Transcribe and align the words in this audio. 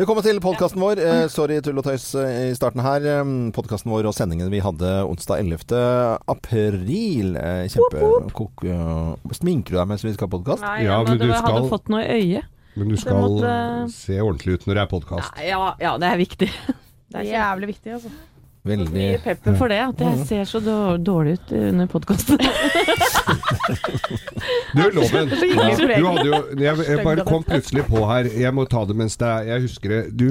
Velkommen 0.00 0.24
til 0.24 0.38
podkasten 0.40 0.80
vår. 0.80 1.00
Eh, 1.04 1.22
sorry 1.28 1.58
tull 1.60 1.76
og 1.76 1.84
tøys 1.84 2.06
eh, 2.16 2.46
i 2.48 2.54
starten 2.56 2.80
her. 2.80 3.04
Eh, 3.04 3.32
podkasten 3.52 3.90
vår 3.92 4.06
og 4.08 4.14
sendingen 4.16 4.48
vi 4.48 4.62
hadde 4.64 4.92
onsdag 5.04 5.42
11. 5.42 5.74
april. 6.32 7.34
Eh, 7.36 7.66
Kjempekok... 7.68 8.64
Uh, 8.64 9.34
sminker 9.36 9.76
du 9.76 9.76
deg 9.76 9.90
mens 9.90 10.06
vi 10.06 10.14
skal 10.14 10.30
ha 10.30 10.32
podkast? 10.32 10.64
Nei, 10.64 10.86
Ja, 10.86 11.02
men 11.04 11.20
du 11.20 11.26
skal... 11.28 11.50
hadde 11.50 11.68
fått 11.68 11.92
noe 11.92 12.00
i 12.00 12.16
øyet. 12.16 12.48
Men 12.80 12.94
du 12.94 12.96
skal 13.02 13.20
måtte- 13.26 13.52
se 13.92 14.16
ordentlig 14.24 14.56
ut 14.56 14.64
når 14.70 14.78
det 14.78 14.86
er 14.86 14.90
podkast. 14.94 15.36
Ja, 15.36 15.50
Ja, 15.50 15.68
ja, 15.84 15.92
det 16.00 16.08
er 16.14 16.22
viktig. 16.22 16.48
Det 17.10 17.24
er 17.24 17.26
jævlig 17.26 17.72
viktig, 17.74 17.92
altså. 17.96 18.10
Veldig 18.68 18.90
Mye 18.92 19.16
pepper 19.24 19.54
for 19.56 19.72
det, 19.72 19.78
at 19.80 20.00
jeg 20.04 20.26
ser 20.28 20.42
så 20.44 20.60
dårlig 21.00 21.38
ut 21.38 21.52
under 21.56 21.86
podkasten. 21.88 22.36
Du, 24.74 24.82
Loven. 24.94 25.28
Du 25.30 25.36
hadde 26.06 26.26
jo 26.26 26.34
Jeg, 26.60 26.76
jeg 26.88 26.98
bare 27.04 27.24
kom 27.26 27.42
plutselig 27.46 27.84
på 27.88 28.04
her 28.08 28.24
Jeg 28.40 28.54
må 28.54 28.64
ta 28.70 28.84
det 28.88 28.96
mens 28.98 29.16
det 29.20 29.28
er 29.28 29.40
Jeg 29.48 29.60
husker 29.66 29.88
det. 29.94 30.00
Du, 30.20 30.26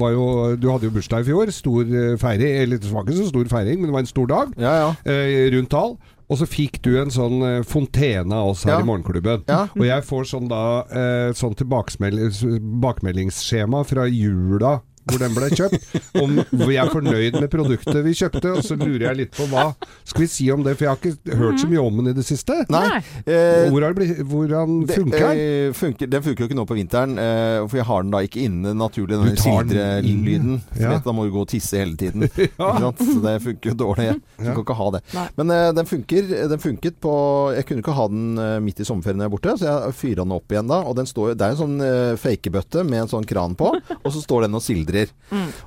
var 0.00 0.10
jo, 0.14 0.24
du 0.60 0.66
hadde 0.72 0.86
jo 0.88 0.92
bursdag 0.94 1.20
i 1.24 1.26
fjor. 1.28 1.44
Stor 1.54 1.82
eh, 1.84 2.14
feiring. 2.20 2.52
Eller 2.64 2.76
det 2.82 2.90
var 2.92 3.02
ikke 3.06 3.18
så 3.20 3.28
stor 3.30 3.46
feiring, 3.52 3.76
men 3.80 3.86
det 3.90 3.94
var 3.96 4.02
en 4.04 4.10
stor 4.10 4.26
dag. 4.30 4.46
Ja, 4.60 4.72
ja. 4.82 4.90
eh, 5.10 5.50
rundt 5.54 5.70
tall. 5.74 5.92
Og 6.32 6.36
så 6.40 6.46
fikk 6.48 6.74
du 6.84 6.90
en 7.02 7.12
sånn 7.12 7.36
eh, 7.44 7.62
fontene 7.68 8.34
av 8.40 8.46
oss 8.54 8.62
her 8.66 8.74
Ja. 8.78 8.82
i 8.82 8.88
Morgenklubben. 8.88 9.40
Ja. 9.50 9.62
Og 9.76 9.84
jeg 9.86 10.00
får 10.08 10.22
sånn 10.32 10.48
da 10.50 10.62
eh, 10.88 11.30
sånn 11.36 11.54
tilbakemeldingsskjema 11.60 13.80
fra 13.88 14.04
jula 14.10 14.72
hvor 15.04 15.20
den 15.20 15.34
ble 15.36 15.48
kjøpt, 15.52 15.84
om 16.22 16.38
jeg 16.70 16.78
er 16.80 16.90
fornøyd 16.92 17.36
med 17.40 17.50
produktet 17.52 17.98
vi 18.06 18.14
kjøpte. 18.16 18.52
Og 18.56 18.62
så 18.64 18.76
lurer 18.80 19.06
jeg 19.10 19.18
litt 19.22 19.34
på 19.36 19.46
hva 19.50 19.66
skal 20.04 20.24
vi 20.24 20.28
si 20.32 20.46
om 20.54 20.62
det, 20.64 20.76
for 20.78 20.86
jeg 20.86 20.92
har 20.94 21.00
ikke 21.00 21.38
hørt 21.40 21.60
så 21.60 21.68
mye 21.70 21.82
om 21.84 21.98
den 22.00 22.12
i 22.12 22.16
det 22.16 22.24
siste. 22.26 22.56
Nei. 22.72 23.00
Eh, 23.26 23.66
Hvor 23.72 23.84
har 23.84 23.92
det 23.94 23.98
blitt, 24.00 24.22
hvordan 24.30 24.78
det, 24.88 24.96
funker 24.98 25.26
den? 25.28 25.42
eh, 25.44 25.74
funker, 25.76 26.10
den 26.14 26.24
funker 26.24 26.44
jo 26.44 26.48
ikke 26.50 26.58
nå 26.58 26.64
på 26.70 26.78
vinteren, 26.78 27.18
eh, 27.20 27.58
for 27.68 27.80
jeg 27.80 27.88
har 27.90 28.06
den 28.06 28.14
da 28.14 28.22
ikke 28.24 28.44
inne 28.48 28.72
naturlig, 28.80 29.18
den 29.20 29.36
sildrelyden. 29.40 30.58
Ja. 30.80 30.94
Da 31.04 31.12
må 31.14 31.26
du 31.28 31.32
gå 31.34 31.44
og 31.44 31.50
tisse 31.52 31.78
hele 31.82 31.96
tiden. 32.00 32.24
ja. 32.58 32.92
Så 32.96 33.18
det 33.24 33.36
funker 33.44 33.72
jo 33.72 33.76
dårlig. 33.84 34.08
Du 34.38 34.48
kan 34.48 34.62
ikke 34.64 34.78
ha 34.80 34.88
det. 34.96 35.02
Nei. 35.14 35.26
Men 35.40 35.54
eh, 35.54 35.68
den 35.76 35.88
funker. 35.90 36.32
Den 36.54 36.60
funket 36.62 36.96
på 37.02 37.12
Jeg 37.56 37.66
kunne 37.68 37.82
ikke 37.84 37.94
ha 37.96 38.04
den 38.10 38.38
eh, 38.40 38.56
midt 38.64 38.80
i 38.80 38.86
sommerferien 38.88 39.20
jeg 39.24 39.28
er 39.28 39.34
borte, 39.36 39.54
så 39.60 39.68
jeg 39.68 39.96
fyra 40.00 40.24
den 40.24 40.34
opp 40.36 40.52
igjen 40.54 40.70
da. 40.70 40.80
Og 40.88 40.96
den 40.98 41.08
står, 41.08 41.34
det 41.38 41.44
er 41.46 41.54
en 41.56 41.60
sånn 41.60 42.18
fakebøtte 42.20 42.84
med 42.86 43.04
en 43.04 43.10
sånn 43.10 43.26
kran 43.28 43.54
på, 43.58 43.70
og 44.04 44.10
så 44.14 44.22
står 44.22 44.46
den 44.46 44.56
og 44.58 44.64
sildrer. 44.64 44.93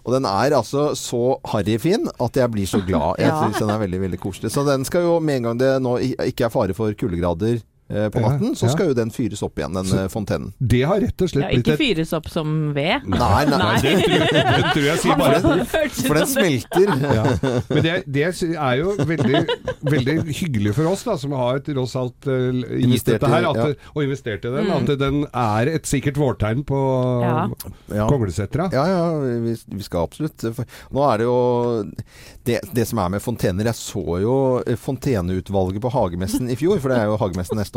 Og 0.06 0.14
den 0.16 0.26
er 0.30 0.56
altså 0.58 0.90
så 0.98 1.38
harryfin 1.52 2.08
at 2.24 2.38
jeg 2.40 2.52
blir 2.54 2.68
så 2.70 2.82
glad. 2.88 3.20
Jeg 3.22 3.28
Ja. 3.32 3.40
synes 3.44 3.60
den 3.64 3.70
er 3.74 3.82
veldig, 3.84 4.02
veldig 4.02 4.20
koselig. 4.24 4.52
Så 4.54 4.64
den 4.68 4.86
skal 4.88 5.02
jo 5.08 5.20
med 5.20 5.38
en 5.42 5.50
gang 5.52 5.60
det 5.60 5.72
nå 5.84 5.98
ikke 6.02 6.48
er 6.48 6.54
fare 6.54 6.74
for 6.78 6.94
kuldegrader 6.98 7.60
på 7.88 8.20
natten, 8.20 8.56
så 8.60 8.68
skal 8.72 8.90
jo 8.92 8.96
den 8.98 9.12
fyres 9.16 9.42
opp 9.46 9.56
igjen, 9.60 9.74
den 9.78 9.86
Så- 9.88 10.00
eh, 10.04 10.08
fontenen. 10.12 10.54
Det 10.60 10.82
har 10.84 11.00
rett 11.00 11.22
og 11.22 11.30
slett 11.32 11.44
Ja, 11.44 11.50
blitt 11.56 11.68
ikke 11.68 11.78
fyres 11.80 12.12
opp 12.14 12.28
som 12.30 12.74
ved. 12.76 13.06
Nei, 13.08 13.46
nei, 13.46 13.58
Nei, 13.58 13.80
det 13.82 13.94
tror, 14.04 14.18
jeg- 14.18 14.44
det 14.44 14.66
tror 14.74 14.84
jeg 14.88 15.00
sier 15.00 15.18
bare 15.24 15.66
For 15.96 16.14
den 16.20 16.28
smelter. 16.28 16.88
ja. 17.18 17.62
Men 17.70 17.84
det, 17.84 17.94
det 18.12 18.26
er 18.58 18.76
jo 18.82 18.96
veldig, 18.98 19.42
veldig 19.88 20.18
hyggelig 20.36 20.74
for 20.76 20.92
oss, 20.92 21.04
da, 21.08 21.16
som 21.18 21.32
har 21.32 21.60
tross 21.60 21.96
alt 21.96 22.28
uh, 22.28 22.52
gitt 22.52 23.06
dette 23.08 23.28
her, 23.32 23.48
at, 23.52 23.56
ja. 23.56 23.92
og 23.96 24.04
investert 24.04 24.44
i 24.46 24.52
den. 24.52 24.72
At 24.72 24.92
den 25.00 25.24
er 25.32 25.72
et 25.78 25.88
sikkert 25.88 26.20
vårtegn 26.20 26.66
på 26.68 26.82
Ja. 27.96 28.08
Konglesetra. 28.10 28.70
Ja, 28.74 28.84
ja, 28.92 29.20
vi, 29.22 29.56
vi 29.78 29.84
skal 29.84 30.04
absolutt. 30.08 30.44
For 30.54 30.66
nå 30.92 31.08
er 31.14 31.18
det 31.18 31.26
jo 31.28 31.38
det, 32.48 32.60
det 32.74 32.88
som 32.88 33.00
er 33.00 33.10
med 33.10 33.22
fontener 33.22 33.68
Jeg 33.68 33.76
så 33.76 34.04
jo 34.22 34.36
eh, 34.66 34.76
Fonteneutvalget 34.80 35.82
på 35.84 35.92
Hagemessen 35.92 36.50
i 36.52 36.56
fjor, 36.60 36.80
for 36.84 36.90
det 36.92 36.98
er 37.00 37.06
jo 37.12 37.18
Hagemessen 37.22 37.58
neste 37.60 37.77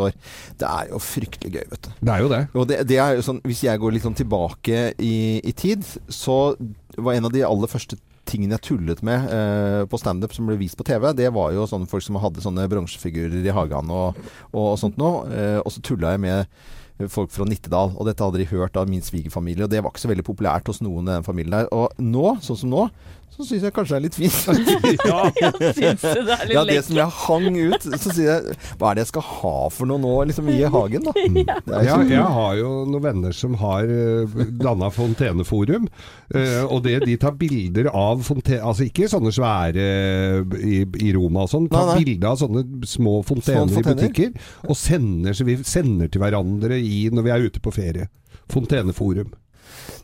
Det 0.59 0.67
er 0.67 0.91
jo 0.91 1.01
fryktelig 1.03 1.53
gøy, 1.55 1.65
vet 1.73 1.87
du. 1.87 1.91
Det 1.99 2.13
er 2.13 2.23
jo 2.23 2.29
det. 2.31 2.41
Og 2.57 2.69
det, 2.69 2.79
det 2.89 2.99
er 3.01 3.17
jo 3.17 3.25
sånn, 3.25 3.41
Hvis 3.47 3.63
jeg 3.67 3.81
går 3.81 3.95
litt 3.95 4.05
sånn 4.05 4.17
tilbake 4.17 4.85
i, 4.97 5.15
i 5.39 5.53
tid, 5.57 5.85
så 6.11 6.55
var 6.97 7.15
en 7.15 7.29
av 7.29 7.35
de 7.35 7.45
aller 7.47 7.71
første 7.71 7.99
tingene 8.29 8.55
jeg 8.57 8.65
tullet 8.69 9.01
med 9.05 9.31
eh, 9.33 9.81
på 9.89 9.99
standup 9.99 10.33
som 10.35 10.47
ble 10.47 10.59
vist 10.59 10.77
på 10.79 10.85
TV, 10.87 11.09
det 11.17 11.31
var 11.35 11.51
jo 11.55 11.65
sånne 11.67 11.89
folk 11.89 12.05
som 12.05 12.19
hadde 12.21 12.43
sånne 12.43 12.67
bronsefigurer 12.71 13.41
i 13.43 13.55
hagen 13.55 13.91
og, 13.91 14.19
og 14.53 14.75
sånt 14.79 14.99
noe. 15.01 15.25
Eh, 15.33 15.57
og 15.61 15.73
så 15.73 15.83
tulla 15.85 16.13
jeg 16.15 16.23
med 16.27 17.09
folk 17.09 17.31
fra 17.33 17.47
Nittedal, 17.49 17.95
og 17.97 18.05
dette 18.05 18.21
hadde 18.21 18.41
de 18.41 18.49
hørt 18.51 18.77
av 18.77 18.89
min 18.89 19.01
svigerfamilie, 19.01 19.65
og 19.65 19.71
det 19.71 19.81
var 19.81 19.93
ikke 19.93 20.03
så 20.03 20.11
veldig 20.11 20.27
populært 20.27 20.69
hos 20.69 20.83
noen 20.85 21.07
i 21.07 21.15
den 21.15 21.25
familien 21.25 21.55
der. 21.55 21.69
Og 21.73 21.97
nå, 21.97 22.35
sånn 22.45 22.59
som 22.59 22.73
nå, 22.73 22.87
så 23.31 23.45
syns 23.47 23.63
jeg 23.63 23.73
kanskje 23.73 23.95
det 23.95 23.99
er 23.99 24.03
litt 24.05 24.17
fint. 24.19 24.37
Ja. 25.11 25.21
Syns 25.77 26.01
du 26.03 26.19
det 26.27 26.35
er 26.35 26.41
litt 26.49 26.55
Ja, 26.55 26.63
det 26.67 26.77
som 26.85 26.97
jeg 26.99 27.13
hang 27.21 27.55
ut, 27.57 27.85
så 27.87 28.11
sier 28.13 28.27
jeg 28.27 28.55
Hva 28.77 28.91
er 28.91 28.97
det 28.99 29.03
jeg 29.05 29.09
skal 29.13 29.23
ha 29.27 29.53
for 29.73 29.89
noe 29.89 30.01
nå, 30.03 30.11
liksom, 30.29 30.49
i 30.51 30.59
hagen, 30.73 31.07
da? 31.07 31.13
Ja, 31.87 31.97
jeg 32.03 32.25
har 32.35 32.57
jo 32.59 32.71
noen 32.89 33.03
venner 33.05 33.35
som 33.35 33.55
har 33.61 33.87
uh, 33.87 34.35
danna 34.61 34.91
fonteneforum. 34.93 35.87
eh, 36.35 36.61
og 36.67 36.83
det 36.85 36.97
de 37.07 37.15
tar 37.21 37.35
bilder 37.39 37.89
av 37.91 38.21
fontene 38.27 38.61
Altså 38.67 38.85
ikke 38.89 39.07
sånne 39.11 39.31
svære 39.33 39.85
eh, 39.87 40.57
i, 40.61 40.81
i 41.07 41.13
Roma 41.15 41.45
og 41.47 41.51
sånn. 41.53 41.69
Tar 41.71 41.95
bilder 41.97 42.33
av 42.33 42.39
sånne 42.41 42.65
små 42.87 43.19
fontener, 43.27 43.71
fontener. 43.71 43.95
i 43.95 44.01
butikker. 44.01 44.49
Og 44.67 44.77
sender, 44.77 45.33
så 45.37 45.47
vi 45.47 45.57
sender 45.65 46.11
til 46.11 46.21
hverandre 46.23 46.77
i, 46.77 47.05
når 47.13 47.25
vi 47.27 47.33
er 47.33 47.47
ute 47.47 47.63
på 47.63 47.73
ferie. 47.75 48.09
Fonteneforum. 48.51 49.31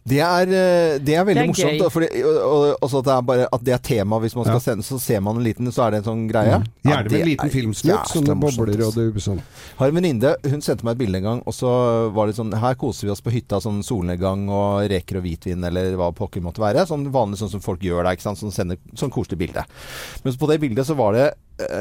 Det 0.07 0.21
er, 0.23 0.47
eh, 0.47 0.97
det 1.03 1.15
er 1.19 1.25
veldig 1.27 1.35
Det 1.35 1.43
er 1.43 1.49
morsomt. 1.51 1.79
da, 1.81 1.89
Fordi, 1.91 2.07
og, 2.23 2.77
og, 2.79 2.93
at, 2.95 3.05
det 3.05 3.13
er 3.13 3.21
bare, 3.27 3.47
at 3.51 3.63
det 3.67 3.73
er 3.75 3.81
tema 3.83 4.19
hvis 4.23 4.35
man 4.37 4.45
skal 4.45 4.55
Ja. 4.55 4.63
sende, 4.63 4.83
så 4.87 4.99
ser 5.03 5.19
man 5.19 5.35
en 5.35 5.43
liten, 5.43 5.67
så 5.67 5.83
er 5.87 5.91
det 5.91 5.97
en 5.99 6.07
sånn 6.07 6.21
greie. 6.29 6.59
Mm. 6.61 6.67
Gjerne 6.87 7.11
med 7.11 7.19
en 7.19 7.27
liten 7.27 7.49
filmsnutt, 7.51 8.07
som 8.07 8.23
det 8.23 8.37
bobler 8.39 8.79
og 8.79 8.85
altså. 8.87 9.13
det, 9.13 9.23
sånn. 9.23 9.41
Har 9.77 9.87
en 9.91 9.95
venninne, 9.99 10.35
hun 10.47 10.61
sendte 10.61 10.85
meg 10.87 10.95
et 10.95 11.01
bilde 11.03 11.17
en 11.19 11.23
gang, 11.23 11.41
og 11.45 11.53
så 11.53 12.11
var 12.13 12.27
det 12.27 12.35
sånn 12.37 12.53
Her 12.57 12.75
koser 12.75 13.07
vi 13.07 13.11
oss 13.11 13.21
på 13.21 13.31
hytta, 13.35 13.59
sånn 13.59 13.83
solnedgang 13.83 14.47
og 14.49 14.87
reker 14.89 15.17
og 15.19 15.23
hvitvin, 15.27 15.63
eller 15.67 15.97
hva 15.99 16.13
pokker 16.15 16.41
måtte 16.41 16.63
være. 16.63 16.87
Sånn 16.87 17.11
vanlig 17.11 17.37
sånn 17.41 17.51
som 17.51 17.59
folk 17.59 17.81
gjør 17.81 18.03
der, 18.03 18.15
ikke 18.15 18.29
sant. 18.29 18.39
Sånn 18.39 18.53
sender 18.55 18.77
sånn 18.95 19.11
koselig 19.11 19.37
bilde. 19.37 19.65
Men 20.23 20.33
på 20.33 20.47
det 20.47 20.61
bildet 20.61 20.87
så 20.87 20.95
var 20.95 21.13
det 21.13 21.33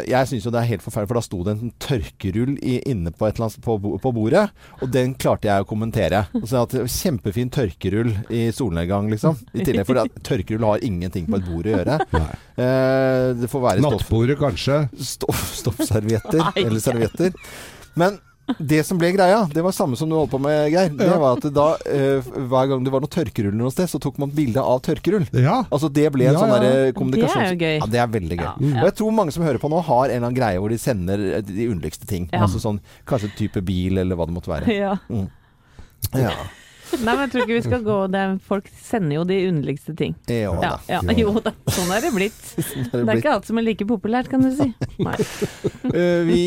Jeg 0.09 0.29
syns 0.31 0.47
jo 0.47 0.53
det 0.55 0.61
er 0.63 0.71
helt 0.71 0.85
forferdelig, 0.85 1.11
for 1.11 1.19
da 1.19 1.25
sto 1.27 1.41
det 1.45 1.55
en 1.57 1.73
tørkerull 1.83 2.55
i, 2.65 2.79
inne 2.89 3.13
på, 3.13 3.27
et 3.27 3.37
eller 3.37 3.51
annet, 3.51 3.61
på, 3.65 3.77
på 4.01 4.13
bordet, 4.17 4.47
og 4.81 4.93
den 4.95 5.13
klarte 5.21 5.51
jeg 5.51 5.65
å 5.65 5.69
kommentere. 5.69 6.23
Og 6.41 6.47
så 6.49 6.63
at 6.63 6.73
det 6.73 6.87
Kjempefin 6.97 7.53
tørkerull 7.53 8.15
i 8.33 8.47
solnedgang, 8.57 9.11
liksom. 9.13 9.37
I 9.53 9.67
tillegg, 9.67 9.85
for 9.89 10.01
at 10.01 10.17
tørkerull 10.27 10.65
har 10.65 10.87
ingenting 10.87 11.29
på 11.29 11.41
et 11.41 11.49
bord 11.51 11.69
å 11.69 11.77
gjøre. 11.77 12.01
Eh, 12.57 13.35
det 13.37 13.51
får 13.53 13.61
være 13.61 13.83
stoff 13.83 13.99
Nattbordet, 14.01 14.37
kanskje. 14.41 14.77
stoff, 15.05 15.41
stoffservietter. 15.59 16.41
Eller 16.63 16.81
servietter. 16.81 17.35
Men 18.01 18.17
det 18.59 18.79
som 18.87 18.99
ble 19.01 19.11
greia, 19.17 19.41
det 19.51 19.63
var 19.65 19.75
samme 19.75 19.97
som 19.99 20.09
du 20.11 20.15
holdt 20.15 20.31
på 20.31 20.39
med, 20.43 20.69
Geir. 20.71 20.93
Det 20.95 21.09
var 21.19 21.37
at 21.37 21.47
da, 21.55 21.67
eh, 21.91 22.23
hver 22.23 22.69
gang 22.71 22.85
det 22.87 22.93
var 22.95 23.03
noe 23.03 23.11
tørkerull 23.11 23.55
noe 23.59 23.73
sted, 23.75 23.89
så 23.91 23.99
tok 24.03 24.21
man 24.23 24.31
bilde 24.35 24.63
av 24.63 24.81
tørkerull. 24.87 25.27
Ja. 25.35 25.65
Altså 25.71 25.91
det 25.93 26.07
ble 26.15 26.29
en 26.29 26.37
Ja, 26.37 26.43
sånn 26.45 26.53
ja. 26.55 26.61
derre 26.63 26.93
kommunikasjons... 26.97 27.35
Det 27.35 27.47
er 27.47 27.57
jo 27.57 27.63
gøy. 27.65 27.79
Ja, 27.81 27.89
det 27.97 28.03
er 28.05 28.13
veldig 28.19 28.39
gøy. 28.39 28.47
Ja, 28.47 28.55
Og 28.83 28.87
jeg 28.91 28.97
tror 29.01 29.17
mange 29.19 29.35
som 29.35 29.43
hører 29.47 29.59
på 29.63 29.71
nå, 29.73 29.81
har 29.89 30.05
en 30.07 30.15
eller 30.15 30.27
annen 30.29 30.39
greie 30.39 30.61
hvor 30.63 30.71
de 30.71 30.79
sender 30.79 31.25
eh, 31.39 31.43
de 31.49 31.67
underligste 31.73 32.07
ting. 32.07 32.29
Ja. 32.33 32.45
Altså 32.47 32.63
sånn 32.63 32.79
kanskje 33.09 33.33
type 33.39 33.65
bil, 33.67 33.99
eller 33.99 34.19
hva 34.19 34.29
det 34.31 34.37
måtte 34.39 34.53
være. 34.53 34.71
Ja. 34.77 34.95
Ja. 36.15 36.31
Nei, 36.97 37.13
men 37.13 37.23
jeg 37.25 37.31
tror 37.33 37.43
ikke 37.45 37.57
vi 37.57 37.63
skal 37.67 37.83
gå 37.87 37.95
det 38.13 38.21
er, 38.23 38.35
Folk 38.47 38.69
sender 38.83 39.17
jo 39.19 39.25
de 39.27 39.37
underligste 39.49 39.95
ting. 39.99 40.15
Ja, 40.31 40.53
Ja, 40.55 40.55
da. 40.63 40.71
ja, 40.89 41.17
jo 41.19 41.33
da. 41.43 41.53
Sånn 41.75 41.91
er 41.97 42.05
det 42.07 42.13
blitt. 42.15 42.39
Det 42.57 42.65
Det 42.67 42.95
er 42.95 43.01
er 43.01 43.05
blitt. 43.09 43.19
ikke 43.25 43.33
alt 43.35 43.49
som 43.51 43.59
er 43.61 43.67
like 43.67 43.87
populært, 43.89 44.31
kan 44.31 44.45
du 44.47 44.51
si. 44.55 44.69
Nei, 45.03 45.17
Uh, 45.87 46.23
vi 46.29 46.41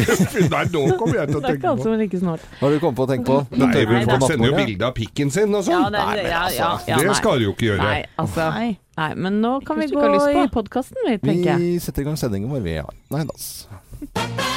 Nei, 0.52 0.64
nå 0.74 0.80
kommer 0.98 1.20
jeg 1.20 1.30
til 1.30 1.38
å 1.38 1.40
tenke 1.40 1.40
på 1.40 1.40
det 1.40 1.50
er 1.50 1.58
ikke 1.60 1.70
alt 1.70 1.82
som 1.84 1.92
er 1.94 2.00
like 2.02 2.18
snålt. 2.20 2.46
Har 2.60 2.74
du 2.74 2.78
kommet 2.82 2.98
på 2.98 3.04
å 3.06 3.10
tenke 3.10 3.26
på? 3.28 3.38
Nei, 3.56 3.70
vi 3.78 3.86
men 3.94 4.08
på 4.08 4.16
Folk 4.18 4.32
sender 4.32 4.50
jo 4.50 4.56
bilde 4.58 4.86
av 4.88 4.94
pikken 4.96 5.30
sin 5.34 5.54
og 5.54 5.64
sånn. 5.66 5.74
Ja, 5.76 5.90
Nei, 5.94 6.24
ja, 6.26 6.42
altså, 6.44 6.60
ja, 6.60 6.70
ja, 6.96 7.00
det 7.06 7.16
skal 7.20 7.38
du 7.42 7.46
jo 7.48 7.54
ikke 7.54 7.68
gjøre. 7.70 7.86
Nei, 7.86 8.00
altså. 8.20 8.48
Nei. 8.56 8.70
Nei, 9.00 9.10
men 9.16 9.40
nå 9.40 9.54
kan 9.64 9.78
vi 9.80 9.86
gå 9.94 10.06
i 10.34 10.46
podkasten, 10.52 10.98
vi, 11.06 11.16
tenker 11.22 11.52
jeg. 11.54 11.58
Vi 11.62 11.78
setter 11.86 12.02
i 12.04 12.10
gang 12.10 12.18
sendingen 12.20 12.50
vår, 12.52 12.64
vi. 12.66 12.78
Ja. 12.82 12.88
Nei 13.14 13.24
da. 13.30 14.48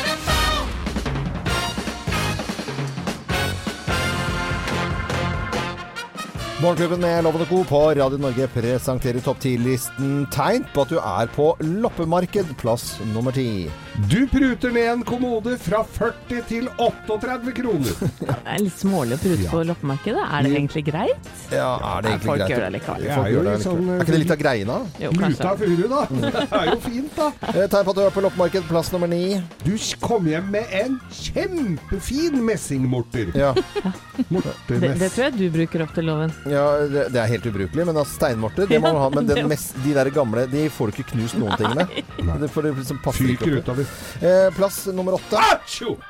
Morgenklubben 6.63 7.01
med 7.03 7.23
Loven 7.25 7.41
og 7.43 7.49
Co. 7.49 7.57
på 7.67 7.79
Radio 7.97 8.15
Norge 8.21 8.45
presenterer 8.53 9.19
topp 9.25 9.41
10-listen 9.43 10.21
tegn 10.31 10.63
på 10.71 10.85
at 10.85 10.91
du 10.93 10.99
er 11.01 11.31
på 11.35 11.49
loppemarked, 11.59 12.53
plass 12.61 12.93
nummer 13.11 13.35
ti. 13.35 13.65
Du 14.09 14.21
pruter 14.31 14.71
ned 14.71 14.87
en 14.93 15.01
kommode 15.05 15.57
fra 15.59 15.81
40 15.83 16.39
til 16.47 16.69
38 16.79 17.51
kroner. 17.57 17.91
Det 18.23 18.37
er 18.53 18.63
litt 18.63 18.79
smålig 18.79 19.17
å 19.17 19.21
prute 19.25 19.49
på 19.51 19.63
loppemarkedet. 19.67 20.23
Er 20.23 20.45
det 20.47 20.53
egentlig 20.53 20.85
greit? 20.87 21.27
Ja, 21.51 21.67
er 21.97 22.05
det 22.05 22.13
egentlig 22.13 22.29
folk 22.29 22.43
greit? 22.45 22.53
gjør 22.53 22.63
det 22.63 22.71
likevel. 22.77 23.03
Ja, 23.03 23.11
er 23.11 23.19
Folk 23.19 23.33
gjør 23.33 23.43
det 23.49 23.57
litt 23.57 23.65
sånn, 23.67 23.81
likevel. 23.81 23.97
Er 23.97 24.05
ikke 24.05 24.15
det 24.15 24.21
litt 24.23 24.33
av 24.37 24.41
greina? 24.45 24.79
Jo, 25.03 25.11
Luta 25.19 25.53
furu, 25.59 25.83
da. 25.91 26.01
Det 26.23 26.61
er 26.61 26.71
jo 26.71 26.79
fint, 26.87 27.19
da. 27.19 27.27
Eh, 27.51 27.67
Tegn 27.75 27.89
på 27.89 27.93
at 27.95 27.99
du 27.99 28.03
er 28.05 28.15
på 28.15 28.23
loppemarked, 28.23 28.65
plass 28.71 28.93
nummer 28.95 29.11
ni. 29.11 29.21
Du 29.65 29.73
kom 30.07 30.31
hjem 30.31 30.47
med 30.55 30.71
en 30.79 30.97
kjempefin 31.19 32.39
messingmorter. 32.47 33.35
Ja. 33.43 33.51
Mortermess. 34.29 34.63
Det, 34.69 34.89
det 35.01 35.07
tror 35.11 35.23
jeg 35.25 35.33
du 35.35 35.45
bruker 35.51 35.81
opp 35.83 35.93
til 35.97 36.05
loven. 36.07 36.31
Ja, 36.53 36.65
det, 36.89 37.07
det 37.13 37.19
er 37.23 37.27
helt 37.31 37.45
ubrukelig, 37.49 37.85
men 37.89 37.97
altså, 37.97 38.13
steinmorter 38.19 38.67
det 38.69 38.79
må 38.83 38.91
man 38.93 39.01
ha. 39.01 39.09
Men 39.15 39.27
den 39.29 39.47
mest, 39.51 39.73
de 39.83 39.93
der 39.97 40.09
gamle, 40.13 40.45
de 40.51 40.67
får 40.73 40.91
du 40.91 40.91
ikke 40.97 41.09
knust 41.15 41.35
noen 41.41 41.57
ting 41.59 41.71
med. 41.77 41.87
Det 42.43 42.49
får 42.53 42.61
du 42.67 42.71
liksom 42.77 42.99
passe 43.03 43.25
ikke 43.25 43.49
Fyker 43.49 43.49
opp 43.49 43.57
i. 43.57 43.61
utover. 43.63 43.83
Eh, 44.29 44.47
plass 44.57 44.77
nummer 44.93 45.17
åtte. 45.19 45.35
Atsjo! 45.53 45.97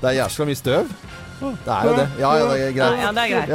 Det 0.00 0.08
er 0.08 0.16
jævla 0.18 0.46
mye 0.48 0.58
støv. 0.58 0.92
Det 1.38 1.72
er 1.72 1.88
jo 1.88 1.96
det. 1.96 2.06
Ja, 2.18 2.30
ja, 2.38 2.44
det 2.50 2.60
er 2.68 2.72
greit. 2.76 3.00
Ja, 3.02 3.10
det 3.14 3.24
er 3.24 3.34
greit. 3.34 3.48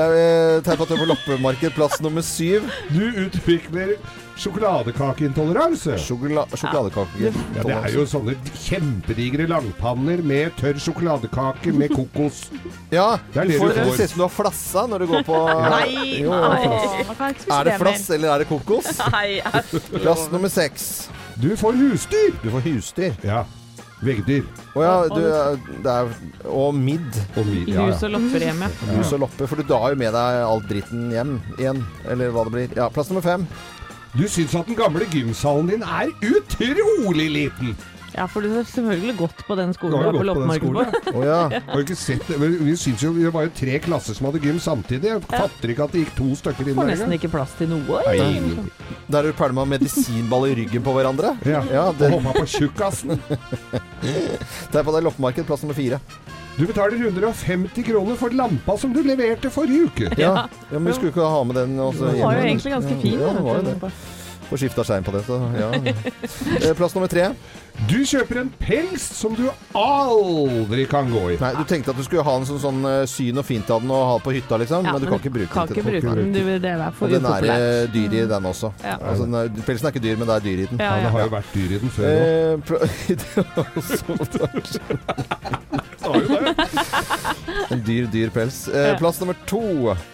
Jeg 0.68 0.78
på 0.78 0.84
at 0.86 0.90
du 0.90 0.96
er 0.96 1.02
på 1.04 1.08
loppemarked, 1.10 1.74
plass 1.76 2.02
nummer 2.04 2.24
syv. 2.26 2.68
Du 2.94 3.02
utvikler 3.26 3.96
sjokoladekakeintoleranse. 4.40 5.98
Sjokola 6.02 6.46
sjokoladekakeintoleranse. 6.54 7.58
Ja, 7.60 7.64
det 7.68 7.76
er 7.92 7.98
jo 7.98 8.06
sånne 8.10 8.36
kjempedigre 8.64 9.48
langpanner 9.52 10.24
med 10.26 10.56
tørr 10.60 10.80
sjokoladekake 10.82 11.74
med 11.76 11.94
kokos. 11.94 12.46
Ja, 12.94 13.18
Det 13.34 13.44
er 13.44 13.50
du 13.50 13.54
det 13.54 13.60
får, 13.60 13.74
du 13.74 13.82
får. 13.84 13.96
ser 13.98 14.04
ut 14.04 14.14
som 14.16 14.22
du 14.24 14.26
har 14.26 14.34
flassa 14.38 14.86
når 14.90 15.04
du 15.04 15.08
går 15.14 15.26
på 15.28 15.42
Nei, 15.74 16.22
Jo, 16.24 16.32
nei. 16.32 16.62
Er 17.60 17.68
det 17.70 17.76
flass, 17.82 18.08
eller 18.16 18.34
er 18.36 18.44
det 18.46 18.50
kokos? 18.50 18.94
Nei. 19.12 19.42
Plass 20.00 20.30
nummer 20.32 20.50
seks. 20.50 21.10
Du 21.36 21.52
får 21.58 21.74
husdyr. 21.78 22.32
Du 22.44 22.50
får 22.54 22.66
husdyr. 22.72 23.14
Ja. 23.26 23.44
Veggdyr. 24.04 24.48
Å 24.76 24.84
ja, 24.84 24.94
du, 25.12 25.22
det 25.86 25.94
er 25.94 26.12
Og 26.50 26.76
midd. 26.76 27.20
Og 27.38 27.48
midd 27.48 27.70
ja, 27.72 27.78
ja, 27.78 27.86
hus 27.92 28.04
og 28.06 28.16
lopper 28.18 28.48
hjemme. 28.48 28.70
Hus 28.94 29.14
og 29.16 29.24
lopper, 29.26 29.50
For 29.50 29.62
du 29.62 29.68
drar 29.70 29.94
jo 29.94 30.00
med 30.02 30.14
deg 30.16 30.42
all 30.48 30.64
dritten 30.70 31.08
hjem 31.14 31.38
igjen. 31.58 31.84
Eller 32.10 32.34
hva 32.36 32.46
det 32.48 32.56
blir. 32.58 32.76
Ja, 32.80 32.90
plass 32.94 33.12
nummer 33.12 33.26
fem. 33.26 33.48
Du 34.14 34.28
syns 34.30 34.54
at 34.54 34.68
den 34.70 34.78
gamle 34.78 35.08
gymsalen 35.10 35.72
din 35.72 35.82
er 35.82 36.12
utrolig 36.22 37.32
liten. 37.34 37.74
Ja, 38.14 38.28
for 38.30 38.46
du 38.46 38.52
har 38.54 38.66
selvfølgelig 38.70 39.16
gått 39.18 39.40
på 39.48 39.56
den 39.58 39.74
skolen 39.74 39.96
du 39.98 40.06
er 40.06 40.14
på 40.14 40.22
gått 40.22 40.38
på 40.38 40.44
den 40.44 40.60
skolen. 40.60 40.98
Å 41.14 41.24
ja. 41.32 41.40
Har 41.50 41.80
du 41.80 41.84
ikke 41.84 41.98
sett 41.98 42.28
det? 42.30 42.38
Vi 42.40 42.76
syns 42.78 43.06
jo 43.06 43.14
det 43.18 43.32
var 43.34 43.48
jo 43.48 43.54
tre 43.58 43.80
klasser 43.84 44.18
som 44.18 44.30
hadde 44.30 44.42
gym 44.44 44.60
samtidig. 44.62 45.10
Jeg 45.16 45.24
fatter 45.32 45.74
ikke 45.74 45.88
at 45.88 45.96
det 45.96 46.04
gikk 46.04 46.14
to 46.20 46.30
stykker 46.40 46.68
inn 46.68 46.76
der. 46.76 46.82
Får 46.82 46.92
nesten 46.92 47.18
ikke 47.18 47.32
plass 47.34 47.56
til 47.58 47.72
noe. 47.74 48.04
Nei, 48.06 48.68
Der 49.10 49.24
er 49.24 49.32
du 49.32 49.40
ferdig 49.40 49.58
med 49.58 49.74
medisinball 49.78 50.48
i 50.52 50.54
ryggen 50.62 50.86
på 50.86 50.94
hverandre. 50.98 51.34
Ja. 51.50 51.64
Ja, 51.74 51.88
det, 51.98 52.14
hoppa 52.14 52.36
på 52.38 52.46
tjukkasen. 52.54 53.18
det 53.18 54.78
er 54.80 54.86
på 54.86 54.94
deg 54.94 55.10
loppemarked, 55.10 55.50
plass 55.50 55.66
nummer 55.66 55.78
fire. 55.78 56.02
Du 56.54 56.68
betaler 56.70 57.00
150 57.02 57.84
kroner 57.84 58.18
for 58.20 58.30
lampa 58.30 58.76
som 58.78 58.94
du 58.94 59.02
leverte 59.02 59.50
forrige 59.50 59.88
uke. 59.90 60.10
Ja, 60.22 60.46
ja 60.70 60.78
men 60.78 60.92
vi 60.92 61.00
skulle 61.00 61.10
ikke 61.10 61.26
ha 61.26 61.40
med 61.50 61.58
den 61.58 61.80
også 61.82 62.12
Den 62.12 62.20
var 62.22 62.38
jo 62.38 62.44
egentlig 62.46 62.76
ganske 62.76 62.98
fin. 63.02 63.18
Ja, 63.18 63.32
den 63.34 63.48
var 63.48 63.58
jo 63.58 63.72
det. 63.72 63.94
Får 64.50 64.58
skifta 64.64 64.84
skjerm 64.88 65.06
på 65.08 65.12
det, 65.16 65.24
så 65.28 65.40
ja. 65.58 65.70
Eh, 66.62 66.74
Plass 66.78 66.94
nummer 66.96 67.08
tre. 67.12 67.30
Du 67.90 68.04
kjøper 68.06 68.38
en 68.44 68.50
pels 68.62 69.02
som 69.18 69.34
du 69.34 69.48
aldri 69.78 70.84
kan 70.90 71.08
gå 71.10 71.24
i. 71.34 71.38
Nei, 71.42 71.54
du 71.58 71.64
tenkte 71.66 71.90
at 71.90 71.98
du 71.98 72.04
skulle 72.06 72.22
ha 72.28 72.36
en 72.38 72.46
sånn, 72.46 72.60
sånn 72.62 72.84
syn 73.10 73.40
og 73.42 73.46
fint 73.48 73.70
av 73.74 73.82
den 73.82 73.90
og 73.96 74.04
ha 74.12 74.18
på 74.22 74.34
hytta, 74.36 74.60
liksom. 74.62 74.86
Ja, 74.86 74.94
men 74.94 75.02
du 75.02 75.08
kan 75.10 75.18
ikke 75.22 75.34
bruke 75.34 75.50
kan 75.54 75.68
den 75.72 75.80
ikke 75.80 75.88
bruke 75.90 76.14
den. 76.20 76.34
Du, 76.36 76.42
det 76.62 76.70
er 76.70 76.84
for 76.94 77.08
Og 77.08 77.16
den 77.16 77.26
er 77.32 77.48
eh, 77.50 77.88
dyr 77.94 78.14
i 78.20 78.26
den 78.30 78.46
også. 78.52 78.70
Ja. 78.84 79.00
Altså, 79.02 79.26
den 79.26 79.66
pelsen 79.66 79.90
er 79.90 79.96
ikke 79.96 80.04
dyr, 80.06 80.20
men 80.22 80.30
det 80.30 80.36
er 80.38 80.46
dyr 80.46 80.60
i 80.66 80.70
den. 80.70 80.78
Ja, 80.84 80.92
Ja, 80.94 81.02
det 81.08 81.12
har 81.16 81.26
jo 81.26 81.32
vært 81.34 81.50
dyr 81.56 81.70
i 81.74 81.82
den 81.82 81.90
før 81.98 82.06
òg. 82.14 82.20
En 87.72 87.82
dyr, 87.86 88.08
dyr 88.12 88.30
pels. 88.34 88.66
Plass 89.00 89.20
nummer 89.22 89.38
to. 89.50 89.62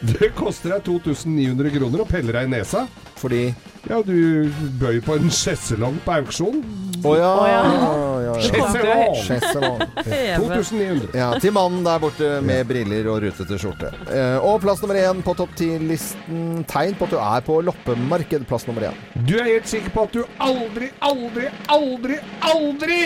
Det 0.05 0.31
koster 0.37 0.75
deg 0.75 0.83
2900 0.85 1.71
kroner 1.75 2.03
å 2.03 2.07
pelle 2.09 2.35
deg 2.35 2.47
i 2.47 2.51
nesa. 2.53 2.85
Fordi 3.19 3.49
Ja, 3.89 4.01
du 4.03 4.51
bøy 4.79 4.99
på 5.03 5.15
en 5.17 5.31
skjesselong 5.33 5.97
på 6.05 6.13
auksjon. 6.19 6.59
Å 7.03 7.13
ja. 7.15 7.29
Å 7.39 7.45
ja. 7.47 7.59
ja! 8.25 8.33
Skjesselong. 9.23 9.83
2900. 10.03 11.13
Ja, 11.15 11.29
til 11.39 11.53
mannen 11.55 11.85
der 11.87 12.01
borte 12.03 12.29
med 12.45 12.67
briller 12.69 13.07
og 13.11 13.21
rutete 13.23 13.59
skjorte. 13.59 13.91
Eh, 14.11 14.37
og 14.43 14.59
plass 14.63 14.83
nummer 14.83 14.99
én 14.99 15.23
på 15.25 15.35
topp 15.39 15.55
ti-listen. 15.59 16.65
Tegn 16.69 16.97
på 16.99 17.07
at 17.07 17.15
du 17.15 17.19
er 17.23 17.45
på 17.47 17.59
loppemarked. 17.69 18.47
Plass 18.49 18.67
nummer 18.67 18.89
én. 18.91 19.03
Du 19.15 19.37
er 19.39 19.47
helt 19.53 19.71
sikker 19.71 19.95
på 19.95 20.07
at 20.09 20.17
du 20.17 20.23
aldri, 20.43 20.91
aldri, 21.11 21.47
aldri, 21.71 22.19
aldri 22.51 23.01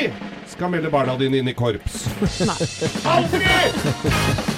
skal 0.53 0.69
melde 0.73 0.89
barna 0.93 1.15
dine 1.17 1.41
inn 1.41 1.49
i 1.49 1.55
korps. 1.57 2.03
Nei. 2.49 2.59
Aldri! 3.15 4.52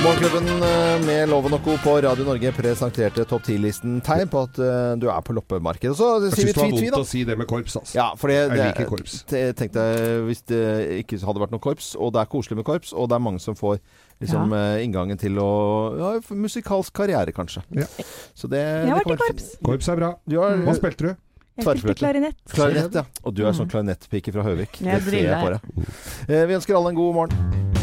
Morgenklubben 0.00 0.46
eh, 0.48 1.06
med 1.06 1.28
Loven 1.28 1.52
og 1.52 1.60
Co. 1.64 1.74
på 1.82 1.92
Radio 2.00 2.24
Norge 2.24 2.50
presenterte 2.56 3.24
topp 3.28 3.42
ti-listen 3.44 3.98
tegn 4.04 4.30
på 4.32 4.40
at 4.46 4.60
eh, 4.64 4.92
du 5.00 5.04
er 5.12 5.20
på 5.26 5.34
loppemarked. 5.36 5.92
Så 5.98 6.06
Jeg 6.24 6.32
sier 6.38 6.48
vi 6.48 6.54
syns 6.54 6.56
det 6.56 6.62
var 6.62 6.72
vondt 6.78 6.96
å 7.02 7.08
si 7.10 7.20
det 7.28 7.36
med 7.36 7.48
korps, 7.50 7.76
altså. 7.82 7.96
Ja, 7.98 8.06
for 8.16 8.32
det, 8.32 8.38
Jeg 8.38 8.54
det, 8.54 8.68
liker 8.70 8.88
korps. 8.88 9.18
te- 9.28 9.42
tenkte 9.58 9.84
hvis 10.24 10.40
det 10.48 10.62
ikke 11.02 11.20
hadde 11.20 11.42
vært 11.44 11.52
noe 11.52 11.60
korps, 11.66 11.90
og 12.00 12.14
det 12.16 12.22
er 12.22 12.30
koselig 12.32 12.56
med 12.62 12.68
korps, 12.70 12.94
og 12.96 13.10
det 13.12 13.18
er 13.18 13.24
mange 13.26 13.42
som 13.44 13.58
får 13.58 13.76
liksom 14.24 14.54
ja. 14.56 14.62
inngangen 14.86 15.20
til 15.20 15.36
å 15.42 15.50
ja, 16.00 16.12
musikalsk 16.32 16.96
karriere, 16.96 17.34
kanskje. 17.36 17.60
Ja. 17.76 17.84
Så 18.32 18.48
det, 18.48 18.62
Jeg 18.64 18.94
har 18.94 19.02
vært 19.04 19.18
i 19.18 19.20
korps. 19.26 19.50
Korps 19.68 19.90
er 19.92 20.00
bra. 20.00 20.14
Du 20.24 20.38
har 20.40 20.56
Hva 20.64 20.76
spilte 20.80 21.10
du? 21.10 21.12
Jeg 21.60 21.66
spilte 21.66 21.82
Tverrfløyte. 21.82 22.00
klarinett. 22.00 22.40
klarinett, 22.56 22.96
ja. 23.02 23.04
Og 23.28 23.36
du 23.36 23.44
er 23.44 23.52
sånn 23.52 23.68
klarinettpike 23.68 24.32
fra 24.32 24.48
Høvik. 24.48 24.80
Jeg 24.80 25.04
Det 25.04 25.12
ser 25.12 25.28
jeg 25.28 25.44
på 25.44 25.52
deg. 25.58 25.92
Eh, 26.30 26.46
vi 26.48 26.56
ønsker 26.56 26.78
alle 26.80 26.94
en 26.94 27.00
god 27.02 27.18
morgen. 27.20 27.79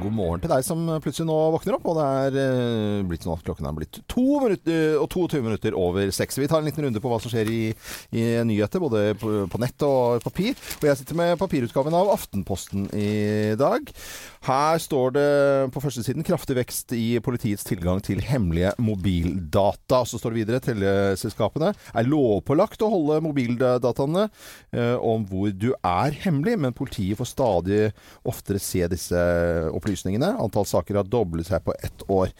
God 0.00 0.14
morgen 0.16 0.40
til 0.42 0.50
deg 0.52 0.64
som 0.64 0.86
plutselig 1.04 1.28
nå 1.28 1.36
våkner 1.54 1.76
opp. 1.76 1.88
Og 1.90 1.98
det 1.98 2.06
er 2.24 2.38
eh, 2.40 3.02
blitt 3.08 3.26
sånn 3.26 3.36
at 3.36 3.44
klokken 3.44 3.68
er 3.68 3.76
blitt 3.76 4.00
to 4.10 4.24
minutter 4.42 4.96
og 5.00 5.08
22 5.12 5.42
minutter 5.44 5.76
over 5.78 6.12
seks. 6.14 6.40
Vi 6.40 6.48
tar 6.50 6.62
en 6.62 6.68
liten 6.68 6.86
runde 6.86 7.02
på 7.02 7.12
hva 7.12 7.20
som 7.22 7.32
skjer 7.32 7.50
i, 7.52 7.62
i 8.16 8.24
nyheter, 8.48 8.82
både 8.82 9.04
på, 9.20 9.32
på 9.52 9.60
nett 9.60 9.86
og 9.86 10.24
papir. 10.24 10.56
Og 10.80 10.88
jeg 10.88 11.00
sitter 11.00 11.20
med 11.20 11.36
papirutgaven 11.40 11.96
av 11.96 12.12
Aftenposten 12.14 12.88
i 12.96 13.10
dag. 13.60 13.92
Her 14.40 14.78
står 14.80 15.12
det 15.12 15.24
på 15.74 15.82
førstesiden 15.84 16.24
kraftig 16.24 16.54
vekst 16.56 16.94
i 16.96 17.18
politiets 17.20 17.66
tilgang 17.68 18.00
til 18.00 18.22
hemmelige 18.24 18.72
mobildata. 18.80 19.98
Så 20.08 20.16
står 20.16 20.32
det 20.32 20.40
videre 20.40 20.62
teleselskapene 20.64 21.74
er 21.76 22.08
lovpålagt 22.08 22.80
å 22.80 22.88
holde 22.88 23.20
mobildataene 23.26 24.24
eh, 24.72 24.96
om 24.96 25.28
hvor 25.28 25.52
du 25.52 25.74
er 25.76 26.16
hemmelig, 26.24 26.56
men 26.64 26.76
politiet 26.76 27.20
får 27.20 27.28
stadig 27.34 27.82
oftere 28.24 28.62
se 28.64 28.88
disse 28.88 29.28
opplysningene. 29.76 30.32
Antall 30.40 30.68
saker 30.72 31.02
har 31.02 31.12
doblet 31.12 31.50
seg 31.50 31.60
på 31.66 31.76
ett 31.76 32.08
år. 32.08 32.32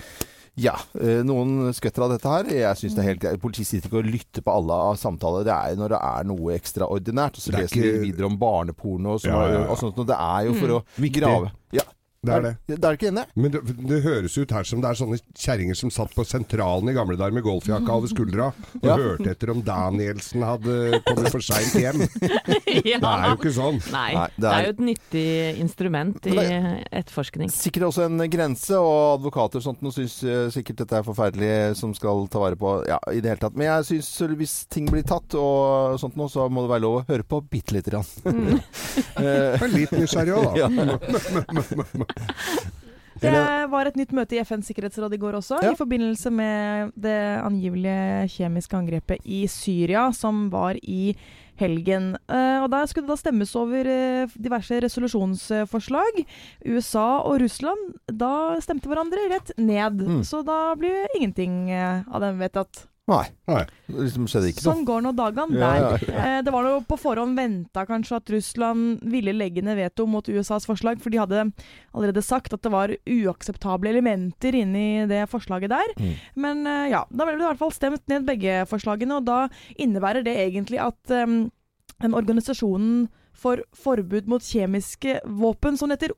Ja, 0.60 0.74
eh, 1.00 1.22
noen 1.24 1.70
skvetter 1.76 2.04
av 2.04 2.12
dette 2.14 2.28
her. 2.28 2.50
Jeg 2.52 2.80
synes 2.80 2.96
det 2.96 3.02
er 3.02 3.08
helt 3.10 3.22
greit. 3.22 3.40
Politiet 3.42 3.68
sitter 3.68 3.88
ikke 3.88 4.02
og 4.02 4.10
lytter 4.10 4.44
på 4.44 4.56
alle 4.60 4.76
av 4.90 4.98
samtaler. 5.00 5.46
Det 5.48 5.54
er 5.54 5.78
når 5.80 5.94
det 5.94 6.00
er 6.10 6.26
noe 6.28 6.56
ekstraordinært. 6.56 7.38
Og 7.40 7.44
så 7.44 7.54
er 7.54 7.62
leser 7.62 7.80
vi 7.80 7.86
de 7.86 8.02
videre 8.04 8.28
om 8.28 8.36
barneporno 8.40 9.16
og, 9.16 9.22
sånt. 9.24 9.32
Ja, 9.32 9.46
ja, 9.48 9.62
ja. 9.62 9.70
og 9.72 9.80
sånt. 9.80 10.00
Og 10.02 10.10
det 10.10 10.18
er 10.20 10.50
jo 10.50 10.58
for 10.58 10.76
å 10.76 10.82
Viktig. 10.98 11.22
grave. 11.22 11.52
Ja, 11.76 11.86
Det 12.20 12.32
er 12.36 12.42
det. 12.44 12.50
Det 12.68 12.84
er 12.84 12.96
ikke 12.98 13.08
enig? 13.08 13.22
Men 13.40 13.52
det, 13.54 13.60
det 13.88 13.98
høres 14.04 14.34
ut 14.36 14.50
her 14.52 14.66
som 14.68 14.82
det 14.82 14.90
er 14.90 14.98
sånne 14.98 15.16
kjerringer 15.40 15.76
som 15.78 15.88
satt 15.94 16.10
på 16.12 16.20
sentralen 16.28 16.90
i 16.90 16.92
gamle 16.92 17.14
dager 17.16 17.32
med 17.32 17.46
golfjakka 17.46 17.94
over 17.96 18.10
skuldra 18.12 18.50
og 18.50 18.84
Ja. 18.84 18.96
hørte 19.00 19.30
etter 19.32 19.52
om 19.54 19.62
Danielsen 19.64 20.44
hadde 20.44 21.00
kommet 21.06 21.30
for 21.32 21.40
seint 21.40 21.72
hjem. 21.80 22.02
Det 22.20 22.92
er 23.00 23.24
jo 23.30 23.38
ikke 23.38 23.52
sånn. 23.56 23.78
Nei, 23.94 24.10
Nei, 24.18 24.26
det 24.36 24.50
er 24.50 24.66
jo 24.66 24.72
et 24.74 24.82
nyttig 24.84 25.24
instrument 25.62 26.28
i 26.28 26.36
etterforskning. 27.00 27.48
Sikkert 27.54 27.86
også 27.88 28.04
en 28.06 28.20
grense, 28.30 28.76
og 28.76 29.16
advokater 29.16 29.60
og 29.62 29.64
sånt 29.64 29.80
nå 29.84 29.92
syns 29.94 30.18
eh, 30.28 30.44
sikkert 30.52 30.82
dette 30.84 31.00
er 31.00 31.06
forferdelig, 31.06 31.50
som 31.80 31.94
skal 31.96 32.26
ta 32.32 32.42
vare 32.44 32.58
på 32.60 32.74
Ja, 32.90 33.00
i 33.14 33.20
det 33.24 33.32
hele 33.32 33.42
tatt. 33.46 33.56
Men 33.56 33.70
jeg 33.70 33.88
syns 33.94 34.12
hvis 34.36 34.54
ting 34.72 34.88
blir 34.92 35.06
tatt 35.08 35.34
og 35.40 35.96
sånt 36.02 36.20
nå, 36.20 36.28
så 36.32 36.46
må 36.52 36.66
det 36.66 36.72
være 36.74 36.84
lov 36.84 36.98
å 37.00 37.04
høre 37.08 37.24
på 37.26 37.40
bitte 37.48 37.78
lite 37.78 37.96
grann. 37.96 38.60
Eh, 39.20 39.54
er 39.60 39.70
litt 39.72 39.90
nysgjerrig 39.94 40.32
òg, 40.34 40.56
da. 40.56 40.60
Ja. 40.90 42.09
Det 43.20 43.32
var 43.68 43.84
et 43.84 43.98
nytt 44.00 44.14
møte 44.16 44.32
i 44.32 44.40
FNs 44.40 44.70
sikkerhetsråd 44.70 45.12
i 45.12 45.18
går 45.20 45.36
også, 45.42 45.58
Ja. 45.60 45.74
i 45.74 45.76
forbindelse 45.76 46.30
med 46.32 46.92
det 46.96 47.18
angivelige 47.44 48.30
kjemiske 48.32 48.78
angrepet 48.78 49.20
i 49.28 49.42
Syria, 49.46 50.06
som 50.16 50.48
var 50.48 50.78
i 50.80 51.14
helgen. 51.60 52.14
Eh, 52.32 52.62
og 52.62 52.70
Der 52.72 52.86
skulle 52.88 53.04
det 53.04 53.12
da 53.12 53.20
stemmes 53.20 53.52
over 53.60 53.84
eh, 53.84 54.26
diverse 54.40 54.80
resolusjonsforslag. 54.80 56.24
USA 56.64 57.20
og 57.20 57.42
Russland 57.42 57.92
da 58.08 58.56
stemte 58.64 58.88
hverandre 58.88 59.28
rett 59.34 59.52
ned. 59.58 60.00
Mm. 60.00 60.22
Så 60.24 60.40
da 60.46 60.74
blir 60.80 61.04
ingenting 61.18 61.68
eh, 61.70 62.00
av 62.08 62.22
dem 62.24 62.40
vedtatt. 62.40 62.86
Nei. 63.10 63.26
Nei. 63.50 63.64
Det 63.90 64.04
liksom 64.06 64.28
skjedde 64.30 64.50
ikke 64.52 64.62
Sånn 64.64 64.80
noe. 64.82 64.88
går 64.88 65.02
nå 65.04 65.12
dagene 65.18 65.58
Ja, 65.58 65.70
der. 65.74 66.04
ja, 66.08 66.24
Eh, 66.38 66.42
Det 66.46 66.52
var 66.54 66.64
noe 66.66 66.80
på 66.86 66.98
forhånd 67.00 67.36
venta 67.38 67.84
kanskje 67.88 68.16
at 68.20 68.30
Russland 68.30 69.02
ville 69.10 69.34
legge 69.36 69.62
ned 69.66 69.76
veto 69.80 70.06
mot 70.06 70.26
USAs 70.30 70.66
forslag, 70.70 71.00
for 71.02 71.10
de 71.10 71.18
hadde 71.20 71.44
allerede 71.94 72.22
sagt 72.24 72.54
at 72.54 72.62
det 72.62 72.72
var 72.72 72.94
uakseptable 73.04 73.90
elementer 73.90 74.54
inni 74.54 75.06
det 75.10 75.24
forslaget 75.30 75.70
der. 75.74 75.94
Mm. 75.98 76.14
Men 76.46 76.66
eh, 76.66 76.88
ja, 76.94 77.04
da 77.10 77.26
ble 77.26 77.36
det 77.38 77.44
i 77.44 77.48
hvert 77.50 77.62
fall 77.62 77.74
stemt 77.74 78.06
ned 78.08 78.26
begge 78.28 78.60
forslagene, 78.70 79.18
og 79.20 79.26
da 79.28 79.40
innebærer 79.76 80.24
det 80.26 80.36
egentlig 80.46 80.78
at 80.82 81.10
um, 81.26 81.50
den 82.00 82.14
organisasjonen 82.16 83.08
for 83.40 83.62
forbud 83.76 84.26
mot 84.28 84.42
kjemiske 84.44 85.20
våpen, 85.24 85.76
som 85.80 85.90
heter 85.92 86.12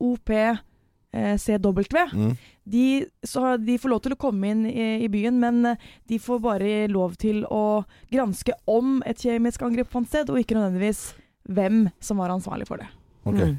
OPCW, 1.12 2.06
Mm. 2.12 2.36
de, 2.64 3.06
så 3.24 3.56
de 3.64 3.78
får 3.78 3.88
lov 3.90 4.00
til 4.02 4.12
å 4.12 4.16
komme 4.18 4.44
inn 4.50 4.66
i, 4.66 5.04
i 5.04 5.08
byen, 5.08 5.38
men 5.40 5.64
eh, 5.66 5.76
de 6.08 6.18
får 6.18 6.40
bare 6.40 6.88
lov 6.88 7.16
til 7.20 7.44
å 7.50 7.84
granske 8.10 8.52
om 8.66 9.02
et 9.06 9.16
kjemisk 9.18 9.62
angrep 9.62 9.90
fant 9.92 10.08
sted, 10.08 10.30
og 10.30 10.38
ikke 10.40 10.56
nødvendigvis 10.56 11.12
hvem 11.48 11.90
som 12.00 12.16
var 12.22 12.30
ansvarlig 12.30 12.66
for 12.66 12.76
det. 12.78 12.88
Ok. 13.26 13.34
Mm. 13.42 13.58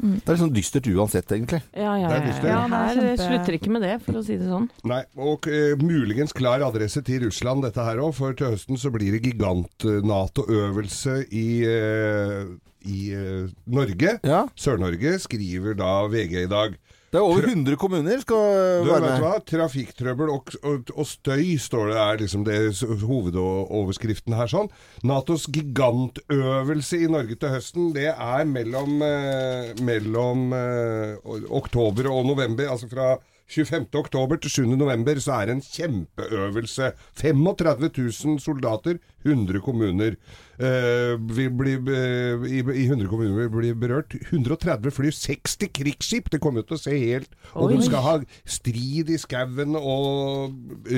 Mm. 0.00 0.14
Det 0.16 0.28
er 0.28 0.32
litt 0.32 0.40
sånn 0.40 0.54
dystert 0.56 0.86
uansett, 0.88 1.28
egentlig. 1.36 1.58
Ja, 1.76 1.92
ja, 2.00 2.08
Det 2.08 2.16
er 2.16 2.20
ja. 2.24 2.26
dystert. 2.32 2.44
ja. 2.48 2.50
Ja, 2.56 2.64
er 2.64 2.70
Her 2.70 2.96
kjempe- 2.96 3.26
slutter 3.28 3.52
ikke 3.58 3.70
med 3.74 3.82
det, 3.84 3.90
for 4.02 4.12
å 4.16 4.22
si 4.24 4.36
det 4.40 4.46
sånn. 4.48 4.70
Nei, 4.88 5.02
og 5.20 5.44
uh, 5.46 5.76
muligens 5.76 6.32
klar 6.32 6.60
adresse 6.64 7.02
til 7.04 7.20
Russland 7.26 7.60
dette 7.62 7.84
her 7.84 7.96
òg, 8.00 8.14
for 8.16 8.32
til 8.32 8.46
høsten 8.54 8.78
så 8.80 8.88
blir 8.90 9.12
det 9.12 9.20
gigant-Nato-øvelse 9.28 11.18
i, 11.36 11.64
eh, 11.68 12.44
i 12.86 13.10
eh, 13.16 13.50
Norge. 13.66 14.16
Ja. 14.26 14.44
Sør-Norge 14.56 15.18
skriver 15.22 15.76
da 15.78 16.06
VG 16.12 16.44
i 16.44 16.50
dag. 16.50 16.78
Det 17.10 17.18
er 17.18 17.26
over 17.26 17.42
100 17.42 17.74
kommuner 17.74 18.20
skal 18.22 18.84
Du, 18.84 18.86
være 18.86 19.00
vet 19.00 19.02
du 19.02 19.06
med. 19.10 19.22
hva? 19.24 19.30
Trafikktrøbbel 19.50 20.28
og, 20.30 20.52
og, 20.62 20.92
og 20.94 21.06
støy, 21.10 21.56
står 21.58 21.88
det 21.90 21.96
er 21.98 22.20
liksom 22.22 22.44
det 22.46 22.58
hovedoverskriften 23.02 24.36
her 24.38 24.46
sånn. 24.52 24.70
Natos 25.10 25.48
gigantøvelse 25.50 27.00
i 27.02 27.08
Norge 27.10 27.34
til 27.40 27.50
høsten, 27.56 27.90
det 27.96 28.12
er 28.12 28.46
mellom, 28.46 29.00
eh, 29.02 29.72
mellom 29.82 30.52
eh, 30.54 31.18
oktober 31.50 32.10
og 32.14 32.28
november. 32.30 32.70
Altså 32.70 32.86
fra 32.90 33.16
25. 33.50 33.88
oktober 33.98 34.38
til 34.38 34.50
7. 34.62 34.76
november 34.78 35.18
så 35.18 35.40
er 35.40 35.46
det 35.50 35.56
en 35.58 35.64
kjempeøvelse. 35.66 36.92
35 37.18 37.90
000 37.98 38.38
soldater, 38.40 39.00
100 39.26 39.60
kommuner. 39.60 40.14
eh, 40.60 41.16
vil 41.16 41.50
bli, 41.56 41.72
eh, 41.88 42.42
i, 42.46 42.58
I 42.60 42.84
100 42.86 43.08
kommuner 43.08 43.48
blir 43.48 43.48
bli 43.48 43.72
berørt. 43.72 44.12
130 44.30 44.90
fly, 44.92 45.10
60 45.10 45.68
krigsskip. 45.72 46.28
Det 46.30 46.40
kommer 46.40 46.60
jo 46.60 46.66
til 46.68 46.76
å 46.76 46.80
se 46.82 46.90
helt 47.00 47.30
Og 47.54 47.70
Oi. 47.70 47.76
de 47.78 47.82
skal 47.86 48.02
ha 48.04 48.14
strid 48.44 49.08
i 49.10 49.16
skauen 49.18 49.74
og 49.76 50.52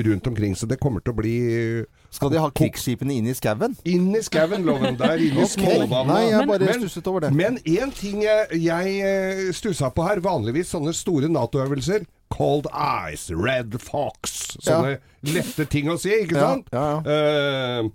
rundt 0.05 0.27
omkring. 0.27 0.53
Så 0.59 0.67
det 0.67 0.79
kommer 0.83 0.99
til 1.01 1.13
å 1.13 1.17
bli 1.17 1.85
Skal 2.13 2.29
de 2.29 2.41
ha 2.43 2.49
krigsskipene 2.51 3.15
inn 3.17 3.27
i 3.31 3.33
skauen? 3.33 3.75
inn 3.85 4.11
i 4.15 4.21
skauen, 4.21 4.65
loven. 4.67 4.97
Der 4.99 5.17
inne 5.17 5.47
i 5.47 5.49
småvannet. 5.55 6.11
Nei, 6.13 6.25
jeg 6.29 6.47
bare 6.51 6.65
Men- 6.69 6.81
stusset 6.83 7.07
over 7.07 7.21
det. 7.25 7.33
Men 7.33 7.57
én 7.65 7.91
ting 7.95 8.21
jeg, 8.21 8.59
jeg 8.61 8.99
eh, 9.01 9.51
stussa 9.55 9.89
på 9.95 10.03
her, 10.07 10.19
vanligvis 10.19 10.69
sånne 10.75 10.93
store 10.93 11.31
Nato-øvelser 11.31 12.03
Cold 12.33 12.65
Eyes, 12.73 13.27
Red 13.29 13.77
Fox. 13.83 14.55
Sånne 14.65 14.95
lette 15.35 15.67
ting 15.69 15.91
å 15.93 15.99
si, 16.01 16.09
ikke 16.23 16.39
sant? 16.41 16.73
Eh, 17.05 17.89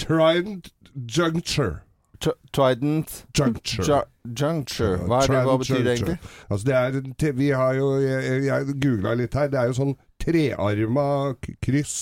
Trident 0.00 0.70
Juncture. 1.06 1.82
Tr- 2.20 2.36
Trident 2.52 3.24
Juncture. 3.36 3.84
Ju- 3.84 4.06
Juncture. 4.36 4.96
Hva, 5.08 5.20
det, 5.26 5.38
hva 5.46 5.58
betyr 5.60 5.84
det 5.84 5.94
egentlig? 5.98 6.18
Altså 6.50 6.66
det 6.68 6.74
er, 6.76 7.32
vi 7.38 7.48
har 7.56 7.74
jo, 7.78 7.86
jeg, 8.00 8.42
jeg 8.44 8.74
googla 8.82 9.14
litt 9.16 9.34
her, 9.34 9.48
det 9.52 9.60
er 9.62 9.70
jo 9.70 9.76
sånn 9.78 9.94
trearma 10.20 11.06
kryss. 11.64 11.94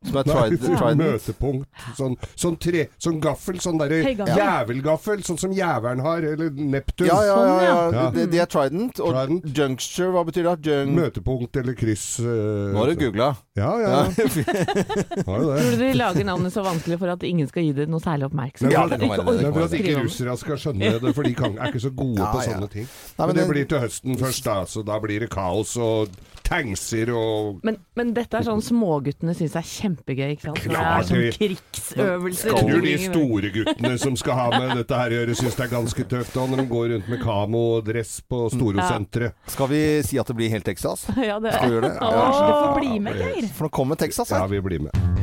Som 0.00 0.16
er 0.16 0.28
Nei, 0.30 0.56
tried. 0.56 0.96
Møtepunkt. 0.96 1.66
Sånn, 1.98 2.14
sånn, 2.32 2.54
tre, 2.56 2.86
sånn 2.96 3.18
gaffel, 3.20 3.58
sånn 3.60 3.76
derre 3.82 3.98
jævelgaffel, 4.00 5.20
sånn 5.26 5.36
som 5.42 5.52
jævelen 5.52 6.00
har, 6.00 6.24
eller 6.24 6.48
Neptun. 6.56 7.04
Ja, 7.10 7.18
ja, 7.20 7.26
ja. 7.26 7.34
Sånn, 7.34 7.64
ja. 7.66 7.74
ja. 7.98 8.04
Det, 8.14 8.24
det 8.32 8.40
er 8.40 8.48
Trident. 8.48 9.02
Og 9.04 9.12
Trident. 9.12 9.50
Juncture, 9.58 10.08
hva 10.14 10.22
betyr 10.24 10.48
det? 10.48 10.54
Jung... 10.70 10.94
Møtepunkt 10.96 11.60
eller 11.60 11.76
kryss. 11.76 12.06
Uh, 12.24 12.70
Nå 12.72 12.80
har 12.80 12.94
du 12.94 13.02
googla. 13.04 13.28
Ja, 13.60 13.74
ja. 13.82 13.92
Ja. 13.92 14.30
Jo 15.30 15.52
det. 15.52 15.76
De 15.82 15.92
lager 15.98 16.24
navnet 16.26 16.52
så 16.56 16.64
vanskelig 16.64 16.96
for 17.02 17.12
at 17.12 17.22
ingen 17.28 17.48
skal 17.50 17.68
gi 17.68 17.76
det 17.76 17.86
noe 17.92 18.00
særlig 18.00 18.30
oppmerksomhet? 18.30 18.72
Ja, 18.72 18.86
det 18.88 19.02
kan 19.04 19.12
være 19.12 19.36
det. 19.36 19.52
For 19.52 19.66
at 19.68 19.76
ikke 19.82 19.98
russere 20.00 20.36
skal 20.40 20.60
skjønne 20.64 20.94
det, 21.04 21.12
for 21.16 21.28
de 21.28 21.36
kan, 21.36 21.60
er 21.60 21.72
ikke 21.74 21.84
så 21.84 21.92
gode 21.92 22.18
Ja, 22.24 22.32
på 22.32 22.40
ja. 22.40 22.48
sånne 22.54 22.72
ting. 22.72 22.88
Nei, 22.88 23.20
men 23.20 23.28
men 23.30 23.36
det 23.36 23.44
det- 23.44 23.50
blir 23.52 23.68
til 23.74 23.84
høsten 23.84 24.20
først, 24.24 24.44
da. 24.48 24.56
Så 24.64 24.82
da 24.86 24.96
blir 25.04 25.20
det 25.26 25.30
kaos 25.36 25.76
og 25.76 26.08
tankser 26.50 27.12
og 27.14 27.60
Men, 27.66 27.78
men 27.98 28.12
dette 28.16 28.40
er 28.40 28.46
sånn 28.46 28.62
småguttene 28.64 29.34
syns 29.38 29.56
er 29.58 29.66
kjempegøy, 29.66 30.34
ikke 30.34 30.48
sant? 30.48 30.64
Når 30.66 30.74
det 30.74 30.86
er 30.90 31.06
sånn 31.10 31.38
krigsøvelser. 31.38 32.56
Tror 32.58 32.84
de 32.86 32.94
store 33.04 33.52
guttene 33.54 33.94
som 34.02 34.18
skal 34.18 34.38
ha 34.38 34.48
med 34.56 34.74
dette 34.82 35.00
her 35.02 35.14
å 35.14 35.20
gjøre, 35.20 35.38
syns 35.38 35.58
det 35.58 35.66
er 35.68 35.72
ganske 35.74 36.06
tøft. 36.10 36.34
da, 36.34 36.46
når 36.50 36.62
de 36.62 36.66
går 36.74 36.88
rundt 36.94 37.10
med 37.12 37.22
kamo 37.22 37.64
og 37.76 37.86
dress 37.88 38.18
på 38.26 38.44
Storosenteret. 38.54 39.38
Skal 39.50 39.70
vi 39.70 39.82
si 40.06 40.20
at 40.20 40.30
det 40.30 40.36
blir 40.38 40.52
helt 40.52 40.66
Texas? 40.66 41.06
Ja, 41.30 41.38
det 41.38 41.52
Skal 41.54 41.68
vi 41.68 41.76
gjøre 41.76 41.88
det? 41.88 41.96
Kanskje 42.00 42.44
du 42.46 42.52
Ja. 42.52 42.60
får 42.64 42.78
bli 42.80 42.98
med, 42.98 43.20
Geir? 43.20 43.50
For 43.54 43.68
nå 43.68 43.74
kommer 43.74 43.98
Texas 44.00 44.30
her. 44.30 44.42
Ja, 44.42 44.50
vi 44.50 44.60
blir 44.64 44.80
med. 44.88 45.20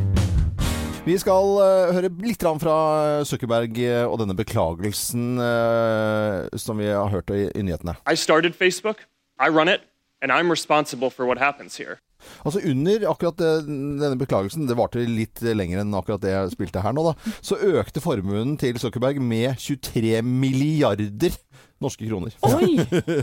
Vi 1.07 1.15
skal 1.15 1.53
uh, 1.55 1.93
høre 1.95 2.09
litt 2.19 2.43
fra 2.43 2.77
Zuckerberg 3.23 3.77
eh, 3.79 4.03
og 4.03 4.17
denne 4.19 4.35
beklagelsen 4.35 5.37
uh, 5.39 6.47
som 6.59 6.81
vi 6.81 6.89
har 6.91 7.07
hørt 7.07 7.31
i, 7.31 7.45
i 7.55 7.63
nyhetene. 7.63 7.95
I 8.03 8.15
started 8.19 8.55
Facebook, 8.55 9.05
I 9.39 9.47
run 9.47 9.71
it, 9.71 9.87
and 10.21 10.31
I'm 10.31 10.49
responsible 10.49 11.09
for 11.09 11.25
what 11.25 11.39
happens 11.39 11.77
here. 11.77 11.99
Altså 12.45 12.59
Under 12.65 13.05
akkurat 13.11 13.37
denne 13.37 14.17
beklagelsen, 14.17 14.65
det 14.67 14.77
varte 14.77 15.03
litt 15.05 15.41
lenger 15.41 15.83
enn 15.83 15.93
akkurat 15.97 16.23
det 16.23 16.33
jeg 16.33 16.55
spilte 16.55 16.81
her 16.81 16.95
nå, 16.95 17.11
da, 17.11 17.33
så 17.45 17.59
økte 17.77 18.01
formuen 18.01 18.55
til 18.59 18.79
Zuckerberg 18.81 19.21
med 19.21 19.59
23 19.61 20.23
milliarder 20.25 21.37
norske 21.83 22.07
kroner. 22.07 22.33
Oi! 22.41 22.79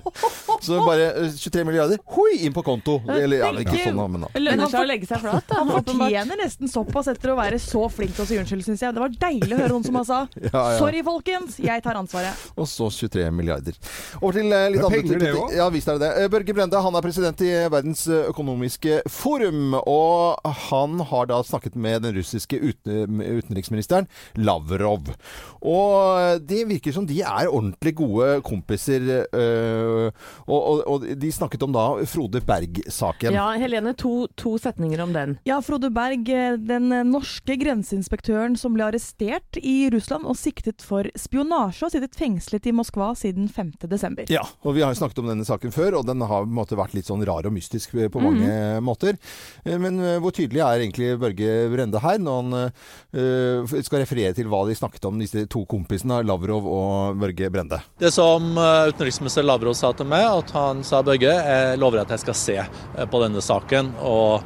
Så 0.64 0.78
bare 0.86 1.10
eh, 1.24 1.32
23 1.36 1.64
milliarder, 1.66 1.98
hoi, 2.14 2.38
inn 2.46 2.54
på 2.54 2.62
konto. 2.64 3.00
Eller 3.10 3.42
ja, 3.42 3.50
ikke 3.60 3.76
sånn, 3.82 4.00
men 4.12 4.26
da. 4.26 4.30
Lønner 4.40 4.70
seg 4.72 4.80
å 4.80 4.88
legge 4.88 5.08
seg 5.08 5.22
flat, 5.24 5.46
da. 5.50 5.60
Han 5.60 5.72
fortjener 5.74 6.40
nesten 6.40 6.70
såpass 6.70 7.10
etter 7.12 7.34
å 7.34 7.38
være 7.38 7.58
så 7.62 7.84
flink 7.92 8.14
til 8.16 8.24
å 8.24 8.28
si 8.28 8.38
unnskyld, 8.40 8.66
syns 8.68 8.84
jeg. 8.86 8.94
Det 8.96 9.02
var 9.02 9.16
deilig 9.26 9.56
å 9.56 9.60
høre 9.60 9.72
noen 9.74 9.86
som 9.86 9.98
han 10.00 10.08
sa 10.08 10.20
Ja, 10.44 10.48
ja. 10.54 10.78
sorry, 10.78 11.02
folkens, 11.06 11.58
jeg 11.62 11.84
tar 11.84 11.98
ansvaret. 12.00 12.44
Og 12.54 12.68
så 12.70 12.88
23 12.94 13.28
milliarder. 13.34 13.78
Over 14.20 14.38
til 14.38 14.54
eh, 14.54 14.68
litt 14.72 14.82
Det 14.82 14.88
andre 14.88 15.20
ting. 15.24 15.56
Ja, 15.58 15.68
visst 15.74 15.90
er 15.90 15.98
det 15.98 16.06
det. 16.06 16.12
Eh, 16.24 16.30
Børge 16.32 16.56
Brende 16.56 16.82
han 16.86 16.98
er 16.98 17.04
president 17.04 17.44
i 17.44 17.52
Verdens 17.72 18.06
eh, 18.08 18.28
økonomiske 18.30 19.02
forum. 19.10 19.76
Og 19.82 20.54
han 20.70 21.00
har 21.10 21.30
da 21.30 21.40
snakket 21.46 21.76
med 21.76 22.04
den 22.06 22.16
russiske 22.18 22.58
uten, 22.60 23.20
utenriksministeren 23.20 24.08
Lavrov. 24.40 25.12
Og 25.64 26.20
eh, 26.20 26.38
det 26.44 26.64
virker 26.70 26.94
som 26.94 27.08
de 27.08 27.20
er 27.24 27.50
ordentlig 27.50 27.94
gode 27.98 28.30
kompiser. 28.44 29.04
Øh, 29.34 30.10
og, 30.46 30.60
og, 30.60 30.82
og 30.90 31.06
de 31.20 31.30
snakket 31.32 31.64
om 31.66 31.74
da 31.74 31.84
Frode 32.08 32.42
Berg-saken. 32.44 33.34
Ja, 33.34 33.46
Helene, 33.60 33.94
to, 33.98 34.26
to 34.40 34.56
setninger 34.60 35.02
om 35.04 35.14
den. 35.16 35.36
Ja, 35.48 35.60
Frode 35.64 35.90
Berg, 35.94 36.28
eh, 36.28 36.58
den 36.60 36.92
eh, 36.92 37.04
norske 37.08 37.56
grenseinspektøren 37.60 38.56
som 38.60 38.76
ble 38.76 38.88
arrestert 38.88 39.58
i 39.60 39.88
Russland 39.94 40.28
og 40.28 40.38
siktet 40.38 40.84
for 40.84 41.08
spionasje, 41.18 41.86
og 41.88 41.94
sittet 41.94 42.18
fengslet 42.18 42.68
i 42.70 42.74
Moskva 42.76 43.12
siden 43.18 43.48
5. 43.52 43.74
desember. 43.90 44.28
Ja, 44.32 44.44
og 44.64 44.76
vi 44.76 44.84
har 44.84 44.94
snakket 44.98 45.22
om 45.22 45.30
denne 45.32 45.46
saken 45.48 45.74
før, 45.74 46.00
og 46.00 46.08
den 46.08 46.22
har 46.24 46.44
på 46.44 46.50
en 46.50 46.58
måte 46.58 46.78
vært 46.78 46.96
litt 46.96 47.08
sånn 47.10 47.24
rar 47.26 47.46
og 47.48 47.54
mystisk 47.54 47.94
på 47.94 48.22
mange 48.22 48.80
måter. 48.84 49.18
Eh, 49.64 49.78
Men 49.80 50.00
hvor 50.22 50.34
tydelig 50.34 50.62
er 50.62 50.82
egentlig 50.84 51.12
Børge 51.20 51.50
Brende 51.72 52.00
her, 52.02 52.20
når 52.22 52.40
han 52.40 52.56
øh, 53.14 53.74
skal 53.84 54.02
referere 54.02 54.34
til 54.36 54.48
hva 54.50 54.62
de 54.68 54.76
snakket 54.76 55.06
om, 55.08 55.18
disse 55.20 55.44
to 55.50 55.64
kompisene, 55.70 56.20
Lavrov 56.26 56.66
og 56.68 57.20
Børge 57.20 57.50
Brende? 57.52 57.80
Det 58.00 58.12
som 58.34 58.58
eh, 58.58 58.88
utenriksminister 58.88 59.42
Lavrov 59.42 59.74
sa 59.78 59.92
til 59.94 60.08
meg, 60.10 60.24
at 60.26 60.50
han 60.56 60.82
sa 60.86 61.02
Børge, 61.06 61.30
jeg 61.30 61.78
lover 61.78 62.02
at 62.02 62.10
jeg 62.14 62.24
skal 62.24 62.36
se 62.38 62.56
eh, 62.64 63.06
på 63.10 63.20
denne 63.22 63.42
saken 63.44 63.92
og 64.02 64.42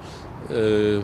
uh, 0.52 1.00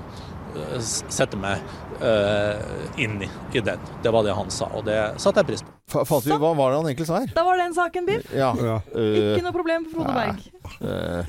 sette 0.85 1.37
meg 1.41 1.61
uh, 1.99 2.61
inn 3.01 3.23
i, 3.25 3.29
i 3.57 3.63
den. 3.65 3.81
Det 4.05 4.13
var 4.15 4.23
det 4.27 4.37
han 4.37 4.53
sa, 4.55 4.69
og 4.77 4.85
det 4.87 4.99
satte 5.23 5.43
jeg 5.43 5.49
pris 5.49 5.65
på. 5.65 5.71
F 5.91 5.97
Fant 6.09 6.25
vi, 6.25 6.33
hva 6.41 6.53
var 6.57 6.73
det 6.73 6.79
han 6.79 6.89
egentlig 6.89 7.09
sa 7.09 7.19
her? 7.21 7.33
Da 7.37 7.43
var 7.45 7.59
den 7.61 7.75
saken, 7.77 8.07
Biff. 8.09 8.31
Ja. 8.33 8.53
Ja. 8.57 8.77
Uh, 8.95 9.33
Ikke 9.35 9.47
noe 9.49 9.57
problem 9.57 9.89
for 9.89 9.95
Frode 9.99 10.15
Berg. 10.17 10.39
Uh, 10.85 11.21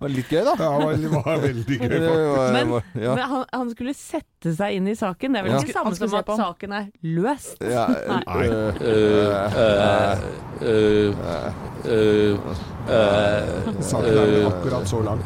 var 0.00 0.08
litt 0.12 0.30
gøy, 0.32 0.42
da. 0.46 0.54
Ja, 0.58 0.70
det 0.98 1.10
var, 1.12 1.38
veldig 1.42 1.78
gøy. 1.80 1.88
Men, 2.54 2.72
ja. 3.00 3.14
men 3.14 3.24
han, 3.32 3.44
han 3.52 3.70
skulle 3.74 3.94
sette 3.96 4.54
seg 4.56 4.78
inn 4.78 4.88
i 4.90 4.96
saken. 4.98 5.34
Det 5.34 5.40
er 5.40 5.44
vel 5.46 5.52
Ja. 5.54 5.58
ikke 5.60 5.72
det 5.72 5.78
samme 5.78 5.94
som 5.98 6.14
at 6.20 6.28
saken 6.40 6.70
er 6.78 6.84
løst? 7.02 7.56
Ja, 7.64 7.86
Nei. 7.88 8.46
eh, 8.46 8.52
eh, 8.80 8.94
eh, 9.64 10.12
eh, 10.62 11.08
eh, 11.84 12.32
eh, 12.88 13.82
Saken 13.84 14.12
er 14.14 14.48
akkurat 14.50 14.84
så 14.88 14.98
lang. 15.04 15.20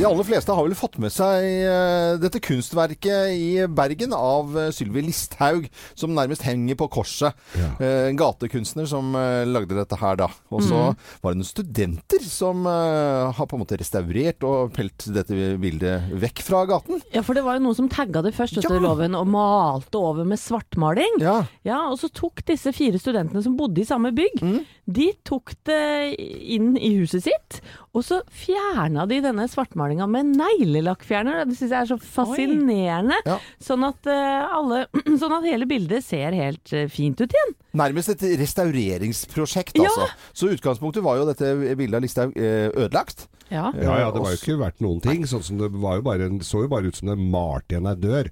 De 0.00 0.06
aller 0.08 0.24
fleste 0.24 0.54
har 0.56 0.64
vel 0.64 0.72
fått 0.78 0.94
med 1.02 1.12
seg 1.12 1.44
eh, 1.44 2.14
dette 2.22 2.40
kunstverket 2.40 3.34
i 3.36 3.66
Bergen 3.68 4.14
av 4.16 4.54
eh, 4.56 4.70
Sylvi 4.72 5.02
Listhaug, 5.04 5.66
som 5.98 6.14
nærmest 6.16 6.46
henger 6.46 6.78
på 6.80 6.86
korset. 6.94 7.36
Ja. 7.58 7.68
Eh, 7.76 8.06
En 8.08 8.16
gatekunstner 8.16 8.88
som 8.88 9.12
lagde 9.12 9.76
dette 9.76 9.98
her, 10.00 10.16
da. 10.16 10.30
Og 10.50 10.62
så 10.64 10.78
var 11.20 11.34
det 11.34 11.40
noen 11.42 11.48
studenter 11.50 12.24
som 12.24 12.64
har 12.64 13.44
på 13.50 13.58
en 13.58 13.62
måte 13.62 13.76
restaurert 13.80 14.42
og 14.46 14.72
pelt 14.76 15.04
dette 15.12 15.36
bildet 15.60 16.08
vekk 16.22 16.40
fra 16.46 16.62
gaten. 16.70 17.02
Ja, 17.12 17.20
for 17.26 17.36
det 17.36 17.44
var 17.44 17.58
jo 17.58 17.64
noen 17.66 17.76
som 17.76 17.90
tagga 17.92 18.22
det 18.24 18.32
først, 18.36 18.56
Ja. 18.56 18.64
etter 18.64 18.80
loven, 18.82 19.14
og 19.18 19.28
malte 19.30 20.00
over 20.00 20.24
med 20.24 20.40
svartmaling. 20.40 21.20
Ja. 21.20 21.42
Ja, 21.66 21.82
og 21.92 21.98
så 22.00 22.08
tok 22.08 22.40
disse 22.48 22.72
fire 22.76 22.98
studentene 23.02 23.42
som 23.44 23.56
bodde 23.60 23.82
i 23.84 23.88
samme 23.88 24.14
bygg, 24.16 24.40
Mm. 24.40 24.64
de 24.90 25.12
tok 25.28 25.52
det 25.68 26.16
inn 26.18 26.72
i 26.80 26.94
huset 26.98 27.22
sitt, 27.28 27.60
Og 27.90 28.04
så 28.06 28.20
fjerna 28.30 29.02
de 29.10 29.16
denne 29.24 29.48
svartmalinga 29.50 30.06
med 30.06 30.28
neglelakkfjerner. 30.38 31.40
Det 31.50 31.56
syns 31.58 31.72
jeg 31.74 31.80
er 31.80 31.88
så 31.90 31.96
fascinerende. 31.98 33.16
Ja. 33.26 33.38
Sånn, 33.62 33.82
at, 33.88 34.06
eh, 34.06 34.54
alle, 34.54 34.84
sånn 35.22 35.34
at 35.40 35.48
hele 35.48 35.66
bildet 35.70 36.06
ser 36.06 36.36
helt 36.38 36.70
eh, 36.76 36.86
fint 36.92 37.18
ut 37.18 37.34
igjen. 37.34 37.56
Nærmest 37.80 38.12
et 38.14 38.22
restaureringsprosjekt, 38.38 39.76
Ja. 39.78 39.90
altså. 39.90 40.06
Så 40.32 40.52
utgangspunktet 40.54 41.02
var 41.02 41.18
jo 41.18 41.26
dette 41.28 41.50
bildet 41.74 41.98
av 41.98 42.06
Listhaug 42.06 42.36
eh, 42.38 42.70
ødelagt. 42.74 43.26
Ja. 43.50 43.72
Ja, 43.74 43.96
ja, 44.04 44.10
det 44.14 44.22
var 44.22 44.30
jo 44.34 44.38
ikke 44.38 44.58
verdt 44.60 44.82
noen 44.84 45.00
ting. 45.02 45.24
Sånn 45.26 45.42
som 45.42 45.58
det 45.58 45.68
var 45.82 45.98
jo 45.98 46.04
bare, 46.06 46.28
så 46.46 46.62
jo 46.64 46.70
bare 46.70 46.90
ut 46.90 46.98
som 47.00 47.10
det 47.10 47.16
malte 47.18 47.74
igjen 47.74 47.88
ei 47.90 47.96
dør. 47.98 48.30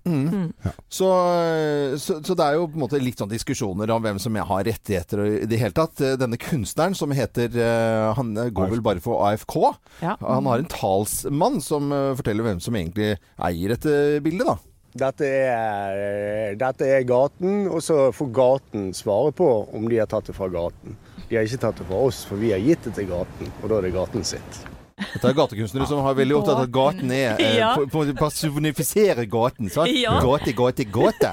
Så, 0.89 1.09
så, 1.99 2.19
så 2.23 2.37
det 2.39 2.47
er 2.47 2.59
jo 2.59 2.69
på 2.71 2.79
en 2.79 2.85
måte 2.85 3.01
litt 3.03 3.19
sånn 3.21 3.33
diskusjoner 3.33 3.91
om 3.95 4.05
hvem 4.05 4.21
som 4.23 4.39
har 4.39 4.65
rettigheter 4.69 5.25
og 5.25 5.37
i 5.43 5.51
det 5.51 5.61
hele 5.61 5.77
tatt. 5.77 6.01
Eh, 6.05 6.15
Denne 6.21 6.39
kunstneren 6.41 6.95
som 6.99 7.13
heter 7.15 7.51
eh, 7.59 8.07
Han 8.19 8.33
går 8.55 8.73
vel 8.77 8.85
bare 8.85 9.03
for 9.05 9.27
AFK. 9.29 9.59
Ja. 10.05 10.15
Han 10.23 10.47
har 10.51 10.63
en 10.63 10.71
talsmann 10.71 11.61
som 11.65 11.91
eh, 11.93 12.15
forteller 12.19 12.47
hvem 12.47 12.63
som 12.63 12.79
egentlig 12.79 13.17
eier 13.37 13.75
dette 13.75 14.23
bildet, 14.25 14.47
da. 14.49 14.57
Dette 14.99 15.27
er, 15.29 15.99
eh, 16.01 16.55
dette 16.59 16.87
er 16.89 17.05
gaten, 17.07 17.67
og 17.69 17.83
så 17.85 18.09
får 18.15 18.33
gaten 18.35 18.89
svare 18.97 19.35
på 19.37 19.51
om 19.77 19.91
de 19.91 20.01
har 20.01 20.09
tatt 20.11 20.31
det 20.31 20.35
fra 20.39 20.49
gaten. 20.51 20.97
De 21.29 21.37
har 21.37 21.45
ikke 21.45 21.61
tatt 21.67 21.83
det 21.83 21.87
fra 21.91 22.01
oss, 22.09 22.23
for 22.25 22.41
vi 22.41 22.55
har 22.55 22.63
gitt 22.65 22.87
det 22.89 22.95
til 22.97 23.11
gaten, 23.11 23.51
og 23.61 23.69
da 23.69 23.79
er 23.79 23.89
det 23.91 23.95
gaten 23.99 24.25
sitt. 24.27 24.63
Dette 24.99 25.29
er 25.31 25.35
gatekunstnere 25.39 25.87
som 25.89 26.01
har 26.05 26.15
veldig 26.19 26.37
opptatt 26.41 26.57
av 26.59 26.65
at 26.67 26.73
gaten 26.75 27.13
er 27.15 27.37
eh, 27.39 27.57
Ja. 27.59 27.73
eh, 27.79 28.13
Personifiserer 28.19 29.25
gaten. 29.31 29.71
Sant? 29.71 29.93
Ja. 29.95 30.19
Gate, 30.25 30.53
gate, 30.59 30.85
gate. 30.91 31.33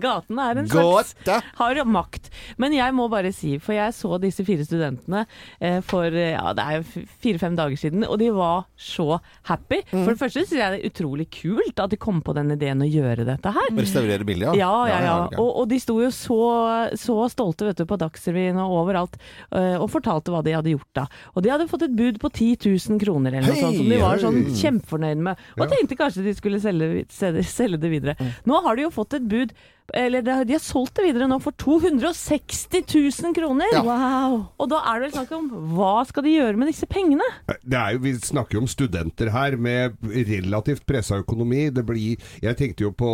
Gaten 0.00 0.38
er 0.42 0.60
en 0.62 0.68
slags 0.70 1.14
Gate. 1.24 1.40
har 1.58 1.80
makt. 1.88 2.30
Men 2.60 2.74
jeg 2.76 2.94
må 2.96 3.08
bare 3.10 3.32
si, 3.34 3.56
for 3.62 3.76
jeg 3.76 3.94
så 3.96 4.18
disse 4.22 4.44
fire 4.46 4.64
studentene 4.66 5.24
eh, 5.58 5.80
for 5.86 6.06
eh, 6.06 6.34
ja, 6.34 6.52
det 6.56 6.64
er 6.64 6.84
fire-fem 7.22 7.56
dager 7.58 7.80
siden, 7.80 8.04
og 8.06 8.18
de 8.20 8.30
var 8.34 8.66
så 8.76 9.18
happy. 9.48 9.80
Mm. 9.90 10.04
For 10.04 10.12
det 10.12 10.20
første 10.22 10.44
syns 10.44 10.54
jeg 10.56 10.74
det 10.74 10.80
er 10.80 10.90
utrolig 10.92 11.26
kult 11.34 11.82
at 11.82 11.94
de 11.94 12.00
kom 12.00 12.20
på 12.24 12.34
den 12.36 12.54
ideen 12.54 12.84
å 12.84 12.88
gjøre 12.88 13.26
dette 13.28 13.54
her. 13.56 13.70
Restaurere 13.80 14.26
bildet, 14.26 14.58
Ja, 14.60 14.70
ja, 14.90 15.00
ja. 15.00 15.16
ja. 15.30 15.40
Og, 15.40 15.50
og 15.62 15.70
de 15.70 15.80
sto 15.82 15.98
jo 16.02 16.12
så, 16.14 16.40
så 16.98 17.16
stolte 17.32 17.68
vet 17.70 17.80
du, 17.80 17.86
på 17.88 17.98
Dagsrevyen 18.00 18.60
og 18.62 18.76
overalt 18.84 19.18
øh, 19.18 19.76
og 19.80 19.88
fortalte 19.92 20.34
hva 20.34 20.44
de 20.46 20.56
hadde 20.56 20.74
gjort 20.74 20.90
da. 20.96 21.06
Og 21.34 21.44
de 21.44 21.52
hadde 21.52 21.68
fått 21.70 21.86
et 21.88 21.96
bud 21.96 22.20
på 22.22 22.30
10 22.32 22.68
000 22.68 23.02
kroner 23.02 23.38
eller 23.38 23.50
noe 23.50 23.58
hey, 23.58 23.64
sånt, 23.66 23.80
som 23.80 23.90
de 23.90 24.00
var 24.00 24.22
sånn 24.22 24.40
kjempefornøyde 24.50 24.90
kjempefornøyd 24.90 25.24
med. 25.24 25.44
Og 25.58 25.70
tenkte 25.70 25.98
kanskje 25.98 26.24
de 26.26 26.36
skulle 26.36 26.60
selge, 26.62 27.04
selge, 27.14 27.44
selge 27.48 27.80
det 27.80 27.92
videre. 27.92 28.30
Nå 28.48 28.60
har 28.64 28.76
de 28.76 28.86
jo 28.86 28.94
fått 28.94 29.18
et 29.18 29.28
bud 29.30 29.54
eller 29.94 30.22
de 30.22 30.30
har- 30.30 30.44
de 30.44 30.52
har 30.54 30.62
solgt 30.62 30.94
det 30.94 31.04
videre 31.08 31.26
nå 31.28 31.40
for 31.42 31.52
260 31.52 32.84
000 33.22 33.34
kroner! 33.34 33.66
Ja. 33.72 33.82
Wow! 33.82 34.36
Og 34.60 34.68
da 34.70 34.80
er 34.86 35.00
det 35.00 35.08
vel 35.08 35.14
snakk 35.18 35.32
om 35.36 35.48
hva 35.74 36.06
skal 36.06 36.26
de 36.26 36.34
gjøre 36.36 36.56
med 36.60 36.70
disse 36.70 36.86
pengene? 36.86 37.26
Det 37.64 37.78
er 37.78 37.96
jo, 37.96 38.02
vi 38.04 38.14
snakker 38.14 38.58
jo 38.58 38.64
om 38.64 38.70
studenter 38.70 39.30
her 39.34 39.56
med 39.56 39.96
relativt 40.02 40.86
pressa 40.86 41.18
økonomi. 41.22 41.68
Det 41.74 41.84
blir, 41.86 42.20
jeg 42.42 42.58
tenkte 42.60 42.86
jo 42.86 42.92
på 42.92 43.10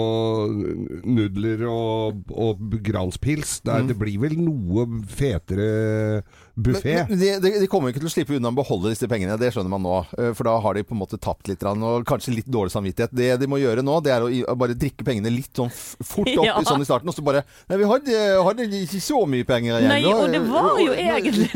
nudler 1.06 1.66
og, 1.70 2.24
og 2.32 2.60
granspils. 2.84 3.60
Det, 3.64 3.72
mm. 3.82 3.88
det 3.92 3.98
blir 4.00 4.18
vel 4.26 4.36
noe 4.40 4.86
fetere 5.08 6.22
buffé. 6.56 7.02
De, 7.10 7.32
de, 7.40 7.52
de 7.60 7.68
kommer 7.70 7.92
ikke 7.92 8.00
til 8.02 8.10
å 8.10 8.14
slippe 8.14 8.36
unna 8.38 8.52
å 8.52 8.56
beholde 8.56 8.92
disse 8.92 9.08
pengene, 9.10 9.36
det 9.40 9.52
skjønner 9.54 9.72
man 9.72 9.84
nå. 9.84 9.96
Eh, 10.16 10.32
For 10.36 10.48
da 10.48 10.56
har 10.64 10.76
de 10.78 10.84
på 10.86 10.96
en 10.96 11.02
måte 11.02 11.18
tapt 11.20 11.50
litt, 11.50 11.64
og 11.66 12.06
kanskje 12.08 12.36
litt 12.38 12.48
dårlig 12.50 12.72
samvittighet. 12.74 13.12
Det 13.16 13.30
de 13.42 13.48
må 13.50 13.60
gjøre 13.60 13.84
nå, 13.84 13.98
det 14.04 14.14
er 14.14 14.24
å, 14.24 14.56
bare 14.58 14.76
drikke 14.78 15.04
pengene 15.06 15.32
litt 15.32 15.52
sånn 15.56 15.72
fort 15.72 16.32
opp 16.36 16.44
Ja. 16.46 16.54
Sånn 16.68 16.84
i 16.84 16.88
starten, 16.88 17.10
og 17.10 17.16
så 17.16 17.24
bare 17.26 17.44
Nei, 17.70 17.78
vi 17.80 17.88
hadde, 17.90 18.20
hadde 18.46 18.66
ikke 18.82 19.00
så 19.02 19.22
mye 19.30 19.46
penger 19.48 19.78
igjen. 19.78 19.90
Nei, 19.92 20.02
og 20.10 20.28
det 20.32 20.42
var 20.46 20.80
jo 20.82 20.92
egentlig 20.92 21.48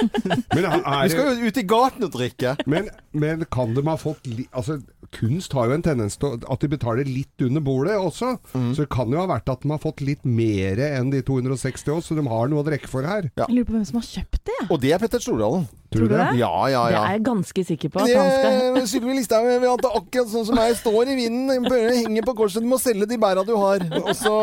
Men, 0.54 0.66
er, 0.68 1.02
Vi 1.04 1.12
skal 1.12 1.30
jo 1.30 1.50
ut 1.50 1.60
i 1.60 1.66
gaten 1.74 2.06
og 2.06 2.14
drikke. 2.14 2.54
men, 2.70 2.90
men 3.12 3.44
kan 3.52 3.74
de 3.76 3.84
ha 3.88 3.96
fått 4.00 4.28
Altså, 4.50 4.78
kunst 5.14 5.54
har 5.56 5.70
jo 5.70 5.76
en 5.78 5.84
tendens 5.84 6.18
til 6.20 6.38
at 6.38 6.62
de 6.62 6.70
betaler 6.70 7.08
litt 7.08 7.44
under 7.44 7.62
bordet 7.64 7.96
også. 7.98 8.36
Mm. 8.54 8.70
Så 8.76 8.84
det 8.84 8.90
kan 8.92 9.10
jo 9.10 9.20
ha 9.20 9.26
vært 9.30 9.50
at 9.50 9.64
de 9.64 9.72
har 9.72 9.82
fått 9.82 10.02
litt 10.06 10.24
mer 10.26 10.80
enn 10.90 11.10
de 11.12 11.22
260 11.26 11.90
også, 11.96 12.12
så 12.12 12.18
de 12.18 12.26
har 12.30 12.50
noe 12.50 12.62
å 12.62 12.66
drikke 12.66 12.90
for 12.90 13.06
her. 13.06 13.30
Ja. 13.34 13.46
Jeg 13.46 13.60
lurer 13.60 13.70
på 13.70 13.76
hvem 13.78 13.86
som 13.88 14.00
har 14.00 14.08
kjøpt 14.08 14.42
det. 14.50 14.58
Og 14.68 14.80
det 14.82 14.94
er 14.94 15.02
Petter 15.02 15.22
Stordalen. 15.22 15.66
Tror 15.90 16.06
du 16.06 16.14
det? 16.14 16.26
Ja, 16.38 16.52
ja, 16.70 16.82
ja. 16.86 17.00
Det 17.02 17.08
er 17.08 17.16
jeg 17.16 17.22
ganske 17.26 17.64
sikker 17.66 17.90
på 17.90 17.98
at 18.04 18.12
han 18.14 18.28
skal 18.30 18.86
Sylvi 18.86 19.14
Listhaug 19.18 19.46
vil 19.50 19.64
det 19.82 19.90
akkurat 19.90 20.28
sånn 20.30 20.46
som 20.46 20.60
jeg 20.62 20.76
står 20.78 21.10
i 21.10 21.16
vinden, 21.18 21.66
henger 21.66 22.26
på 22.28 22.34
korset. 22.38 22.62
Du 22.62 22.68
må 22.70 22.78
selge 22.78 23.08
de 23.10 23.18
bæra 23.20 23.42
du 23.46 23.52
har. 23.58 23.82
Og 23.98 24.12
så 24.14 24.34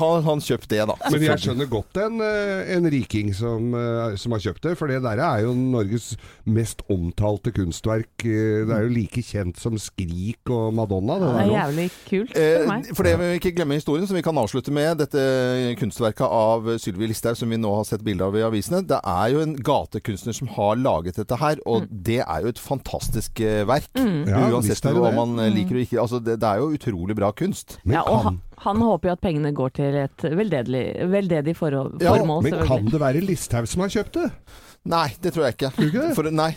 har 0.00 0.22
han 0.24 0.40
kjøpt 0.40 0.68
det, 0.72 0.80
da. 0.88 0.96
Men 1.12 1.26
jeg 1.26 1.42
skjønner 1.44 1.68
godt 1.70 2.00
en, 2.00 2.20
eh, 2.24 2.72
en 2.76 2.88
riking 2.90 3.32
som, 3.36 3.74
eh, 3.74 4.16
som 4.16 4.32
har 4.32 4.40
kjøpt 4.40 4.62
det, 4.70 4.76
for 4.78 4.88
det 4.88 5.02
der 5.04 5.20
er 5.20 5.44
jo 5.44 5.52
Norges 5.54 6.14
mest 6.46 6.82
omtalte 6.90 7.52
kunstverk. 7.52 8.24
Eh, 8.24 8.64
Det 8.70 8.76
er 8.76 8.82
jo 8.86 8.94
like 8.94 9.22
kjent 9.24 9.58
som 9.60 9.76
Skrik 9.78 10.48
og 10.48 10.72
Madonna. 10.74 11.18
Det 11.18 11.30
Det 11.30 11.44
er 11.44 11.54
jævlig 11.60 11.90
kult 12.08 12.32
for 12.34 12.66
meg. 12.72 12.86
for 12.96 13.02
det 13.02 13.18
vi 13.18 13.38
ikke 13.38 13.54
glemme 13.56 13.74
historien, 13.74 14.06
som 14.06 14.16
vi 14.16 14.22
kan 14.22 14.36
avslutte 14.36 14.70
med. 14.72 14.98
Dette 14.98 15.76
kunstverket 15.76 16.26
av 16.26 16.64
Sylvi 16.78 17.06
Listhaug, 17.08 17.36
som 17.36 17.50
vi 17.50 17.56
nå 17.56 17.74
har 17.74 17.84
sett 17.84 18.02
bilde 18.04 18.22
av 18.22 18.34
i 18.36 18.40
avisene. 18.46 18.86
Det 18.86 19.00
er 19.04 19.28
jo 19.32 19.40
en 19.40 19.56
gatekunstner 19.56 20.34
som 20.34 20.48
har 20.48 20.69
laget 20.78 21.20
dette 21.20 21.38
her, 21.40 21.60
og 21.66 21.88
det 21.90 22.20
er 22.22 22.44
jo 22.44 22.52
et 22.52 22.62
fantastisk 22.62 23.42
eh, 23.44 23.62
verk. 23.68 23.90
Ja, 23.96 24.46
Uansett 24.50 24.76
visst 24.76 24.88
er 24.88 24.96
hva 24.98 25.12
man 25.16 25.36
eh, 25.42 25.52
liker 25.54 25.78
og 25.78 25.84
ikke. 25.84 26.00
Altså, 26.02 26.22
det, 26.22 26.38
det 26.42 26.48
er 26.48 26.62
jo 26.62 26.70
utrolig 26.76 27.18
bra 27.18 27.32
kunst. 27.36 27.78
Men, 27.84 27.98
Ja, 27.98 28.06
og 28.06 28.24
kan, 28.26 28.40
han, 28.66 28.82
håper 28.86 29.10
jo 29.10 29.18
at 29.18 29.22
pengene 29.24 29.54
går 29.56 29.76
til 29.80 30.00
et 30.04 30.26
veldedig, 30.26 30.86
veldedig 31.10 31.56
formål. 31.58 31.96
Ja, 32.04 32.16
men 32.20 32.66
kan 32.66 32.90
det 32.90 33.00
være 33.02 33.24
Listhaug 33.24 33.68
som 33.70 33.86
har 33.86 33.94
kjøpt 33.94 34.20
det? 34.20 34.32
Nei, 34.88 35.10
det 35.20 35.34
tror 35.34 35.44
jeg 35.44 35.58
ikke. 35.58 35.68
ikke? 35.84 36.04
For, 36.16 36.28
nei, 36.32 36.54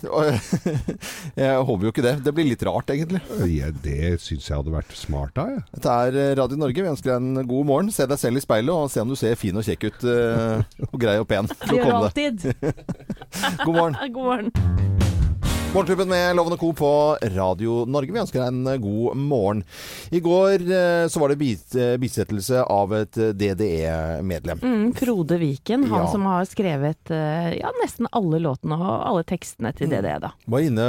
jeg 1.44 1.64
håper 1.68 1.84
jo 1.84 1.92
ikke 1.92 2.06
det. 2.06 2.14
Det 2.24 2.32
blir 2.36 2.48
litt 2.48 2.62
rart, 2.64 2.94
egentlig. 2.94 3.20
Ja, 3.52 3.68
det 3.84 4.14
syns 4.24 4.48
jeg 4.48 4.56
hadde 4.56 4.72
vært 4.72 4.94
smart 4.96 5.34
da, 5.36 5.44
jeg. 5.52 5.64
Dette 5.76 5.96
er 6.06 6.20
eh, 6.22 6.30
Radio 6.40 6.60
Norge. 6.62 6.86
Vi 6.86 6.92
ønsker 6.94 7.12
deg 7.12 7.20
en 7.20 7.50
god 7.50 7.68
morgen. 7.68 7.92
Se 7.92 8.08
deg 8.08 8.22
selv 8.22 8.40
i 8.40 8.46
speilet 8.46 8.72
og 8.72 8.88
se 8.94 9.04
om 9.04 9.12
du 9.12 9.18
ser 9.20 9.36
fin 9.40 9.60
og 9.60 9.68
kjekk 9.68 9.90
ut. 9.90 10.08
Og 10.88 10.96
grei 11.04 11.18
og 11.20 11.28
pen. 11.28 11.52
Det 11.68 11.82
gjør 11.82 11.92
du 11.92 11.98
alltid. 12.00 12.48
God 13.42 13.68
morgen. 13.68 13.94
God 14.00 14.14
morgen. 14.14 15.03
Morgenklubben 15.74 16.10
med 16.10 16.36
Lovende 16.36 16.58
Co. 16.58 16.74
på 16.74 17.18
Radio 17.22 17.86
Norge. 17.90 18.12
Vi 18.14 18.20
ønsker 18.22 18.44
deg 18.44 18.50
en 18.52 18.68
eh, 18.70 18.76
god 18.78 19.16
morgen. 19.18 19.64
I 20.14 20.20
går 20.22 20.62
eh, 20.70 21.06
så 21.10 21.18
var 21.22 21.32
det 21.34 21.48
eh, 21.74 21.96
bisettelse 21.98 22.60
av 22.70 22.92
et 22.94 23.18
DDE-medlem. 23.40 24.62
Mm, 24.62 24.92
Frode 25.00 25.40
Viken, 25.42 25.88
han 25.90 26.04
Ja. 26.06 26.12
som 26.12 26.28
har 26.30 26.46
skrevet 26.46 27.10
ja, 27.10 27.72
nesten 27.82 28.06
alle 28.14 28.38
låtene 28.44 28.78
og 28.78 28.92
alle 29.10 29.24
tekstene 29.26 29.72
Mm. 29.74 29.78
til 29.80 29.90
DDE. 29.90 30.20
da. 30.22 30.30
Var 30.46 30.60
inne 30.68 30.86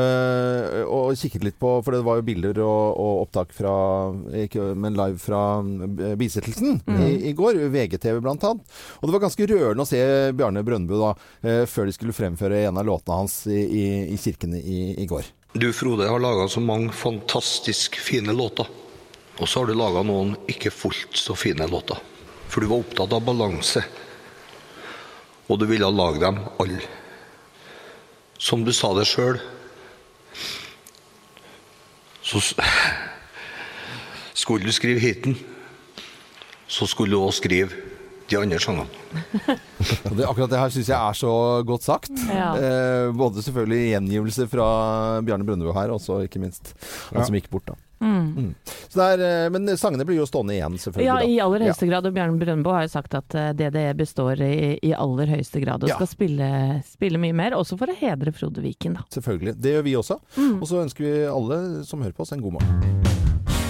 og 0.85 1.15
kikket 1.17 1.45
litt 1.47 1.57
på, 1.59 1.71
for 1.85 1.93
det 1.97 2.03
var 2.05 2.17
jo 2.21 2.27
bilder 2.27 2.59
og, 2.61 2.99
og 3.01 3.23
opptak 3.25 3.55
fra 3.57 3.73
ikke, 4.45 4.75
men 4.77 4.99
live 4.99 5.17
fra 5.23 5.63
bisettelsen 5.65 6.19
bisettelsen 6.21 6.83
i, 7.09 7.31
i 7.31 7.33
går. 7.33 7.57
VGTV 7.73 8.21
blant 8.21 8.45
annet. 8.45 8.77
Og 9.01 9.09
det 9.09 9.17
var 9.17 9.25
ganske 9.25 9.49
rørende 9.49 9.87
å 9.87 9.89
se 9.89 10.03
Bjarne 10.37 10.65
Brøndbu 10.67 10.95
da, 11.01 11.15
før 11.71 11.89
de 11.89 11.97
skulle 11.97 12.13
fremføre 12.17 12.67
en 12.69 12.77
av 12.83 12.85
låtene 12.89 13.21
hans 13.23 13.39
i, 13.49 13.63
i, 13.65 13.85
i 14.13 14.21
kirkene 14.21 14.61
i, 14.61 14.74
i 14.99 15.07
går. 15.09 15.27
Du, 15.55 15.69
Frode, 15.73 16.09
har 16.09 16.23
laga 16.23 16.49
så 16.49 16.61
mange 16.61 16.93
fantastisk 16.93 17.99
fine 18.01 18.33
låter. 18.35 18.67
Og 19.39 19.49
så 19.49 19.61
har 19.61 19.71
du 19.71 19.75
laga 19.79 20.03
noen 20.07 20.35
ikke 20.51 20.73
fullt 20.75 21.19
så 21.19 21.37
fine 21.39 21.67
låter. 21.71 21.99
For 22.49 22.63
du 22.63 22.71
var 22.71 22.83
opptatt 22.83 23.15
av 23.15 23.25
balanse. 23.27 23.85
Og 25.47 25.59
du 25.61 25.67
ville 25.71 25.91
lage 25.91 26.23
dem 26.23 26.41
alle. 26.63 26.83
Som 28.39 28.65
du 28.67 28.73
sa 28.75 28.93
det 28.99 29.07
sjøl, 29.09 29.39
så 32.25 32.41
Skulle 34.35 34.67
du 34.67 34.73
skrive 34.75 35.01
hiten, 35.01 35.37
så 36.67 36.89
skulle 36.91 37.15
du 37.15 37.23
òg 37.23 37.33
skrive 37.37 37.94
de 38.31 38.39
andre 38.41 38.59
sangene. 38.63 38.87
Og 40.09 40.15
det, 40.17 40.25
akkurat 40.27 40.51
det 40.53 40.61
her 40.61 40.73
syns 40.73 40.89
jeg 40.89 40.97
er 40.97 41.17
så 41.19 41.33
godt 41.69 41.85
sagt. 41.85 42.13
Ja. 42.31 42.53
Eh, 42.57 43.09
både 43.17 43.43
selvfølgelig 43.45 43.83
gjengivelse 43.95 44.47
fra 44.49 44.69
Bjarne 45.27 45.45
Brøndbo 45.45 45.75
her, 45.77 45.93
og 45.93 46.01
så 46.01 46.23
ikke 46.25 46.41
minst 46.41 46.73
han 47.11 47.21
Ja. 47.21 47.27
som 47.29 47.37
gikk 47.37 47.51
bort, 47.53 47.67
da. 47.69 47.77
Mm. 48.05 48.51
Så 48.93 48.99
det 48.99 49.05
er, 49.15 49.23
eh, 49.47 49.51
men 49.55 49.69
sangene 49.81 50.05
blir 50.05 50.19
jo 50.19 50.27
stående 50.29 50.57
igjen, 50.57 50.75
selvfølgelig. 50.81 51.07
Ja, 51.09 51.19
i 51.25 51.39
aller 51.41 51.65
høyeste 51.69 51.89
grad. 51.89 52.05
Og 52.09 52.13
Bjarne 52.17 52.41
Brøndbo 52.41 52.73
har 52.75 52.85
jo 52.85 52.93
sagt 52.93 53.15
at 53.17 53.37
eh, 53.39 53.53
DDE 53.57 53.95
består 53.97 54.41
i, 54.45 54.79
i 54.83 54.93
aller 54.97 55.31
høyeste 55.37 55.63
grad 55.65 55.85
og 55.85 55.89
Ja. 55.93 55.97
skal 56.01 56.11
spille, 56.11 56.51
spille 56.89 57.21
mye 57.21 57.33
mer. 57.37 57.57
Også 57.61 57.79
for 57.81 57.93
å 57.93 57.97
hedre 57.97 58.33
Frode 58.37 58.61
Viken, 58.65 58.99
da. 59.01 59.07
Selvfølgelig. 59.15 59.57
Det 59.61 59.77
gjør 59.77 59.85
vi 59.89 59.97
også. 60.01 60.19
Mm. 60.37 60.57
Og 60.61 60.69
så 60.69 60.83
ønsker 60.85 61.05
vi 61.07 61.17
alle 61.29 61.85
som 61.89 62.01
hører 62.05 62.17
på 62.17 62.25
oss, 62.27 62.33
en 62.37 62.45
god 62.45 62.59
morgen. 62.59 63.14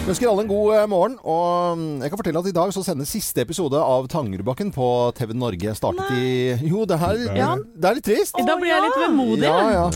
Vi 0.05 0.11
ønsker 0.13 0.29
alle 0.29 0.43
en 0.45 0.49
god 0.51 0.67
eh, 0.77 0.83
morgen. 0.93 1.15
Og 1.25 1.79
mm, 1.81 2.03
jeg 2.05 2.13
kan 2.13 2.19
fortelle 2.21 2.41
at 2.43 2.49
i 2.51 2.53
dag 2.53 2.73
så 2.77 2.83
sendes 2.85 3.09
siste 3.09 3.41
episode 3.41 3.79
av 3.81 4.05
Tangerudbakken 4.13 4.69
på 4.75 4.87
TV 5.17 5.31
Norge. 5.33 5.73
Startet 5.79 6.11
i 6.19 6.67
Jo, 6.69 6.83
det, 6.85 6.99
er, 7.01 7.23
Ja. 7.39 7.47
det 7.57 7.89
er 7.89 7.97
litt 7.97 8.05
trist. 8.11 8.37
Da 8.37 8.59
blir 8.61 8.69
jeg 8.69 8.85
litt 8.85 8.99
vemodig. 9.01 9.47
Ja, 9.49 9.63
ja. 9.73 9.87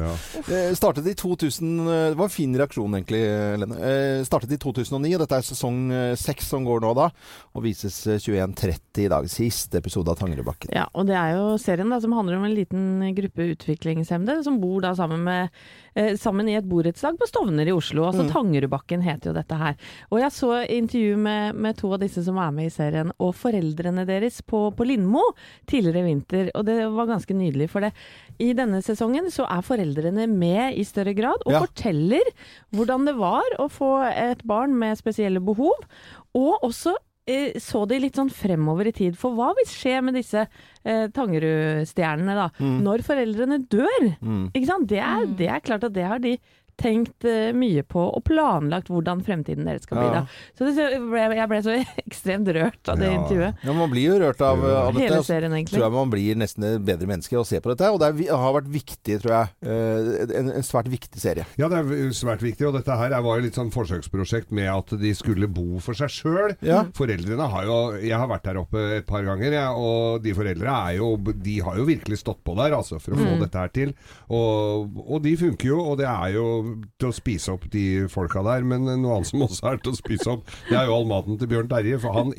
Ja. 0.48 0.62
Startet 0.78 1.10
i 1.12 1.12
2000 1.12 1.74
eh, 1.84 2.06
Det 2.14 2.16
var 2.22 2.30
en 2.30 2.32
fin 2.32 2.56
reaksjon, 2.56 2.96
egentlig, 2.96 3.20
Lene. 3.60 3.76
Eh, 3.84 4.22
Startet 4.24 4.54
i 4.56 4.60
2009, 4.64 5.12
og 5.18 5.22
dette 5.26 5.42
er 5.42 5.44
sesong 5.50 5.82
seks 6.16 6.48
som 6.54 6.64
går 6.64 6.80
nå, 6.86 6.94
da. 6.96 7.10
Og 7.52 7.66
vises 7.68 8.00
eh, 8.08 8.16
21.30 8.16 9.04
i 9.04 9.10
dag. 9.12 9.28
Siste 9.28 9.82
episode 9.82 10.08
av 10.14 10.22
Tangerudbakken. 10.22 10.72
Ja, 10.72 10.86
og 10.96 11.04
det 11.12 11.18
er 11.20 11.36
jo 11.36 11.52
serien 11.60 11.92
da, 11.92 12.00
som 12.00 12.16
handler 12.16 12.40
om 12.40 12.48
en 12.48 12.56
liten 12.56 13.04
gruppe 13.20 13.50
utviklingshemmede 13.52 14.40
som 14.48 14.56
bor 14.64 14.80
da 14.88 14.96
sammen, 14.96 15.20
med, 15.28 15.52
eh, 15.98 16.12
sammen 16.20 16.48
i 16.48 16.54
et 16.58 16.66
borettslag 16.68 17.18
på 17.18 17.26
Stovner 17.28 17.68
i 17.68 17.74
Oslo. 17.74 18.04
Altså 18.08 18.28
Tangerudbakken 18.30 19.02
heter 19.04 19.32
jo 19.32 19.34
dette 19.36 19.58
her. 19.58 19.74
Og 20.12 20.20
jeg 20.22 20.34
så 20.36 20.52
intervju 20.78 21.16
med, 21.24 21.58
med 21.58 21.78
to 21.80 21.90
av 21.96 22.00
disse 22.04 22.22
som 22.26 22.38
er 22.42 22.54
med 22.54 22.70
i 22.70 22.74
serien, 22.74 23.10
og 23.18 23.34
foreldrene 23.38 24.06
deres 24.08 24.38
på, 24.46 24.62
på 24.78 24.86
Lindmo 24.88 25.24
tidligere 25.68 26.04
i 26.04 26.08
vinter. 26.12 26.52
Og 26.54 26.64
det 26.70 26.78
var 26.94 27.10
ganske 27.10 27.34
nydelig, 27.36 27.68
for 27.74 27.84
det, 27.86 27.92
i 28.38 28.52
denne 28.56 28.80
sesongen 28.86 29.28
så 29.34 29.48
er 29.50 29.66
foreldrene 29.66 30.28
med 30.30 30.78
i 30.78 30.86
større 30.86 31.16
grad 31.18 31.42
og 31.44 31.52
Ja. 31.56 31.64
forteller 31.66 32.28
hvordan 32.76 33.06
det 33.08 33.16
var 33.18 33.56
å 33.58 33.66
få 33.72 33.92
et 34.12 34.44
barn 34.46 34.76
med 34.78 34.98
spesielle 35.00 35.40
behov, 35.42 35.74
og 36.38 36.62
også 36.62 36.94
så 37.60 37.84
de 37.90 37.98
litt 38.00 38.16
sånn 38.18 38.30
fremover 38.32 38.88
i 38.88 38.92
tid. 38.96 39.16
For 39.20 39.34
hva 39.36 39.50
vil 39.58 39.66
skje 39.68 39.98
med 40.06 40.16
disse 40.16 40.46
eh, 40.46 41.06
Tangerud-stjernene 41.14 42.36
da, 42.38 42.46
når 42.84 43.04
foreldrene 43.06 43.60
dør? 43.70 44.08
Ikke 44.54 44.70
sant? 44.70 44.88
Det 44.88 45.00
er, 45.02 45.26
det 45.38 45.48
er 45.52 45.60
klart 45.64 45.84
at 45.88 45.94
det 45.96 46.06
har 46.08 46.22
de 46.24 46.36
tenkt 46.78 47.24
eh, 47.26 47.50
mye 47.58 47.82
på 47.82 48.00
og 48.14 48.22
planlagt 48.28 48.88
hvordan 48.92 49.20
fremtiden 49.26 49.66
deres 49.66 49.82
skal 49.86 49.98
bli. 49.98 50.06
Ja. 50.08 50.20
da. 50.22 50.38
Så 50.58 50.68
det, 50.68 50.88
ble, 51.10 51.24
jeg 51.36 51.48
ble 51.50 51.58
så 51.66 51.74
ekstremt 52.06 52.50
rørt 52.54 52.92
av 52.92 53.00
det 53.02 53.08
Ja. 53.10 53.16
intervjuet. 53.18 53.64
Ja, 53.66 53.72
Man 53.74 53.90
blir 53.90 54.06
jo 54.12 54.18
rørt 54.22 54.40
av, 54.46 54.62
av 54.64 54.92
dette. 54.94 55.04
Hele 55.08 55.22
serien, 55.26 55.52
egentlig. 55.56 55.74
tror 55.78 55.86
jeg 55.88 55.96
man 55.98 56.12
blir 56.12 56.38
nesten 56.38 56.64
et 56.70 56.84
bedre 56.86 57.08
menneske 57.10 57.34
av 57.36 57.42
å 57.42 57.48
se 57.48 57.60
på 57.64 57.72
dette. 57.74 57.90
Og 57.90 57.98
det 58.02 58.10
er, 58.12 58.36
har 58.38 58.54
vært 58.60 58.70
viktig, 58.72 59.18
tror 59.24 59.34
jeg. 59.34 59.52
eh, 59.66 60.38
En, 60.38 60.52
en 60.60 60.66
svært 60.66 60.88
viktig 60.92 61.20
serie. 61.22 61.46
Ja, 61.58 61.68
det 61.72 61.80
er 61.82 62.12
svært 62.16 62.42
viktig. 62.46 62.66
Og 62.68 62.76
dette 62.78 62.94
her 63.00 63.10
er- 63.12 63.22
var 63.26 63.38
jo 63.40 63.46
litt 63.48 63.58
sånn 63.58 63.72
forsøksprosjekt 63.74 64.52
med 64.54 64.68
at 64.70 64.94
de 65.00 65.12
skulle 65.18 65.48
bo 65.50 65.80
for 65.82 65.98
seg 65.98 66.08
sjøl. 66.14 66.54
Ja. 66.62 66.84
Foreldrene 66.94 67.48
har 67.50 67.64
jo 67.66 67.78
Jeg 67.98 68.14
har 68.16 68.28
vært 68.30 68.44
der 68.46 68.58
oppe 68.62 68.78
et 68.98 69.06
par 69.08 69.22
ganger, 69.26 69.52
jeg, 69.52 69.68
og 69.74 70.22
de 70.22 70.32
foreldra 70.36 70.76
er 70.92 70.96
jo 71.00 71.16
De 71.18 71.58
har 71.64 71.76
jo 71.76 71.84
virkelig 71.88 72.18
stått 72.22 72.40
på 72.46 72.54
der, 72.56 72.72
altså, 72.76 73.00
for 73.02 73.12
å 73.12 73.18
få 73.18 73.34
dette 73.42 73.58
her 73.58 73.68
til. 73.74 73.94
Og, 74.30 74.96
og 75.08 75.22
de 75.24 75.34
funker 75.40 75.68
jo, 75.72 75.78
og 75.92 75.98
det 75.98 76.06
er 76.06 76.34
jo 76.36 76.46
til 77.00 77.10
å 77.10 77.14
spise 77.16 77.52
opp 77.54 77.66
de 77.72 77.84
folka 78.12 78.42
der. 78.46 78.66
Men 78.68 78.86
noe 78.88 79.18
annet 79.18 79.30
som 79.32 79.44
også 79.46 79.72
er 79.72 79.82
til 79.82 79.94
å 79.94 79.98
spise 79.98 80.30
opp, 80.34 80.46
det 80.68 80.78
er 80.78 80.88
jo 80.90 80.96
all 81.00 81.08
maten 81.10 81.38
til 81.40 81.50
Bjørn 81.50 81.70
Terje. 81.72 81.98
For 82.02 82.16
han 82.16 82.32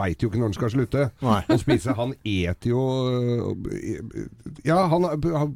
veit 0.00 0.22
jo 0.22 0.30
ikke 0.30 0.40
når 0.42 0.52
han 0.52 0.58
skal 0.60 0.74
slutte 0.76 1.08
Nei. 1.24 1.40
å 1.48 1.58
spise. 1.60 1.96
Han 2.00 2.14
eter 2.24 2.72
jo 2.74 2.84
øh, 3.10 4.24
Ja, 4.66 4.84
han 4.90 5.06
han 5.10 5.54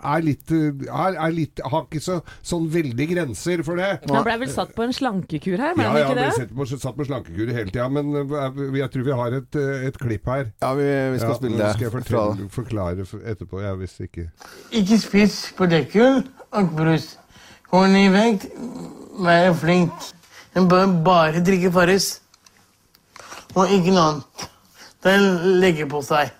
er 0.00 0.24
litt, 0.24 0.50
er, 0.52 1.16
er 1.16 1.32
litt 1.34 1.60
Har 1.64 1.84
ikke 1.86 2.00
så, 2.02 2.18
sånn 2.46 2.66
veldig 2.72 3.06
grenser 3.10 3.62
for 3.66 3.80
det. 3.80 3.90
Han 4.10 4.24
ble 4.26 4.36
vel 4.42 4.52
satt 4.52 4.72
på 4.76 4.84
en 4.86 4.94
slankekur 4.96 5.60
her, 5.60 5.74
ble 5.76 5.84
Ja, 5.86 5.92
han 5.92 6.00
ja, 6.00 6.06
ikke 6.06 6.16
ble 6.18 6.26
satt 6.30 6.40
sett 6.40 6.54
på, 6.56 6.66
satt 6.72 6.98
på 6.98 7.06
slankekur 7.08 7.52
hele 7.52 7.68
tida, 7.72 7.88
men 7.92 8.12
øh, 8.22 8.76
jeg 8.80 8.90
tror 8.94 9.06
vi 9.10 9.18
har 9.22 9.38
et, 9.40 9.60
øh, 9.60 9.86
et 9.90 10.00
klipp 10.00 10.28
her. 10.32 10.50
Ja, 10.62 10.72
vi, 10.78 10.88
vi 11.14 11.22
skal 11.22 11.34
Ja, 11.34 11.38
spille 11.40 11.60
det. 11.60 11.70
skal 11.76 11.88
jeg 11.88 11.94
fortelle, 11.98 12.50
forklare 12.56 13.08
etterpå, 13.34 13.62
ja, 13.64 13.74
hvis 13.80 13.96
ikke 14.06 14.28
Ikke 14.80 15.00
spis 15.00 15.40
potetgull 15.58 16.22
og 16.50 16.76
brus. 16.76 17.12
Ned 17.70 17.96
i 17.96 18.08
vekt, 18.10 18.46
vær 19.22 19.52
flink. 19.54 19.92
Hun 20.54 20.68
bør 20.68 20.86
bare 21.04 21.42
drikke 21.46 21.70
Farris. 21.72 22.20
Og 23.54 23.70
ikke 23.70 23.94
noe 23.94 24.06
annet. 24.08 24.48
Det 25.04 25.14
legger 25.62 25.86
på 25.90 26.00
seg. 26.02 26.32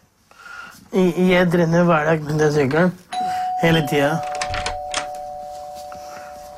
Jeg 0.93 1.47
trener 1.53 1.87
hver 1.87 2.05
dag 2.09 2.25
med 2.27 2.41
den 2.43 2.53
sykkelen. 2.53 2.91
Hele 3.63 3.85
tida. 3.91 4.17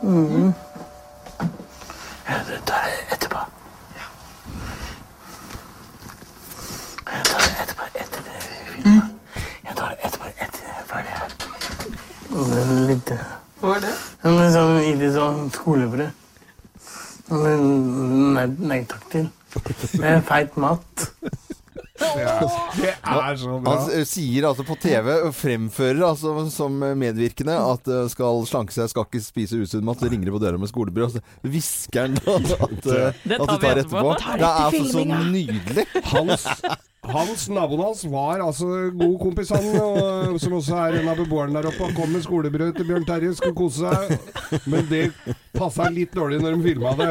Mm. 0.03 0.55
Ja, 2.29 2.39
det 2.49 2.59
tar 2.67 2.89
jeg 2.89 3.05
etterpå. 3.13 3.45
Jeg 7.13 7.29
tar 7.29 7.45
det 7.45 7.53
etterpå. 7.67 7.91
Etter 7.95 8.25
det 8.31 8.41
filmen. 8.49 9.05
Jeg 9.69 9.77
tar 9.77 9.93
det 9.93 10.09
etterpå 10.09 10.33
etter 10.33 10.65
det 10.65 10.75
er 10.81 10.91
ferdig 10.95 11.13
her. 11.21 11.31
Litt 12.89 13.17
Hva 13.63 13.77
er 13.79 13.85
det? 13.85 13.93
En 14.27 14.41
sånn, 14.51 14.81
ikke 14.91 15.13
sånn 15.15 15.45
skolebrød. 15.55 16.19
Nei, 17.33 18.47
nei 18.59 18.81
takk 18.91 19.05
til. 19.13 19.29
Det 19.55 20.03
er 20.09 20.25
feit 20.27 20.57
mat. 20.61 21.05
Er, 22.03 22.41
det 22.75 22.91
er 23.07 23.37
så 23.39 23.59
bra. 23.63 23.77
Han 23.77 24.07
sier 24.09 24.49
altså 24.49 24.65
på 24.67 24.75
TV, 24.83 25.13
og 25.29 25.35
fremfører 25.37 26.03
altså 26.09 26.35
som 26.51 26.75
medvirkende, 26.99 27.55
at 27.55 27.91
eh, 27.93 28.09
skal 28.11 28.43
slanke 28.49 28.75
seg, 28.75 28.91
skal 28.91 29.07
ikke 29.07 29.23
spise 29.23 29.61
usunn 29.63 29.87
mat. 29.87 30.03
Så 30.03 30.11
ringer 30.11 30.27
det 30.27 30.35
på 30.35 30.43
døra 30.43 30.59
med 30.59 30.73
skolebrød, 30.73 31.05
og 31.07 31.15
så 31.15 31.53
hvisker 31.53 32.09
han 32.09 32.19
at, 32.35 32.55
at, 32.59 32.89
at 32.91 33.47
du 33.47 33.55
tar 33.63 33.85
etterpå. 33.85 34.17
Det 34.19 34.49
er 34.49 34.65
altså 34.67 34.89
så 34.91 35.07
nydelig. 35.07 35.87
Hans, 36.11 36.49
hans 37.11 37.49
naboen 37.49 37.81
hans 37.83 38.05
var 38.05 38.41
altså 38.45 38.67
god 38.95 39.17
kompis, 39.21 39.51
han, 39.51 39.65
og, 39.83 40.37
som 40.41 40.53
også 40.55 40.77
er 40.85 41.01
en 41.01 41.09
av 41.11 41.19
beboerne 41.19 41.59
der 41.59 41.67
oppe. 41.73 41.89
Han 41.89 41.97
kom 41.97 42.13
med 42.15 42.23
skolebrød 42.23 42.77
til 42.77 42.87
Bjørn 42.87 43.07
Terje, 43.09 43.33
skulle 43.35 43.57
kose 43.59 43.91
seg. 43.91 44.63
Men 44.71 44.87
det 44.91 45.01
passa 45.57 45.89
litt 45.91 46.15
dårlig 46.15 46.39
når 46.43 46.55
de 46.57 46.69
filma 46.69 46.95
det. 47.01 47.11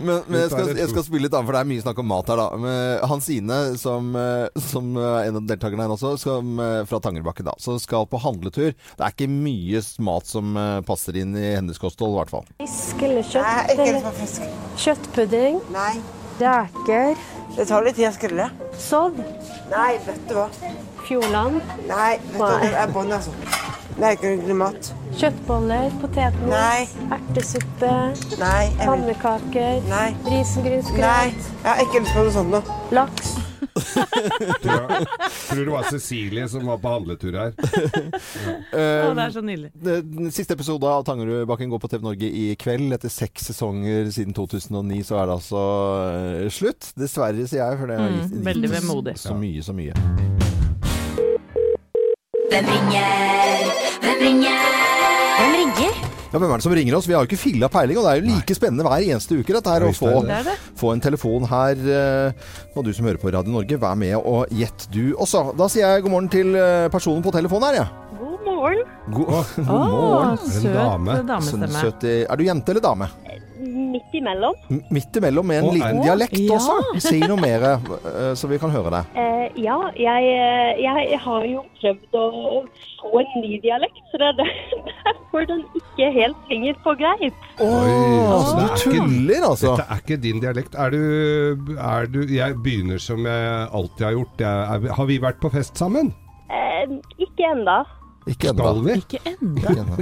Men, 0.00 0.24
men 0.26 0.40
jeg, 0.40 0.50
skal, 0.52 0.72
jeg 0.78 0.90
skal 0.92 1.04
spille 1.06 1.26
litt 1.26 1.36
av, 1.36 1.44
for 1.44 1.56
det 1.56 1.60
er 1.60 1.70
mye 1.70 1.84
snakk 1.84 2.00
om 2.02 2.08
mat 2.10 2.32
her, 2.32 2.40
da. 2.40 2.60
Men 2.64 3.06
Hansine, 3.12 3.60
som, 3.80 4.10
eh, 4.18 4.62
som 4.70 4.90
en 4.96 5.40
av 5.42 5.48
deltakerne 5.52 5.84
her 5.84 5.94
også, 5.94 6.14
som, 6.24 6.52
eh, 6.64 6.82
fra 6.88 7.02
Tangerbakken, 7.04 7.48
da, 7.50 7.56
så 7.60 7.76
skal 7.82 8.08
på 8.08 8.20
handletur. 8.24 8.72
Det 8.72 9.04
er 9.04 9.14
ikke 9.14 9.30
mye 9.30 9.82
mat 10.08 10.28
som 10.28 10.56
eh, 10.56 10.78
passer 10.88 11.20
inn 11.20 11.36
i 11.36 11.50
hennes 11.58 11.80
kosthold, 11.80 12.16
i 12.16 12.22
hvert 12.22 12.34
fall. 12.38 12.48
Fisk 12.64 13.04
eller 13.04 13.26
kjøtt? 13.26 13.74
eller 13.74 14.48
Kjøttpudding? 14.78 15.60
Nei, 15.74 15.92
Reker? 16.38 17.37
Det 17.58 17.66
tar 17.66 17.82
litt 17.82 17.96
tid 17.98 18.06
å 18.06 18.14
skrulle. 18.14 18.44
Sov? 18.78 19.18
Nei, 19.72 19.96
vet 20.06 20.20
du 20.30 20.36
hva. 20.38 20.46
Fjordland? 21.08 21.58
Nei, 21.88 22.12
vet 22.22 22.36
du 22.36 22.38
hva, 22.38 22.52
det 22.62 22.70
er 22.84 22.92
bånd, 22.94 23.14
altså. 23.16 23.34
Nei, 23.98 24.12
ikke 24.14 24.36
noe 24.46 24.58
mat. 24.60 24.92
Kjøttboller? 25.18 25.88
Potetmos? 25.98 26.94
Ertesuppe? 27.16 27.92
Pannekaker? 28.78 29.82
Nei. 29.90 30.08
Nei, 30.22 31.34
jeg 31.34 31.66
har 31.66 31.82
ikke 31.82 32.04
lyst 32.04 32.14
på 32.14 32.22
noe 32.28 32.34
sånt 32.38 32.54
nå. 32.54 32.62
Laks? 32.94 33.34
Tror, 34.62 35.06
tror 35.48 35.64
det 35.64 35.72
var 35.72 35.86
Cecilie 35.90 36.48
som 36.50 36.66
var 36.68 36.78
på 36.82 36.92
handletur 36.92 37.36
her. 37.38 37.52
Å, 38.78 39.14
det 39.16 39.24
er 39.24 39.34
så 39.34 39.42
nydelig. 39.44 39.70
Den 39.78 40.30
siste 40.34 40.56
episode 40.56 40.88
av 40.90 41.04
Tangerudbakken 41.08 41.70
går 41.72 41.82
på 41.82 41.90
TV 41.92 42.04
Norge 42.06 42.28
i 42.30 42.44
kveld. 42.60 42.92
Etter 42.96 43.12
seks 43.12 43.48
sesonger 43.52 44.10
siden 44.14 44.34
2009 44.36 45.02
så 45.08 45.20
er 45.22 45.30
det 45.30 45.36
altså 45.38 45.62
eh, 46.08 46.48
slutt. 46.54 46.92
Dessverre, 46.98 47.46
sier 47.48 47.64
jeg, 47.64 47.80
for 47.82 47.90
det 47.92 48.00
har 48.00 48.06
Mm, 48.18 48.42
veldig 48.46 48.70
vemodig. 48.72 49.12
så 49.20 49.34
mye, 49.36 49.62
så 49.62 49.74
mye. 49.76 49.92
Hvem 52.48 52.70
ringer? 52.72 53.72
Hvem 54.02 54.22
ringer? 54.24 54.77
Ja, 56.28 56.36
Hvem 56.38 56.50
er 56.52 56.60
det 56.60 56.64
som 56.66 56.74
ringer 56.76 56.96
oss? 56.98 57.06
Vi 57.08 57.14
har 57.16 57.22
jo 57.24 57.28
ikke 57.30 57.40
filla 57.40 57.68
peiling, 57.72 57.96
og 57.96 58.04
det 58.04 58.10
er 58.10 58.18
jo 58.20 58.26
like 58.34 58.54
spennende 58.58 58.84
hver 58.84 59.00
eneste 59.06 59.38
uke 59.40 59.54
dette 59.56 59.72
her, 59.72 59.86
å 59.88 59.92
få, 59.96 60.10
Det 60.28 60.40
det. 60.44 60.56
få 60.76 60.90
en 60.92 61.00
telefon 61.00 61.46
her. 61.48 61.80
eh, 61.88 62.50
Og 62.76 62.84
du 62.84 62.92
som 62.92 63.06
hører 63.08 63.16
på 63.22 63.32
Radio 63.32 63.54
Norge, 63.54 63.78
vær 63.80 63.96
med 63.96 64.14
og 64.20 64.44
gjett 64.52 64.84
du 64.92 65.14
også. 65.16 65.56
Da 65.56 65.68
sier 65.72 65.88
jeg 65.94 66.04
god 66.04 66.10
morgen 66.12 66.28
til 66.28 66.52
eh, 66.54 66.88
personen 66.92 67.24
på 67.24 67.32
telefonen 67.32 67.70
her, 67.70 67.78
jeg. 67.80 67.88
God 68.18 68.44
morgen. 68.44 68.84
God, 69.08 69.32
god 69.56 69.72
Å, 69.72 69.80
morgen. 69.88 70.38
søt 70.52 70.74
dame. 70.76 71.16
Damestemme. 71.32 71.80
søt 71.80 72.04
Er 72.04 72.36
du 72.36 72.44
jente 72.44 72.74
eller 72.76 72.84
dame? 72.84 73.08
Midt 73.58 74.12
imellom. 74.14 74.54
M- 74.70 74.82
Midt 74.90 75.16
imellom 75.18 75.46
med 75.46 75.58
en 75.62 75.68
Å, 75.68 75.72
liten 75.74 76.02
dialekt 76.04 76.38
Ja. 76.38 76.54
også. 76.56 77.00
Si 77.00 77.18
noe 77.20 77.36
mer, 77.40 77.62
eh, 77.74 78.34
så 78.38 78.46
vi 78.48 78.58
kan 78.58 78.70
høre 78.70 78.90
det. 78.90 79.00
Eh, 79.18 79.48
ja, 79.64 79.78
jeg, 79.96 80.28
eh, 80.32 80.82
jeg 80.82 81.18
har 81.24 81.44
jo 81.44 81.64
prøvd 81.80 82.14
å 82.14 82.64
få 83.02 83.20
en 83.20 83.42
ny 83.42 83.58
dialekt, 83.60 83.98
så 84.12 84.18
det 84.18 84.28
er 84.28 84.36
der- 84.38 84.94
derfor 85.08 85.46
den 85.46 85.64
ikke 85.80 86.12
helt 86.12 86.36
henger 86.48 86.74
på 86.84 86.94
greip. 86.98 87.34
Oi, 87.60 87.96
Altså, 88.28 88.56
det 88.56 88.62
du 88.62 88.68
er 88.68 88.76
ikke- 88.76 89.08
tuller, 89.08 89.42
altså. 89.50 89.76
Dette 89.76 89.90
er 89.90 90.00
ikke 90.04 90.22
din 90.22 90.40
dialekt. 90.40 90.74
Er 90.78 90.90
du, 90.90 91.76
er 91.78 92.06
du 92.06 92.20
Jeg 92.28 92.54
begynner 92.62 92.98
som 93.00 93.24
jeg 93.24 93.68
alltid 93.72 94.04
har 94.04 94.12
gjort. 94.12 94.38
Jeg, 94.38 94.48
er, 94.86 94.92
har 94.94 95.06
vi 95.06 95.18
vært 95.18 95.40
på 95.40 95.50
fest 95.50 95.76
sammen? 95.76 96.12
Eh, 96.50 96.86
ikke 97.18 97.44
enda. 97.52 97.82
Ikke 98.28 98.52
Skal 98.52 98.60
ennå. 98.60 98.82
vi? 98.84 98.94
Ikke 99.00 99.20
ennå. 99.82 99.96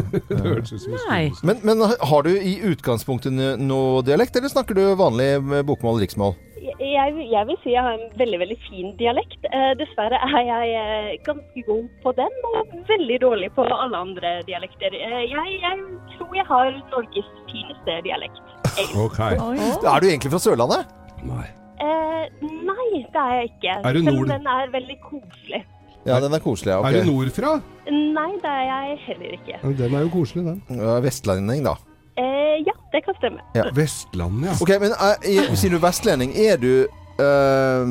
Men, 1.47 1.61
men 1.67 1.83
har 2.11 2.23
du 2.27 2.31
i 2.35 2.57
utgangspunktet 2.71 3.33
noe 3.61 4.03
dialekt, 4.07 4.37
eller 4.39 4.51
snakker 4.51 4.77
du 4.77 4.83
vanlig 4.99 5.29
bokmål 5.69 6.01
riksmål? 6.03 6.35
Jeg, 6.77 7.12
jeg, 7.31 7.45
vil 7.49 7.59
si 7.62 7.73
jeg 7.75 7.83
har 7.85 7.95
en 7.97 8.09
veldig 8.19 8.39
veldig 8.43 8.57
fin 8.67 8.89
dialekt. 8.99 9.39
Eh, 9.55 9.73
dessverre 9.79 10.19
er 10.19 10.43
jeg 10.49 10.73
eh, 10.81 11.11
ganske 11.27 11.62
god 11.69 11.85
på 12.03 12.12
den, 12.19 12.35
og 12.51 12.73
veldig 12.89 13.19
dårlig 13.23 13.51
på 13.57 13.67
alle 13.67 14.01
andre 14.09 14.33
dialekter. 14.49 14.97
Eh, 14.97 15.23
jeg, 15.31 15.61
jeg 15.62 16.17
tror 16.17 16.35
jeg 16.41 16.47
har 16.49 16.73
Norges 16.95 17.31
fineste 17.53 18.01
dialekt. 18.09 18.43
egentlig. 18.75 19.05
Ok. 19.07 19.21
Er 19.23 20.03
du 20.03 20.09
egentlig 20.11 20.35
fra 20.35 20.43
Sørlandet? 20.43 20.91
Nei. 21.27 21.47
Eh, 21.87 22.25
nei, 22.43 22.89
det 23.12 23.23
er 23.23 23.33
jeg 23.41 23.51
ikke. 23.53 23.79
Er 23.85 23.93
du 23.97 24.03
Selv 24.03 24.23
om 24.25 24.31
den 24.35 24.47
er 24.57 24.71
veldig 24.73 24.99
koselig. 25.05 25.62
Ja, 26.07 26.21
den 26.21 26.33
er 26.35 26.38
koselig. 26.45 26.71
ja. 26.73 26.81
Er 26.83 27.03
du 27.03 27.11
nordfra? 27.11 27.57
Nei, 27.90 28.31
det 28.42 28.51
er 28.51 28.64
jeg 28.71 28.99
heller 29.07 29.35
ikke. 29.37 29.59
Ja, 29.62 29.73
Den 29.85 29.95
er 29.95 30.01
jo 30.07 30.09
koselig, 30.14 30.45
den. 30.47 30.62
Ja, 30.79 31.01
Vestlending, 31.05 31.64
da. 31.66 31.75
Eh, 32.19 32.62
ja, 32.66 32.73
det 32.92 33.03
kan 33.05 33.14
stemme. 33.19 33.42
Ja. 33.55 33.64
Vestlandet, 33.77 34.47
ja. 34.49 34.55
Ok, 34.62 34.71
men 34.81 34.92
eh, 34.97 35.37
er- 35.37 35.57
sier 35.61 35.71
du 35.75 35.79
vestlending, 35.83 36.33
er 36.37 36.57
du 36.57 36.87
eh, 37.19 37.83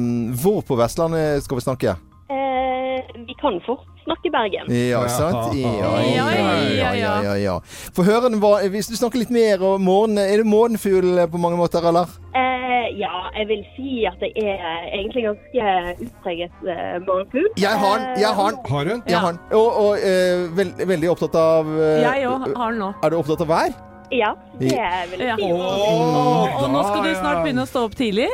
Hvor 0.42 0.62
på 0.66 0.78
Vestlandet 0.80 1.44
skal 1.46 1.60
vi 1.60 1.66
snakke? 1.66 1.96
Eh, 2.30 3.00
vi 3.28 3.36
kan 3.42 3.60
fort 3.66 3.84
snakke 4.06 4.30
Bergen. 4.34 4.70
Ja, 4.74 5.04
sant? 5.10 5.54
Ja, 5.58 5.72
ja, 5.78 6.30
Ja, 6.80 6.92
ja, 6.94 7.14
ja, 7.24 7.34
ja. 7.42 7.56
Få 7.94 8.04
høre, 8.06 8.30
den 8.30 8.40
hva- 8.42 8.62
hvis 8.70 8.88
du 8.90 8.96
snakker 8.98 9.20
litt 9.22 9.32
mer 9.34 9.62
om 9.66 9.82
morgenen, 9.82 10.22
er 10.26 10.38
du 10.42 10.50
morgenfugl 10.50 11.22
på 11.32 11.38
mange 11.42 11.58
måter, 11.58 11.86
eller? 11.90 12.10
Eh, 12.34 12.55
ja, 13.00 13.14
jeg 13.38 13.48
vil 13.52 13.64
si 13.76 14.06
at 14.10 14.22
jeg 14.22 14.56
er 14.56 14.88
egentlig 14.94 15.24
ganske 15.28 16.06
utpreget 16.06 16.56
uh, 16.64 16.96
morgenfugl. 17.08 17.50
Jeg 17.62 17.76
har 17.84 17.98
den! 18.00 18.22
Jeg 18.22 18.34
har 18.40 18.50
den! 18.56 18.60
Har 18.72 18.84
du? 18.90 18.96
Jeg 19.10 19.20
har 19.20 19.32
den. 19.36 19.40
Og, 19.52 19.70
og 19.86 19.92
uh, 20.00 20.58
veld, 20.58 20.88
veldig 20.88 21.12
opptatt 21.16 21.36
av 21.42 21.70
uh, 21.70 21.84
Jeg 22.06 22.28
òg 22.32 22.50
har 22.56 22.72
den 22.76 22.82
nå. 22.86 22.92
Er 23.04 23.14
du 23.14 23.20
opptatt 23.22 23.46
av 23.46 23.54
vær? 23.54 23.78
Ja, 24.14 24.34
det 24.60 24.74
vil 25.12 25.24
jeg 25.26 25.32
Ja. 25.32 25.36
si. 25.40 25.48
Og, 25.52 26.60
og 26.62 26.68
nå 26.74 26.84
skal 26.90 27.08
du 27.08 27.16
snart 27.18 27.42
begynne 27.44 27.66
å 27.66 27.70
stå 27.72 27.88
opp 27.90 27.96
tidlig. 27.98 28.30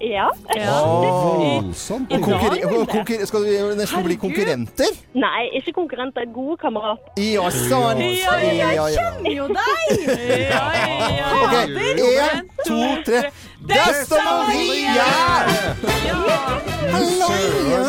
Ja. 0.00 0.30
ja. 0.56 0.76
Oh, 0.80 1.60
konkurre- 2.08 3.26
skal 3.28 3.42
vi 3.44 3.56
nesten 3.76 4.04
bli 4.06 4.16
konkurrenter? 4.16 4.94
Nei, 5.12 5.42
ikke 5.58 5.74
konkurrenter. 5.76 6.24
Gode 6.32 6.56
kamerater. 6.62 7.12
Ja, 7.20 7.50
sant! 7.52 8.00
Ja, 8.00 8.38
ja, 8.40 8.54
ja, 8.56 8.70
ja. 8.72 8.86
Kjenner 8.96 9.34
jo 9.36 9.48
deg! 9.52 10.00
Ja, 10.48 10.62
ja, 10.72 11.10
ja. 11.18 11.28
Ok, 11.36 11.54
én, 12.00 12.48
to, 12.64 12.80
tre. 13.04 13.22
Desta 13.60 14.16
Maria! 14.24 15.08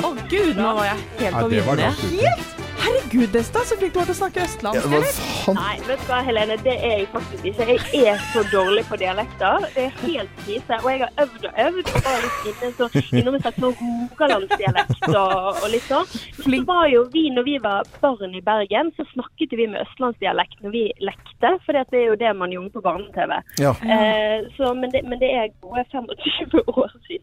Å 0.01 0.11
gud, 0.29 0.57
nå 0.57 0.73
var 0.77 0.89
jeg 0.89 0.97
helt 1.21 1.37
på 1.37 1.47
viddene. 1.51 1.93
ut. 2.11 2.60
Herregud, 2.81 3.29
Desta, 3.33 3.59
så 3.67 3.75
flink 3.77 3.93
du 3.93 3.99
var 3.99 4.07
til 4.09 4.15
å 4.15 4.19
snakke 4.21 4.41
østlandsk, 4.45 4.85
Ja, 4.87 4.97
eller? 4.97 5.11
faen? 5.45 5.57
Nei, 5.57 5.75
vet 5.87 6.01
du 6.01 6.07
hva, 6.09 6.19
Helene. 6.25 6.55
Det 6.65 6.73
er 6.77 6.93
jeg 7.01 7.07
faktisk 7.13 7.45
ikke. 7.51 7.67
Jeg 7.93 8.07
er 8.13 8.21
så 8.33 8.41
dårlig 8.51 8.83
på 8.89 8.97
dialekter. 9.01 9.67
Det 9.75 9.83
er 9.87 9.93
helt 10.01 10.33
krise. 10.41 10.79
Og 10.81 10.87
jeg 10.91 11.03
har 11.03 11.11
øvd 11.25 11.45
og 11.49 11.59
øvd. 11.65 11.91
Og 11.91 12.07
var 12.07 12.25
litt 12.25 12.47
inne 12.51 12.71
så, 12.79 12.87
innom 13.21 13.37
en 13.37 13.43
slags 13.45 13.59
sånn 13.61 13.75
rogalandsdialekt 13.81 15.07
og, 15.11 15.35
og 15.61 15.67
litt 15.73 15.87
sånn. 15.89 16.09
Så 16.41 16.61
var 16.71 16.87
jo 16.91 17.03
vi, 17.13 17.27
når 17.35 17.47
vi 17.49 17.57
var 17.63 17.89
barn 18.01 18.35
i 18.37 18.41
Bergen, 18.45 18.91
så 18.97 19.05
snakket 19.13 19.53
vi 19.59 19.67
med 19.71 19.83
østlandsdialekt 19.85 20.61
når 20.65 20.75
vi 20.75 20.83
lekte. 21.05 21.53
For 21.65 21.77
det 21.77 21.85
er 22.01 22.07
jo 22.11 22.17
det 22.21 22.33
man 22.37 22.53
gjorde 22.53 22.73
på 22.75 22.83
barne-TV. 22.85 23.37
Ja. 23.61 23.75
Eh, 23.85 24.49
men, 24.81 24.89
det, 24.93 25.03
men 25.09 25.21
det 25.21 25.31
er 25.37 25.53
gode 25.61 25.85
25 25.91 26.65
år 26.73 26.91
siden. 27.07 27.20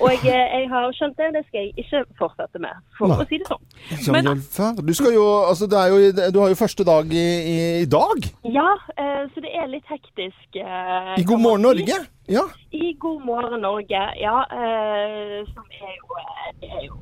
Og 0.00 0.10
jeg, 0.24 0.34
jeg 0.54 0.68
har 0.70 0.88
skjønt 0.96 1.16
det. 1.20 1.28
Det 1.36 1.42
skal 1.48 1.60
jeg 1.60 1.72
ikke 1.84 2.02
fortsette 2.18 2.60
med, 2.62 2.82
for 2.98 3.08
Nei. 3.12 3.18
å 3.22 3.28
si 3.28 3.38
det 3.42 3.48
sånn. 3.48 4.12
Men, 4.14 4.30
Du 4.84 4.92
skal 4.94 5.14
jo 5.16 5.24
Altså, 5.48 5.66
det 5.70 5.78
er 5.80 5.88
jo 5.92 6.30
Du 6.34 6.38
har 6.42 6.48
jo 6.52 6.58
første 6.58 6.84
dag 6.86 7.12
i, 7.12 7.24
i, 7.54 7.56
i 7.82 7.88
dag. 7.90 8.28
Ja, 8.46 8.68
eh, 8.96 9.24
så 9.34 9.44
det 9.44 9.52
er 9.54 9.68
litt 9.72 9.86
hektisk. 9.90 10.48
eh, 10.60 11.14
I 11.20 11.24
God 11.24 11.40
morgen. 11.40 11.62
Norge. 11.64 11.98
Ja. 12.28 12.46
I 12.72 12.94
God 13.00 13.24
morgen 13.24 13.60
Norge, 13.64 14.00
ja. 14.20 14.38
Eh, 14.52 15.44
som 15.52 15.64
er 15.80 15.92
jo, 16.00 16.16
eh, 16.20 16.48
det 16.62 16.70
er 16.70 16.86
jo 16.88 16.96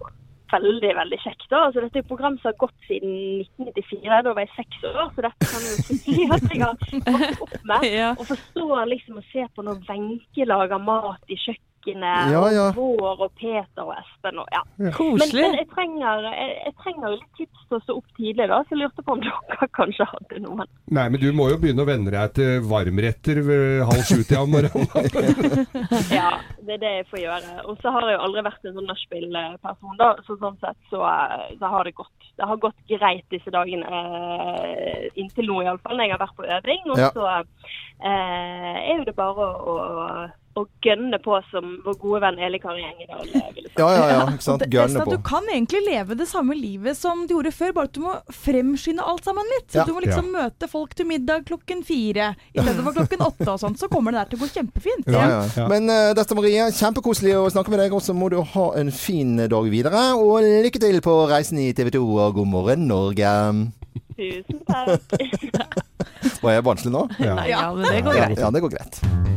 veldig, 0.52 0.90
veldig 0.98 1.18
kjekt. 1.22 1.46
da. 1.50 1.62
Altså, 1.66 1.80
dette 1.80 1.96
er 2.00 2.04
et 2.04 2.08
program 2.10 2.34
som 2.42 2.50
har 2.50 2.58
gått 2.60 2.74
siden 2.88 3.12
1994. 3.40 4.18
Da 4.26 4.34
var 4.36 4.42
jeg 4.44 4.50
seks 4.58 4.82
år, 4.90 5.06
så 5.14 5.24
dette 5.24 5.48
kan 5.48 5.64
jo 5.64 5.74
si 6.02 6.16
at 6.28 6.48
jeg 6.52 6.60
har 6.60 6.74
vokst 6.76 7.44
opp 7.46 7.54
med. 7.70 7.86
Ja. 8.02 8.10
Og 8.18 8.26
forstår 8.28 8.82
liksom 8.92 9.20
å 9.20 9.24
se 9.32 9.46
på 9.56 9.64
når 9.64 9.80
Wenche 9.88 10.44
lager 10.48 10.82
mat 10.84 11.22
i 11.32 11.38
kjøkkenet, 11.40 11.71
Ja, 11.86 12.42
ja. 12.54 12.66
og 12.70 12.76
Vår 12.76 13.24
og 13.26 13.32
Peter 13.40 13.82
og 13.84 13.92
Espen 13.96 14.38
og 14.42 14.46
ja. 14.54 14.62
Men, 14.78 14.92
Koselig. 14.96 15.42
men 15.42 15.56
jeg, 15.58 15.68
trenger, 15.74 16.26
jeg, 16.28 16.50
jeg 16.66 16.74
trenger 16.82 17.06
jo 17.08 17.14
litt 17.16 17.32
tips 17.40 17.64
til 17.68 17.76
å 17.78 17.82
stå 17.82 17.96
opp 17.98 18.12
tidlig, 18.18 18.48
da, 18.52 18.60
så 18.68 18.74
jeg 18.76 18.80
lurte 18.82 19.04
på 19.06 19.16
om 19.16 19.22
dere 19.24 19.68
kanskje 19.78 20.06
hadde 20.12 20.42
noen. 20.44 20.70
Nei, 20.92 21.06
men 21.12 21.20
du 21.22 21.28
må 21.36 21.48
jo 21.50 21.58
begynne 21.62 21.82
å 21.84 21.88
venne 21.88 22.12
deg 22.14 22.34
til 22.38 22.60
varmretter 22.70 23.42
ved 23.46 23.82
halv 23.90 24.04
sju-tida 24.08 24.42
om 24.44 24.52
morgenen. 24.54 25.66
Ja, 26.12 26.30
det 26.62 26.76
er 26.76 26.82
det 26.82 26.92
jeg 27.00 27.06
får 27.10 27.22
gjøre. 27.24 27.54
Og 27.70 27.80
så 27.82 27.92
har 27.94 28.06
jeg 28.08 28.16
jo 28.18 28.24
aldri 28.26 28.44
vært 28.46 28.68
en 28.68 28.76
sånn 28.78 28.88
nachspiel-person, 28.90 29.96
da. 30.00 30.10
Så 30.26 30.36
sånn 30.42 30.58
sett 30.62 30.78
så, 30.92 31.02
eh, 31.08 31.48
så 31.60 31.70
har 31.72 31.88
det 31.88 31.94
gått. 31.98 32.28
Det 32.38 32.48
har 32.48 32.60
gått 32.62 32.78
greit 32.90 33.24
disse 33.32 33.50
dagene, 33.54 33.86
eh, 33.88 35.08
inntil 35.20 35.48
nå 35.50 35.62
iallfall, 35.64 35.96
når 35.98 36.08
jeg 36.08 36.14
har 36.16 36.22
vært 36.26 36.38
på 36.38 36.46
øving. 36.58 36.84
Og 36.92 36.98
Ja. 37.02 37.10
så 37.16 37.26
eh, 37.32 38.78
er 38.92 38.96
jo 38.98 39.04
det 39.08 39.16
bare 39.16 39.48
å, 39.48 39.74
å, 39.74 40.30
å 40.58 40.66
gønne 40.84 41.16
på, 41.24 41.36
som 41.48 41.78
vår 41.84 41.94
gode 42.02 42.18
venn 42.26 42.38
Eli 42.44 42.58
Kari 42.60 42.82
Engedal 42.84 43.22
eh, 43.24 43.46
ville 43.56 43.70
sagt. 43.70 43.78
Ja, 43.80 43.86
ja, 43.96 44.06
ja. 44.10 44.24
Ikke 44.34 44.44
sant. 44.44 44.64
Desta, 44.68 45.04
på. 45.06 45.14
Du 45.14 45.22
kan 45.24 45.46
egentlig 45.48 45.80
leve 45.86 46.16
det 46.18 46.26
samme 46.28 46.52
livet 46.58 46.98
som 46.98 47.22
du 47.26 47.32
gjorde 47.36 47.52
før, 47.56 47.72
bare 47.78 47.88
at 47.88 47.94
du 47.96 48.02
må 48.04 48.12
fremskynde 48.36 49.06
alt 49.08 49.24
sammen 49.24 49.48
litt. 49.56 49.70
Så 49.72 49.80
Ja. 49.80 49.86
Du 49.88 49.94
må 49.96 50.02
liksom 50.04 50.28
møte 50.34 50.68
folk 50.68 50.92
til 50.98 51.08
middag 51.08 51.46
klokken 51.48 51.80
fire 51.88 52.34
i 52.52 52.60
stedet 52.60 52.84
for 52.84 52.92
klokken 52.98 53.24
åtte 53.24 53.48
og 53.54 53.58
sånn. 53.64 53.78
Så 53.80 53.88
kommer 53.92 54.12
det 54.12 54.20
der 54.22 54.32
til 54.34 54.40
å 54.40 54.44
gå 54.44 54.50
kjempefint. 54.58 55.08
Ja, 55.08 55.24
ja. 55.32 55.40
Ja. 55.62 55.68
Men 55.72 55.88
uh, 55.88 56.12
Desta 56.18 56.36
Marie, 56.36 56.68
kjempekoselig 56.76 57.34
å 57.40 57.48
snakke 57.52 57.72
med 57.72 57.80
deg. 57.86 57.96
Og 57.96 58.04
så 58.04 58.12
må 58.16 58.28
du 58.32 58.38
ha 58.44 58.66
en 58.76 58.92
fin 58.92 59.36
dag 59.48 59.72
videre. 59.72 60.04
Og 60.20 60.44
lykke 60.44 60.82
til 60.84 61.00
på 61.04 61.16
reisen 61.32 61.58
i 61.64 61.70
TV 61.72 61.94
2 61.96 62.04
og 62.28 62.36
God 62.42 62.52
morgen 62.52 62.88
Norge. 62.92 63.32
Tusen 64.12 64.60
takk. 64.68 65.16
Var 66.44 66.58
jeg 66.58 66.64
barnslig 66.66 66.92
nå? 66.92 67.06
Ja. 67.22 67.40
Ja, 67.48 67.66
men 67.72 67.88
det 67.88 68.04
går 68.04 68.18
Ja, 68.20 68.26
greit. 68.28 68.42
ja, 68.44 68.50
det 68.52 68.66
går 68.68 68.76
greit. 68.76 69.31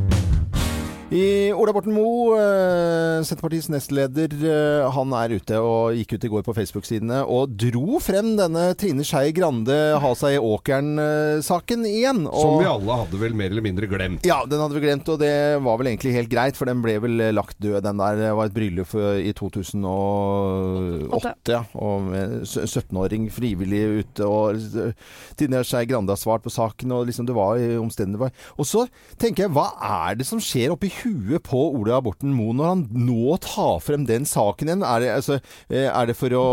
I 1.13 1.53
Ola 1.53 1.69
Borten 1.69 1.93
Moe, 1.93 2.33
eh, 2.33 3.21
Senterpartiets 3.21 3.69
nestleder, 3.69 4.25
eh, 4.41 4.89
han 4.89 5.11
er 5.13 5.37
ute 5.37 5.53
og 5.61 5.93
gikk 5.93 6.15
ut 6.15 6.23
i 6.25 6.29
går 6.33 6.41
på 6.47 6.55
Facebook-sidene 6.57 7.19
og 7.29 7.53
dro 7.61 7.99
frem 8.01 8.31
denne 8.39 8.73
Trine 8.73 9.05
Skei 9.05 9.29
Grande 9.37 10.01
ha 10.01 10.11
seg 10.17 10.33
i 10.33 10.39
åkeren-saken 10.41 11.85
igjen. 11.85 12.25
Som 12.33 12.57
vi 12.57 12.65
alle 12.65 12.97
hadde 13.03 13.19
vel 13.21 13.37
mer 13.37 13.53
eller 13.53 13.61
mindre 13.61 13.85
glemt. 13.91 14.25
Ja, 14.25 14.39
den 14.49 14.57
hadde 14.63 14.73
vi 14.79 14.81
glemt, 14.87 15.05
og 15.13 15.21
det 15.21 15.61
var 15.61 15.77
vel 15.77 15.91
egentlig 15.91 16.15
helt 16.17 16.31
greit, 16.33 16.57
for 16.57 16.65
den 16.65 16.81
ble 16.81 16.97
vel 17.05 17.21
eh, 17.21 17.29
lagt 17.37 17.61
død. 17.61 17.85
Den 17.85 18.01
der 18.01 18.17
Det 18.23 18.33
var 18.33 18.49
et 18.49 18.57
bryllup 18.57 18.97
i 18.97 19.29
2008, 19.37 21.53
ja. 21.53 21.61
Og 21.77 22.01
med 22.09 22.49
17-åring 22.49 23.29
frivillig 23.29 24.01
ute, 24.01 24.25
og 24.25 24.57
Trine 25.37 25.61
Skei 25.61 25.85
Grande 25.85 26.17
har 26.17 26.17
svart 26.17 26.41
på 26.41 26.49
saken, 26.49 26.89
og 26.97 27.05
liksom 27.05 27.29
det 27.29 27.37
var 27.37 27.61
i. 27.61 27.77
Og 27.77 27.93
så 28.65 28.89
tenker 29.21 29.45
jeg, 29.45 29.53
hva 29.53 29.69
er 30.09 30.17
det 30.17 30.25
som 30.25 30.41
skjer 30.41 30.73
oppi 30.73 30.94
huet 31.03 31.43
på 31.45 31.61
Ola 31.79 31.99
Borten 32.03 32.33
Moe 32.35 32.55
når 32.55 32.71
han 32.71 32.83
nå 33.05 33.37
tar 33.43 33.79
frem 33.83 34.05
den 34.07 34.27
saken 34.29 34.71
igjen? 34.71 34.85
Er 34.87 35.03
det, 35.03 35.11
altså, 35.15 35.39
eh, 35.69 35.87
er 35.89 36.09
det 36.09 36.17
for 36.19 36.35
å, 36.37 36.45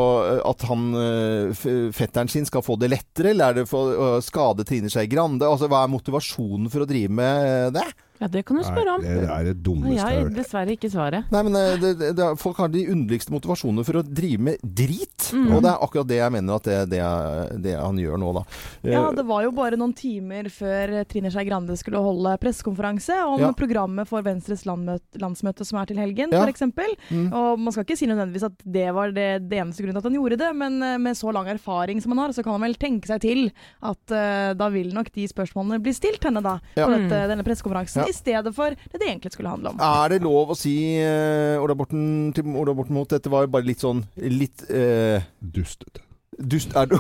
at 0.50 0.66
han, 0.68 0.88
eh, 0.98 1.64
fetteren 1.96 2.30
sin 2.32 2.48
skal 2.48 2.64
få 2.66 2.78
det 2.80 2.92
lettere, 2.92 3.32
eller 3.32 3.50
er 3.50 3.60
det 3.60 3.68
for 3.70 3.92
å 3.92 4.08
skade 4.24 4.66
Trine 4.68 4.92
Skei 4.92 5.08
Grande? 5.10 5.48
Altså, 5.48 5.70
hva 5.70 5.84
er 5.84 5.92
motivasjonen 5.92 6.70
for 6.72 6.84
å 6.84 6.88
drive 6.88 7.12
med 7.12 7.48
eh, 7.48 7.70
det? 7.78 7.88
Ja, 8.22 8.28
det 8.30 8.44
kan 8.46 8.56
du 8.60 8.62
spørre 8.62 8.92
om. 8.94 9.02
Nei, 9.02 9.16
det 9.18 9.30
er 9.34 9.46
det 9.50 9.56
dummeste 9.66 9.96
jeg 9.96 10.04
har 10.06 10.18
hørt. 10.22 10.34
dessverre 10.36 10.74
ikke 10.76 10.90
svaret. 10.92 11.30
Nei, 11.34 11.40
men 11.48 11.56
eh, 11.58 11.72
det, 11.82 11.88
det, 11.98 12.10
det, 12.20 12.28
folk 12.38 12.60
har 12.62 12.70
de 12.70 12.84
underligste 12.92 13.34
motivasjoner 13.34 13.86
for 13.88 13.98
å 13.98 14.02
drive 14.06 14.38
med 14.46 14.62
drit. 14.62 15.28
Mm. 15.34 15.48
Og 15.56 15.62
det 15.64 15.70
er 15.72 15.82
akkurat 15.88 16.08
det 16.12 16.18
jeg 16.20 16.34
mener 16.36 16.60
at 16.60 16.68
det, 16.68 16.76
det, 16.92 17.00
er, 17.02 17.50
det 17.64 17.74
han 17.80 17.98
gjør 17.98 18.20
nå, 18.22 18.30
da. 18.38 18.44
Eh, 18.84 18.92
Ja, 18.94 19.02
det 19.16 19.24
var 19.26 19.42
jo 19.46 19.50
bare 19.56 19.78
noen 19.80 19.94
timer 19.98 20.46
før 20.54 20.94
Trine 21.10 21.32
Skei 21.34 21.44
Grande 21.48 21.74
skulle 21.80 21.98
holde 22.04 22.36
pressekonferanse 22.42 23.16
om 23.26 23.40
Ja. 23.42 23.50
programmet 23.58 24.06
for 24.08 24.22
Venstres 24.22 24.62
landmøte, 24.68 25.18
landsmøte 25.22 25.66
som 25.66 25.80
er 25.82 25.90
til 25.90 25.98
helgen, 25.98 26.30
Ja. 26.32 26.44
for 26.44 26.52
f.eks. 26.52 26.62
Mm. 27.10 27.26
Og 27.32 27.58
man 27.58 27.72
skal 27.74 27.84
ikke 27.88 27.98
si 27.98 28.06
nødvendigvis 28.06 28.46
at 28.46 28.62
det 28.64 28.86
var 28.94 29.10
det, 29.16 29.48
det 29.50 29.58
eneste 29.58 29.82
grunnen 29.82 29.98
til 29.98 30.04
at 30.06 30.10
han 30.12 30.18
gjorde 30.20 30.38
det, 30.44 30.52
men 30.62 30.78
eh, 30.82 30.98
med 31.02 31.18
så 31.18 31.32
lang 31.34 31.50
erfaring 31.50 32.00
som 32.04 32.14
han 32.14 32.22
har, 32.26 32.36
så 32.36 32.44
kan 32.46 32.54
han 32.54 32.62
vel 32.68 32.78
tenke 32.78 33.10
seg 33.10 33.20
til 33.24 33.42
at 33.82 34.14
uh, 34.14 34.52
da 34.54 34.68
vil 34.70 34.92
nok 34.94 35.08
de 35.14 35.26
spørsmålene 35.30 35.80
bli 35.82 35.92
stilt 35.96 36.22
henne 36.28 36.42
da, 36.44 36.58
Ja. 36.76 36.86
på 36.86 36.92
dette, 36.94 37.22
denne 37.32 37.44
pressekonferansen, 37.46 38.02
Ja. 38.04 38.11
I 38.12 38.16
stedet 38.16 38.54
for 38.56 38.76
det 38.76 39.00
det 39.00 39.08
egentlig 39.08 39.32
skulle 39.34 39.52
handle 39.52 39.72
om. 39.72 39.82
Er 39.82 40.14
det 40.14 40.22
lov 40.22 40.52
å 40.54 40.58
si 40.58 40.76
uh, 41.00 41.58
Ola 41.62 41.76
Borten 41.78 42.30
til 42.36 42.54
Ola 42.54 42.76
Borten 42.76 42.96
Moe 42.96 43.08
dette 43.08 43.32
var 43.32 43.46
jo 43.46 43.52
bare 43.56 43.68
litt 43.68 43.82
sånn 43.82 44.04
litt 44.20 44.64
uh, 44.70 45.18
Dustete. 45.40 46.04
Dust 46.38 46.72
er 46.76 46.86
det 46.86 46.98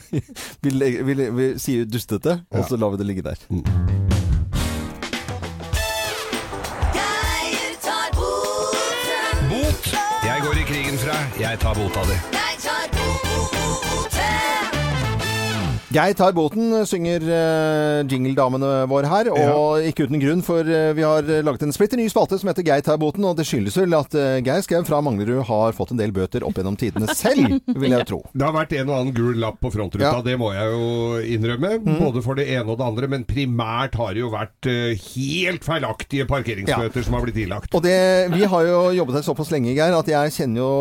Vi, 0.64 0.70
vi, 1.02 1.14
vi 1.14 1.46
sier 1.60 1.84
dustete, 1.84 2.40
og 2.50 2.64
så 2.68 2.76
lar 2.80 2.94
vi 2.94 3.02
det 3.02 3.06
ligge 3.06 3.22
der. 3.26 3.36
Mm. 3.52 3.64
Bot! 9.52 9.92
Jeg 10.24 10.40
går 10.46 10.62
i 10.62 10.64
krigen 10.72 10.98
fra. 10.98 11.18
Jeg 11.40 11.60
tar 11.60 11.74
bota 11.76 12.06
di. 12.08 12.16
Jeg 15.92 16.16
tar 16.16 16.32
boten. 16.32 16.72
Geir 16.72 16.72
tar 16.72 16.82
båten, 16.82 16.86
synger 16.88 17.24
uh, 17.26 18.08
jingledamene 18.08 18.70
våre 18.90 19.08
her. 19.10 19.28
Og 19.32 19.84
ikke 19.86 20.06
uten 20.08 20.20
grunn, 20.22 20.42
for 20.44 20.64
eh, 20.66 20.92
vi 20.96 21.04
har 21.04 21.26
laget 21.44 21.64
en 21.66 21.74
splitter 21.74 22.00
ny 22.00 22.06
spalte 22.10 22.38
som 22.40 22.48
heter 22.50 22.64
Geir 22.66 22.82
tar 22.84 22.98
båten. 23.00 23.24
Og 23.28 23.36
det 23.38 23.46
skyldes 23.48 23.76
vel 23.78 23.94
at 23.96 24.14
uh, 24.16 24.38
Geir 24.44 24.62
Skau 24.64 24.82
fra 24.88 25.02
Manglerud 25.04 25.42
har 25.48 25.74
fått 25.76 25.92
en 25.94 26.00
del 26.00 26.12
bøter 26.14 26.44
opp 26.46 26.56
gjennom 26.58 26.78
tidene 26.80 27.12
selv, 27.16 27.58
vil 27.82 27.94
jeg 27.96 28.08
tro. 28.08 28.22
Det 28.32 28.46
har 28.46 28.54
vært 28.56 28.74
en 28.78 28.88
og 28.92 28.96
annen 28.98 29.16
gul 29.16 29.38
lapp 29.42 29.60
på 29.62 29.72
frontruta, 29.74 30.08
Ja. 30.08 30.22
det 30.24 30.36
må 30.40 30.52
jeg 30.54 30.72
jo 30.72 31.20
innrømme. 31.36 31.74
Mm. 31.82 31.98
Både 32.00 32.24
for 32.24 32.38
det 32.40 32.48
ene 32.52 32.66
og 32.72 32.80
det 32.80 32.88
andre. 32.88 33.10
Men 33.12 33.26
primært 33.28 33.98
har 34.00 34.14
det 34.16 34.24
jo 34.24 34.32
vært 34.32 34.70
eh, 34.70 34.96
helt 35.12 35.66
feilaktige 35.66 36.26
parkeringsbøter 36.30 37.06
som 37.06 37.18
har 37.18 37.26
blitt 37.26 37.40
ilagt. 37.44 37.72
Og 37.76 37.84
det, 37.84 37.96
vi 38.32 38.46
har 38.48 38.68
jo 38.68 38.80
jobbet 38.96 39.20
her 39.20 39.26
såpass 39.28 39.52
lenge, 39.52 39.74
Geir, 39.76 39.96
at 39.98 40.08
jeg 40.10 40.34
kjenner 40.38 40.62
jo 40.62 40.72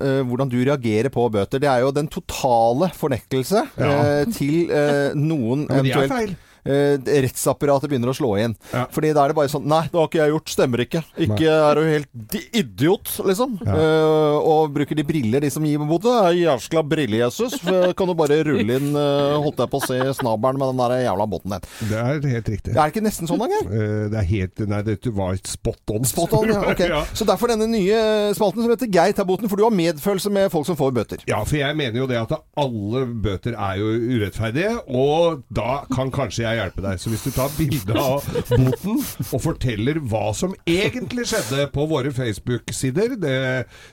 uh, 0.00 0.20
hvordan 0.26 0.50
du 0.50 0.58
reagerer 0.66 1.12
på 1.12 1.26
bøter. 1.32 1.62
Det 1.62 1.70
er 1.70 1.84
jo 1.84 1.94
den 1.94 2.10
totale 2.12 2.90
fornektelse 2.96 3.62
Ja. 3.78 3.92
uh, 4.24 4.34
til 4.34 4.55
eh, 4.64 5.14
noen 5.14 5.64
Men 5.64 5.66
de 5.66 5.74
er 5.74 5.78
eventuelt 5.84 6.12
feil. 6.12 6.34
Eh, 6.66 7.22
rettsapparatet 7.26 7.90
begynner 7.90 8.12
å 8.12 8.16
slå 8.16 8.34
inn. 8.42 8.56
Fordi 8.94 9.12
da 9.16 9.24
er 9.24 9.32
det 9.32 9.38
bare 9.38 9.52
sånn 9.52 9.66
Nei, 9.66 9.82
det 9.90 9.98
har 9.98 10.08
ikke 10.10 10.20
jeg 10.22 10.32
gjort. 10.34 10.52
Stemmer 10.56 10.82
ikke. 10.84 11.02
Ikke 11.26 11.50
er 11.50 11.78
du 11.78 11.82
helt 11.88 12.36
idiot, 12.56 13.10
liksom. 13.26 13.56
Eh, 13.66 14.36
og 14.36 14.74
bruker 14.76 14.98
de 14.98 15.04
briller, 15.06 15.42
de 15.44 15.50
som 15.52 15.64
gir 15.66 15.80
meg 15.82 16.06
Er 16.06 16.36
Jævla 16.36 16.82
brille-Jesus. 16.86 17.58
Kan 17.96 18.10
du 18.10 18.14
bare 18.18 18.40
rulle 18.46 18.78
inn, 18.78 18.92
eh, 18.96 19.36
holdt 19.42 19.62
jeg 19.62 19.72
på 19.72 19.80
å 19.80 19.86
si, 19.86 19.98
snabelen 20.20 20.60
med 20.60 20.72
den 20.72 20.82
der 20.82 21.06
jævla 21.06 21.26
båten 21.30 21.56
din. 21.56 21.66
Det 21.90 21.98
er 22.00 22.30
helt 22.36 22.50
riktig. 22.52 22.74
Det 22.74 22.80
Er 22.80 22.92
ikke 22.92 23.04
nesten 23.04 23.28
sånn, 23.30 23.42
engang? 23.46 23.70
Det 24.12 24.20
er 24.20 24.28
helt 24.30 24.64
Nei, 24.66 24.80
det 24.86 24.98
var 25.14 25.36
spot 25.46 25.92
on. 25.94 26.06
Spot 26.08 26.32
on, 26.38 26.48
ja, 26.50 26.62
ok. 26.72 26.82
Ja. 26.90 27.02
Så 27.16 27.26
derfor 27.28 27.50
denne 27.52 27.68
nye 27.70 27.98
spalten 28.36 28.64
som 28.64 28.72
heter 28.72 28.90
Geir 28.92 29.14
tar 29.16 29.26
boten, 29.28 29.50
for 29.50 29.60
du 29.60 29.66
har 29.66 29.74
medfølelse 29.74 30.32
med 30.32 30.50
folk 30.52 30.66
som 30.68 30.78
får 30.78 30.94
bøter. 30.96 31.22
Ja, 31.30 31.42
for 31.46 31.58
jeg 31.58 31.76
mener 31.78 32.00
jo 32.02 32.08
det 32.10 32.18
at 32.20 32.34
alle 32.58 33.04
bøter 33.06 33.56
er 33.56 33.80
jo 33.80 33.92
urettferdige, 34.16 34.72
og 34.88 35.42
da 35.54 35.82
kan 35.92 36.10
kanskje 36.14 36.46
jeg 36.46 36.55
hjelpe 36.58 36.84
deg. 36.84 37.00
Så 37.00 37.12
hvis 37.12 37.24
du 37.26 37.30
tar 37.34 37.52
bilde 37.56 37.96
av 37.96 38.26
boten 38.52 39.00
og 39.30 39.42
forteller 39.44 40.00
hva 40.10 40.30
som 40.36 40.54
egentlig 40.68 41.26
skjedde 41.30 41.68
på 41.74 41.86
våre 41.90 42.12
Facebook-sider 42.14 43.16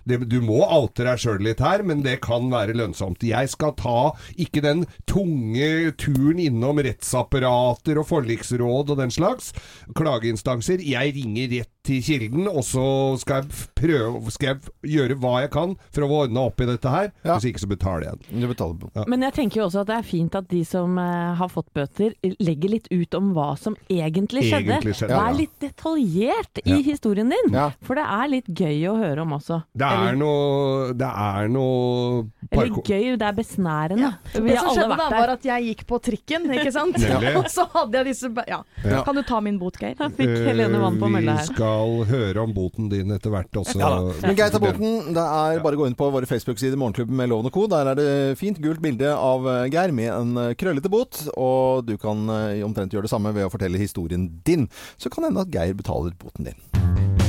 Du 0.06 0.38
må 0.44 0.62
alter 0.66 1.10
deg 1.10 1.22
sjøl 1.24 1.44
litt 1.46 1.62
her, 1.64 1.84
men 1.86 2.04
det 2.06 2.20
kan 2.26 2.50
være 2.52 2.76
lønnsomt. 2.78 3.24
Jeg 3.26 3.52
skal 3.54 3.76
ta 3.80 4.14
ikke 4.40 4.64
den 4.64 4.86
tunge 5.10 5.94
turen 6.00 6.42
innom 6.44 6.82
rettsapparater 6.84 8.00
og 8.02 8.10
forliksråd 8.10 8.94
og 8.94 9.00
den 9.02 9.14
slags 9.14 9.52
klageinstanser. 9.98 10.84
Jeg 10.84 11.16
ringer 11.18 11.52
rett 11.58 11.73
til 11.84 12.00
kilden, 12.04 12.46
og 12.48 12.64
så 12.64 12.84
skal 13.20 13.42
jeg 13.44 13.66
prøve 13.76 14.32
Skal 14.32 14.48
jeg 14.54 14.94
gjøre 14.94 15.18
hva 15.20 15.34
jeg 15.44 15.50
kan 15.52 15.74
for 15.92 16.06
å 16.06 16.08
ordne 16.22 16.40
opp 16.48 16.62
i 16.64 16.68
dette 16.70 16.88
her. 16.92 17.10
Hvis 17.26 17.50
ikke 17.50 17.60
så 17.60 17.68
betaler 17.68 18.06
jeg 18.08 18.22
den. 18.22 18.40
Du 18.44 18.48
betaler 18.48 18.88
Ja. 18.96 19.04
Men 19.12 19.26
jeg 19.28 19.34
tenker 19.36 19.60
jo 19.60 19.66
også 19.68 19.82
at 19.84 19.90
det 19.90 19.98
er 19.98 20.06
fint 20.08 20.36
at 20.40 20.48
de 20.48 20.62
som 20.68 20.96
uh, 20.98 21.34
har 21.36 21.50
fått 21.52 21.68
bøter, 21.76 22.14
legger 22.40 22.72
litt 22.72 22.88
ut 22.92 23.18
om 23.20 23.34
hva 23.36 23.50
som 23.60 23.76
egentlig 23.92 24.46
skjedde. 24.48 24.78
Egentlig 24.78 24.96
skjedde, 24.96 25.18
Vær 25.18 25.34
ja. 25.34 25.38
litt 25.42 25.58
detaljert 25.60 26.62
Ja. 26.64 26.78
i 26.78 26.86
historien 26.88 27.34
din. 27.34 27.52
For 27.84 28.00
det 28.00 28.06
er 28.16 28.32
litt 28.32 28.48
gøy 28.48 28.80
å 28.94 28.96
høre 29.02 29.26
om 29.26 29.36
også. 29.36 29.60
Det 29.76 29.90
er 29.90 30.08
Eller- 30.08 30.22
noe 30.24 30.94
Det 30.94 31.10
er 31.10 31.48
noe 31.50 32.24
Eller 32.52 32.80
gøy, 32.80 33.18
det 33.20 33.28
er 33.28 33.34
besnærende. 33.34 34.14
Vi 34.34 34.40
Det 34.40 34.58
har 34.58 34.70
som 34.70 34.70
alle 34.70 34.80
skjedde 34.80 34.98
da, 34.98 35.10
var 35.20 35.30
at 35.36 35.44
jeg 35.44 35.68
gikk 35.76 35.86
på 35.88 36.00
trikken, 36.02 36.48
ikke 36.54 36.72
sant? 36.72 36.96
Og 37.44 37.52
så 37.52 37.68
hadde 37.74 38.00
jeg 38.00 38.06
disse 38.14 38.32
ja. 38.48 38.64
Ja. 38.86 39.04
Kan 39.04 39.16
du 39.16 39.24
ta 39.24 39.42
min 39.42 39.60
bot, 39.60 39.76
Geir? 39.80 39.96
Eh, 40.00 40.08
Vi 40.18 41.38
skal 41.52 41.73
høre 42.10 42.44
om 42.44 42.54
boten 42.56 42.90
din 42.92 43.14
etter 43.16 43.34
hvert 43.34 43.60
også. 43.62 43.78
Ja. 43.82 43.92
Men 44.24 44.38
Geir 44.38 44.54
tar 44.54 44.64
boten. 44.64 45.14
Det 45.16 45.24
er 45.24 45.64
bare 45.64 45.80
å 45.80 45.84
gå 45.84 45.90
inn 45.90 45.98
på 46.00 46.10
våre 46.14 46.30
Facebook-sider 46.30 46.80
Morgenklubben 46.80 47.18
med 47.20 47.32
Loven 47.32 47.50
og 47.50 47.56
Co. 47.56 47.66
Der 47.72 47.92
er 47.94 48.00
det 48.00 48.10
fint 48.40 48.62
gult 48.64 48.84
bilde 48.84 49.14
av 49.14 49.48
eh, 49.50 49.66
Geir 49.74 49.96
med 49.96 50.12
en 50.14 50.38
eh, 50.48 50.54
krøllete 50.60 50.92
bot. 50.94 51.26
Og 51.34 51.86
du 51.88 51.96
kan 52.02 52.28
eh, 52.34 52.64
omtrent 52.66 52.94
gjøre 52.96 53.08
det 53.08 53.14
samme 53.14 53.34
ved 53.36 53.48
å 53.48 53.54
fortelle 53.54 53.82
historien 53.82 54.30
din. 54.48 54.70
Så 54.98 55.14
kan 55.14 55.26
det 55.26 55.34
hende 55.34 55.48
at 55.48 55.54
Geir 55.54 55.78
betaler 55.80 56.16
boten 56.20 56.52
din. 56.52 57.23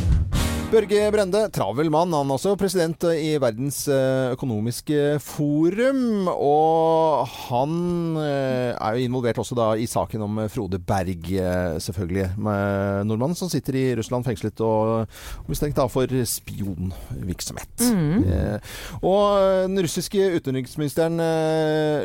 Børge 0.74 1.06
Brende, 1.14 1.40
travel 1.54 1.86
mann 1.92 2.10
han 2.16 2.30
også, 2.34 2.56
president 2.58 3.04
i 3.14 3.36
Verdens 3.38 3.84
eh, 3.86 4.32
økonomiske 4.34 5.20
forum. 5.22 6.26
Og 6.32 7.28
han 7.44 7.76
eh, 8.18 8.72
er 8.72 8.96
jo 8.96 9.04
involvert 9.06 9.38
også 9.38 9.54
da 9.54 9.68
i 9.78 9.86
saken 9.86 10.24
om 10.26 10.40
Frode 10.50 10.80
Berg, 10.82 11.28
eh, 11.30 11.76
selvfølgelig. 11.78 12.24
Med 12.42 13.06
nordmannen 13.06 13.38
som 13.38 13.52
sitter 13.52 13.78
i 13.78 13.84
Russland 14.00 14.26
fengslet 14.26 14.64
og 14.66 15.46
mistenkt 15.46 15.78
da 15.78 15.86
for 15.86 16.10
spionvirksomhet. 16.10 17.86
Mm. 17.94 18.26
Og 19.06 19.68
den 19.68 19.84
russiske 19.86 20.26
utenriksministeren 20.40 21.22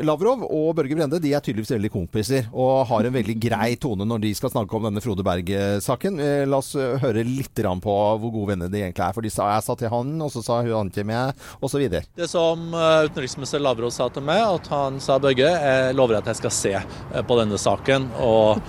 Lavrov 0.06 0.46
og 0.46 0.76
Børge 0.78 0.94
Brende 0.94 1.18
de 1.22 1.34
er 1.34 1.42
tydeligvis 1.42 1.74
veldig 1.74 1.90
kompiser 1.96 2.46
og 2.54 2.86
har 2.92 3.08
en 3.08 3.18
veldig 3.18 3.38
grei 3.42 3.72
tone 3.82 4.06
når 4.06 4.22
de 4.28 4.34
skal 4.38 4.54
snakke 4.54 4.78
om 4.78 4.86
denne 4.86 5.02
Frode 5.02 5.26
Berg-saken. 5.26 6.22
La 6.46 6.62
oss 6.62 6.76
høre 6.78 7.26
litt 7.26 7.58
på 7.60 7.98
hvor 8.20 8.30
gode 8.30 8.52
venner 8.52 8.59
de 8.68 8.82
egentlig 8.82 9.04
er. 9.06 9.14
For 9.16 9.24
de 9.24 9.32
sa 9.32 9.48
jeg 9.54 9.64
sa 9.66 9.76
til 9.78 9.92
han, 9.92 10.12
og 10.24 10.32
så 10.34 10.42
sa 10.44 10.60
hun 10.60 10.72
han 10.74 10.92
til 10.94 11.06
meg, 11.08 11.44
osv. 11.64 11.86
Det 11.90 12.28
som 12.30 12.74
eh, 12.74 13.06
utenriksminister 13.08 13.62
Lavrov 13.62 13.92
sa 13.94 14.08
til 14.12 14.24
meg, 14.26 14.42
at 14.44 14.70
han 14.72 15.00
sa 15.02 15.18
Børge, 15.22 15.48
jeg 15.48 15.96
lover 15.96 16.20
at 16.20 16.30
jeg 16.30 16.40
skal 16.42 16.54
se 16.54 16.74
eh, 16.80 17.22
på 17.26 17.38
denne 17.40 17.58
saken 17.60 18.10
og 18.20 18.60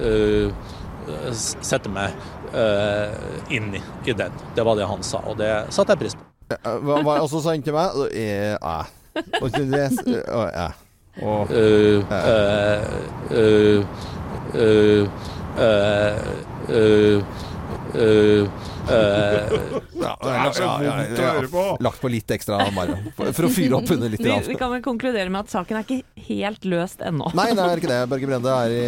uh, 0.00 0.48
sette 1.36 1.90
meg 1.92 2.14
uh, 2.54 3.12
inn 3.54 3.74
i, 3.76 3.82
i 4.08 4.16
den. 4.16 4.32
Det 4.56 4.64
var 4.66 4.78
det 4.78 4.88
han 4.90 5.04
sa, 5.06 5.22
og 5.28 5.38
det 5.40 5.50
satte 5.74 5.94
jeg 5.94 6.02
pris 6.06 6.16
på. 6.16 6.24
Hva, 6.56 7.00
hva, 7.02 7.20
og 7.22 7.30
så 7.30 7.40
sa 7.42 7.54
han 7.56 7.64
til 7.66 7.74
meg 7.74 7.86
Ja. 10.54 10.68
Og 11.24 11.48
uh, 11.48 12.04
uh, 13.32 13.86
eh, 17.94 18.50
eh. 18.90 19.56
Det 19.96 20.32
er 20.32 20.52
så 20.54 20.68
vondt 20.68 21.20
å 21.20 21.30
høre 21.36 21.50
på. 21.50 21.64
Lagt 21.82 22.02
på 22.02 22.10
litt 22.12 22.30
ekstra, 22.36 22.60
bare. 22.74 22.98
For, 23.16 23.32
for 23.36 23.48
å 23.48 23.50
fyre 23.52 23.78
opp 23.78 23.90
under 23.94 24.12
litt. 24.12 24.22
Vi, 24.22 24.36
vi 24.50 24.58
kan 24.58 24.72
vel 24.72 24.82
konkludere 24.84 25.32
med 25.32 25.46
at 25.46 25.52
saken 25.52 25.80
er 25.80 25.86
ikke 25.86 26.26
helt 26.28 26.66
løst 26.68 27.02
ennå. 27.04 27.30
Nei, 27.36 27.48
det 27.56 27.64
er 27.64 27.82
ikke 27.82 27.90
det. 27.90 28.00
Børge 28.10 28.30
Brende 28.30 28.54
er 28.66 28.74
i, 28.76 28.86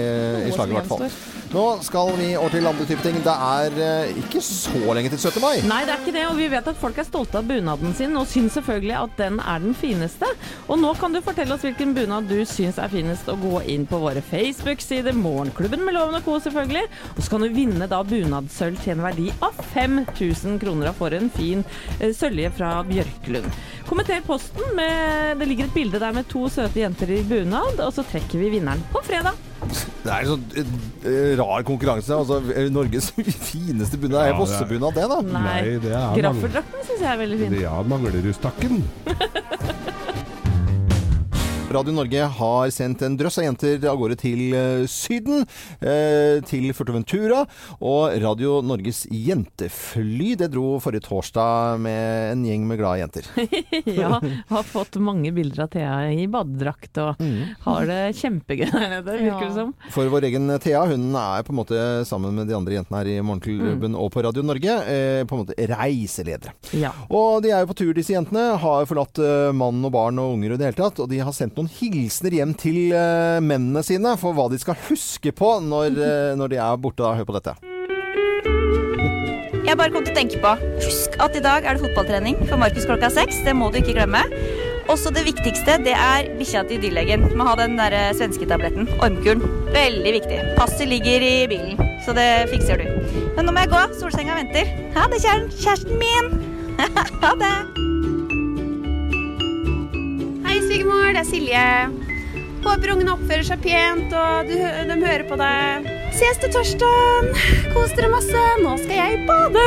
i 0.48 0.54
slaget, 0.54 0.74
i 0.74 0.78
hvert 0.78 0.90
fall. 0.90 1.06
Nå 1.48 1.64
skal 1.80 2.10
vi 2.18 2.26
over 2.36 2.52
til 2.52 2.68
andre 2.68 2.84
typer 2.84 3.06
ting. 3.06 3.18
Det 3.24 3.34
er 3.34 3.78
eh, 3.80 4.18
ikke 4.20 4.42
så 4.44 4.94
lenge 4.96 5.12
til 5.14 5.20
17. 5.22 5.40
mai. 5.40 5.54
Nei, 5.68 5.80
det 5.88 5.94
er 5.94 6.02
ikke 6.02 6.14
det, 6.18 6.24
og 6.28 6.36
vi 6.36 6.48
vet 6.52 6.68
at 6.68 6.80
folk 6.80 6.98
er 7.00 7.08
stolte 7.08 7.40
av 7.40 7.48
bunaden 7.48 7.94
sin 7.96 8.16
og 8.20 8.28
syns 8.28 8.58
selvfølgelig 8.58 8.96
at 8.98 9.14
den 9.20 9.40
er 9.40 9.62
den 9.64 9.76
fineste. 9.78 10.28
Og 10.68 10.80
nå 10.82 10.92
kan 11.00 11.14
du 11.14 11.22
fortelle 11.24 11.56
oss 11.56 11.64
hvilken 11.64 11.94
bunad 11.96 12.28
du 12.28 12.36
syns 12.48 12.80
er 12.82 12.92
finest, 12.92 13.30
og 13.32 13.40
gå 13.44 13.62
inn 13.74 13.86
på 13.88 14.00
våre 14.02 14.22
Facebook-sider, 14.24 15.16
Morgenklubben 15.16 15.84
med 15.86 15.96
Loven 15.96 16.20
og 16.20 16.26
Co. 16.26 16.36
selvfølgelig. 16.44 16.84
Og 17.16 17.22
så 17.22 17.32
kan 17.32 17.46
du 17.46 17.56
vinne 17.56 17.88
da 17.90 18.02
bunadsølv 18.04 18.82
til 18.84 18.96
en 18.98 19.06
verdi 19.08 19.30
av 19.44 19.56
5000 19.88 20.58
kroner 20.62 20.90
og 20.92 20.98
får 21.00 21.16
en 21.18 21.30
fin 21.32 21.64
eh, 21.98 22.12
sølje 22.16 22.50
fra 22.54 22.70
Bjørklund. 22.88 23.48
Kommenter 23.88 24.20
posten 24.26 24.74
med 24.76 25.38
Det 25.40 25.48
ligger 25.48 25.68
et 25.68 25.74
bilde 25.76 26.00
der 26.02 26.12
med 26.16 26.28
to 26.28 26.46
søte 26.52 26.82
jenter 26.82 27.10
i 27.14 27.22
bunad, 27.28 27.80
og 27.80 27.92
så 27.96 28.04
trekker 28.06 28.40
vi 28.42 28.50
vinneren 28.58 28.82
på 28.92 29.00
fredag. 29.06 29.36
Det 30.04 30.12
er 30.12 30.22
en 30.22 30.30
sånn 30.34 30.44
eh, 31.08 31.32
rar 31.40 31.64
konkurranse. 31.66 32.14
Altså, 32.14 32.38
eh, 32.54 32.68
Norges 32.72 33.10
fineste 33.50 33.98
bunad 34.00 34.20
er 34.22 34.30
Ja, 34.30 34.36
det 34.36 34.40
Vossebunad, 34.44 34.94
det, 34.96 35.08
da. 35.10 35.20
Nei, 35.24 35.46
Nei, 35.48 35.76
det 35.82 35.94
er 35.96 36.28
mange- 36.30 36.64
syns 36.88 37.00
jeg 37.02 37.10
er 37.12 37.22
veldig 37.24 37.40
fin. 37.44 37.58
Ja, 37.64 37.76
Manglerudstakken. 37.88 38.82
Radio 41.68 41.92
Norge 41.92 42.22
har 42.32 42.70
sendt 42.72 43.02
en 43.04 43.16
drøss 43.20 43.36
av 43.42 43.44
jenter 43.44 43.82
av 43.90 43.98
gårde 44.00 44.16
til 44.16 44.54
eh, 44.56 44.86
Syden, 44.88 45.42
eh, 45.84 46.38
til 46.48 46.70
Fuerteventura. 46.72 47.42
Og 47.84 48.14
Radio 48.22 48.62
Norges 48.64 49.02
jentefly 49.12 50.30
det 50.40 50.48
dro 50.54 50.78
forrige 50.80 51.04
torsdag 51.04 51.82
med 51.84 52.32
en 52.32 52.46
gjeng 52.48 52.64
med 52.70 52.80
glade 52.80 53.02
jenter. 53.02 53.28
ja, 54.00 54.16
har 54.48 54.64
fått 54.64 54.96
mange 55.04 55.28
bilder 55.36 55.66
av 55.66 55.74
Thea 55.74 55.98
i 56.08 56.24
badedrakt 56.32 57.02
og 57.02 57.20
har 57.66 57.90
det 57.90 57.98
kjempegøy 58.16 58.64
der 58.70 58.88
nede, 58.94 59.18
virker 59.26 59.50
det 59.50 59.52
som. 59.58 59.76
For 59.92 60.08
vår 60.08 60.30
egen 60.30 60.48
Thea, 60.64 60.86
hun 60.88 61.12
er 61.20 61.44
på 61.44 61.52
en 61.52 61.60
måte 61.60 61.84
sammen 62.08 62.32
med 62.38 62.48
de 62.48 62.56
andre 62.56 62.78
jentene 62.78 63.02
her 63.02 63.12
i 63.12 63.18
Morgenklubben 63.20 63.98
og 63.98 64.08
på 64.16 64.24
Radio 64.24 64.46
Norge, 64.46 64.78
eh, 64.88 65.20
på 65.28 65.36
en 65.36 65.44
måte 65.44 65.68
reiseledere. 65.68 66.56
Ja. 66.72 66.94
Og 67.12 67.44
de 67.44 67.52
er 67.52 67.66
jo 67.66 67.74
på 67.74 67.78
tur, 67.84 67.92
disse 67.92 68.16
jentene. 68.16 68.54
Har 68.64 68.88
forlatt 68.88 69.20
mann 69.52 69.84
og 69.84 69.92
barn 69.92 70.16
og 70.22 70.38
unger 70.38 70.56
i 70.56 70.60
det 70.60 70.70
hele 70.70 70.80
tatt. 70.80 71.04
Og 71.04 71.12
de 71.12 71.20
har 71.20 71.36
sendt 71.36 71.57
noen 71.58 71.70
hilsener 71.80 72.38
hjem 72.38 72.54
til 72.58 72.92
eh, 72.94 73.38
mennene 73.42 73.82
sine 73.86 74.14
for 74.20 74.36
hva 74.36 74.48
de 74.52 74.60
skal 74.60 74.78
huske 74.88 75.32
på 75.34 75.56
når, 75.64 75.98
eh, 75.98 76.36
når 76.38 76.54
de 76.54 76.62
er 76.62 76.78
borte. 76.78 77.02
Da. 77.02 77.14
Hør 77.18 77.28
på 77.28 77.36
dette. 77.38 77.56
Jeg 79.68 79.76
bare 79.76 79.92
kom 79.92 80.04
til 80.06 80.14
å 80.14 80.16
tenke 80.16 80.38
på 80.40 80.50
Husk 80.80 81.18
at 81.20 81.34
i 81.36 81.42
dag 81.44 81.66
er 81.66 81.76
det 81.76 81.82
fotballtrening 81.82 82.38
for 82.48 82.56
Markus 82.60 82.86
klokka 82.88 83.10
seks. 83.12 83.42
Det 83.44 83.54
må 83.56 83.68
du 83.72 83.82
ikke 83.82 83.98
glemme. 83.98 84.22
Også 84.88 85.12
det 85.12 85.26
viktigste, 85.26 85.74
det 85.84 85.92
er 85.92 86.30
bikkja 86.38 86.62
til 86.70 86.80
dyrlegen. 86.80 87.26
Må 87.36 87.44
ha 87.50 87.58
den 87.60 87.76
der 87.76 87.96
svenske 88.16 88.48
tabletten. 88.48 88.88
Ormkuren. 89.04 89.44
Veldig 89.74 90.14
viktig. 90.16 90.38
Passet 90.56 90.88
ligger 90.88 91.26
i 91.26 91.34
bilen, 91.50 91.76
så 92.06 92.16
det 92.16 92.48
fikser 92.54 92.80
du. 92.80 92.88
Men 93.36 93.44
nå 93.44 93.52
må 93.52 93.66
jeg 93.66 93.74
gå. 93.74 93.82
Solsenga 94.00 94.38
venter. 94.40 94.72
Ha 94.96 95.10
det, 95.12 95.20
kjæren. 95.26 95.52
Kjæresten 95.58 96.00
min. 96.00 96.32
ha 97.26 97.36
det. 97.44 97.87
Hei, 100.48 100.62
svigermor. 100.64 101.10
Det 101.12 101.20
er 101.20 101.26
Silje. 101.28 101.62
Håper 102.64 102.92
ungene 102.94 103.12
oppfører 103.12 103.44
seg 103.44 103.60
pent, 103.60 104.14
og 104.16 104.48
du, 104.48 104.54
de 104.88 104.94
hører 105.02 105.24
på 105.28 105.36
deg. 105.36 105.88
Ses 106.16 106.40
til 106.40 106.48
torsdag. 106.54 107.26
Kos 107.74 107.92
dere 107.98 108.08
masse. 108.08 108.44
Nå 108.62 108.72
skal 108.80 108.96
jeg 108.96 109.18
bade. 109.28 109.66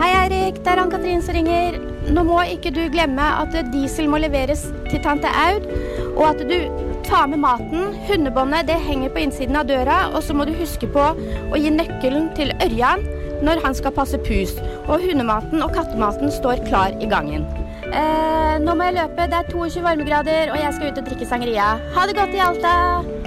Hei, 0.00 0.08
Eirik. 0.22 0.62
Det 0.64 0.72
er 0.72 0.80
Ann-Katrin 0.86 1.20
som 1.26 1.36
ringer. 1.36 1.76
Nå 2.08 2.24
må 2.30 2.40
ikke 2.48 2.72
du 2.72 2.86
glemme 2.94 3.28
at 3.42 3.58
diesel 3.74 4.08
må 4.08 4.22
leveres 4.24 4.64
til 4.88 5.04
tante 5.04 5.28
Aud, 5.44 5.68
og 6.14 6.30
at 6.30 6.46
du 6.48 6.56
tar 7.04 7.28
med 7.28 7.44
maten. 7.44 7.92
Hundebåndet 8.08 8.72
det 8.72 8.80
henger 8.88 9.12
på 9.12 9.26
innsiden 9.26 9.60
av 9.60 9.68
døra, 9.68 10.06
og 10.16 10.24
så 10.24 10.32
må 10.32 10.48
du 10.48 10.56
huske 10.56 10.88
på 10.96 11.10
å 11.12 11.60
gi 11.60 11.76
nøkkelen 11.76 12.32
til 12.40 12.56
Ørjan 12.64 13.04
når 13.44 13.62
han 13.64 13.76
skal 13.76 13.94
passe 13.96 14.20
pus. 14.26 14.56
Og 14.88 15.04
hundematen 15.04 15.62
og 15.64 15.74
kattematen 15.76 16.32
står 16.32 16.64
klar 16.68 16.96
i 17.00 17.10
gangen. 17.10 17.46
Eh, 17.94 18.56
nå 18.64 18.74
må 18.74 18.88
jeg 18.88 18.98
løpe. 18.98 19.28
Det 19.30 19.40
er 19.40 19.50
22 19.52 19.84
varmegrader, 19.84 20.54
og 20.54 20.58
jeg 20.60 20.76
skal 20.76 20.90
ut 20.90 21.02
og 21.02 21.10
drikke 21.10 21.28
sangeria. 21.28 21.74
Ha 21.96 22.06
det 22.08 22.16
godt 22.18 22.34
i 22.34 22.42
Alta. 22.42 22.76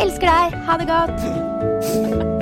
Elsker 0.03 0.31
deg. 0.31 0.57
Ha 0.67 0.81
det 0.81 0.89
godt. 0.91 2.33